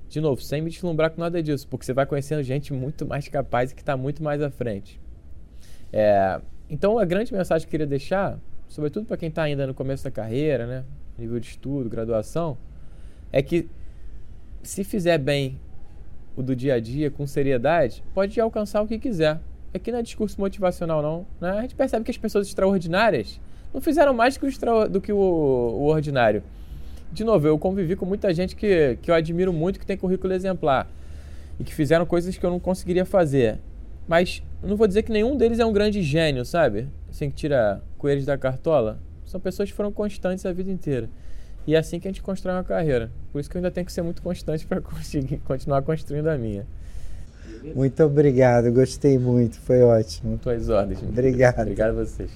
de 0.08 0.20
novo, 0.20 0.40
sem 0.40 0.60
me 0.60 0.70
deslumbrar 0.70 1.10
com 1.10 1.20
nada 1.20 1.40
disso, 1.40 1.68
porque 1.68 1.84
você 1.84 1.92
vai 1.92 2.04
conhecendo 2.04 2.42
gente 2.42 2.72
muito 2.72 3.06
mais 3.06 3.28
capaz 3.28 3.70
e 3.70 3.74
que 3.74 3.82
está 3.82 3.96
muito 3.96 4.22
mais 4.24 4.42
à 4.42 4.50
frente. 4.50 5.00
É, 5.92 6.40
então, 6.68 6.98
a 6.98 7.04
grande 7.04 7.32
mensagem 7.32 7.64
que 7.64 7.68
eu 7.68 7.70
queria 7.70 7.86
deixar, 7.86 8.40
sobretudo 8.68 9.06
para 9.06 9.16
quem 9.16 9.28
está 9.28 9.44
ainda 9.44 9.68
no 9.68 9.74
começo 9.74 10.02
da 10.02 10.10
carreira, 10.10 10.66
né, 10.66 10.84
nível 11.16 11.38
de 11.38 11.46
estudo, 11.46 11.88
graduação, 11.88 12.58
é 13.32 13.40
que 13.40 13.68
se 14.62 14.82
fizer 14.82 15.18
bem 15.18 15.60
o 16.36 16.42
do 16.42 16.54
dia 16.54 16.74
a 16.74 16.80
dia, 16.80 17.10
com 17.10 17.26
seriedade, 17.26 18.02
pode 18.14 18.38
alcançar 18.40 18.82
o 18.82 18.86
que 18.86 18.98
quiser. 18.98 19.40
Aqui 19.74 19.90
não 19.90 19.98
é 19.98 20.02
discurso 20.02 20.40
motivacional, 20.40 21.02
não. 21.02 21.26
Né? 21.40 21.58
A 21.58 21.62
gente 21.62 21.74
percebe 21.74 22.04
que 22.04 22.10
as 22.10 22.16
pessoas 22.16 22.46
extraordinárias 22.46 23.40
não 23.72 23.80
fizeram 23.80 24.14
mais 24.14 24.34
do 24.34 24.40
que 24.40 24.46
o, 24.46 24.48
extra, 24.48 24.88
do 24.88 25.00
que 25.00 25.12
o, 25.12 25.16
o 25.16 25.86
ordinário 25.86 26.42
de 27.12 27.24
novo, 27.24 27.46
eu 27.46 27.58
convivi 27.58 27.96
com 27.96 28.04
muita 28.04 28.32
gente 28.34 28.54
que, 28.56 28.98
que 29.00 29.10
eu 29.10 29.14
admiro 29.14 29.52
muito, 29.52 29.78
que 29.78 29.86
tem 29.86 29.96
currículo 29.96 30.32
exemplar 30.32 30.88
e 31.58 31.64
que 31.64 31.72
fizeram 31.72 32.04
coisas 32.04 32.36
que 32.36 32.44
eu 32.44 32.50
não 32.50 32.60
conseguiria 32.60 33.04
fazer. 33.04 33.58
Mas 34.06 34.42
não 34.62 34.76
vou 34.76 34.86
dizer 34.86 35.02
que 35.02 35.10
nenhum 35.10 35.36
deles 35.36 35.58
é 35.58 35.64
um 35.64 35.72
grande 35.72 36.02
gênio, 36.02 36.44
sabe? 36.44 36.88
Assim 37.08 37.30
que 37.30 37.36
tira 37.36 37.82
coelhos 37.96 38.26
da 38.26 38.36
cartola. 38.36 38.98
São 39.24 39.40
pessoas 39.40 39.70
que 39.70 39.74
foram 39.74 39.90
constantes 39.90 40.44
a 40.44 40.52
vida 40.52 40.70
inteira. 40.70 41.08
E 41.66 41.74
é 41.74 41.78
assim 41.78 41.98
que 41.98 42.06
a 42.06 42.10
gente 42.10 42.22
constrói 42.22 42.54
uma 42.54 42.64
carreira. 42.64 43.10
Por 43.32 43.40
isso 43.40 43.50
que 43.50 43.56
eu 43.56 43.58
ainda 43.58 43.70
tenho 43.70 43.84
que 43.84 43.92
ser 43.92 44.02
muito 44.02 44.22
constante 44.22 44.66
para 44.66 44.80
conseguir 44.82 45.38
continuar 45.38 45.82
construindo 45.82 46.28
a 46.28 46.38
minha. 46.38 46.66
Muito 47.74 48.02
obrigado, 48.04 48.70
gostei 48.72 49.18
muito, 49.18 49.58
foi 49.60 49.82
ótimo. 49.82 50.38
Tuas 50.38 50.68
ordens. 50.68 51.02
Obrigado. 51.02 51.62
Obrigado 51.62 51.90
a 51.98 52.04
vocês. 52.04 52.30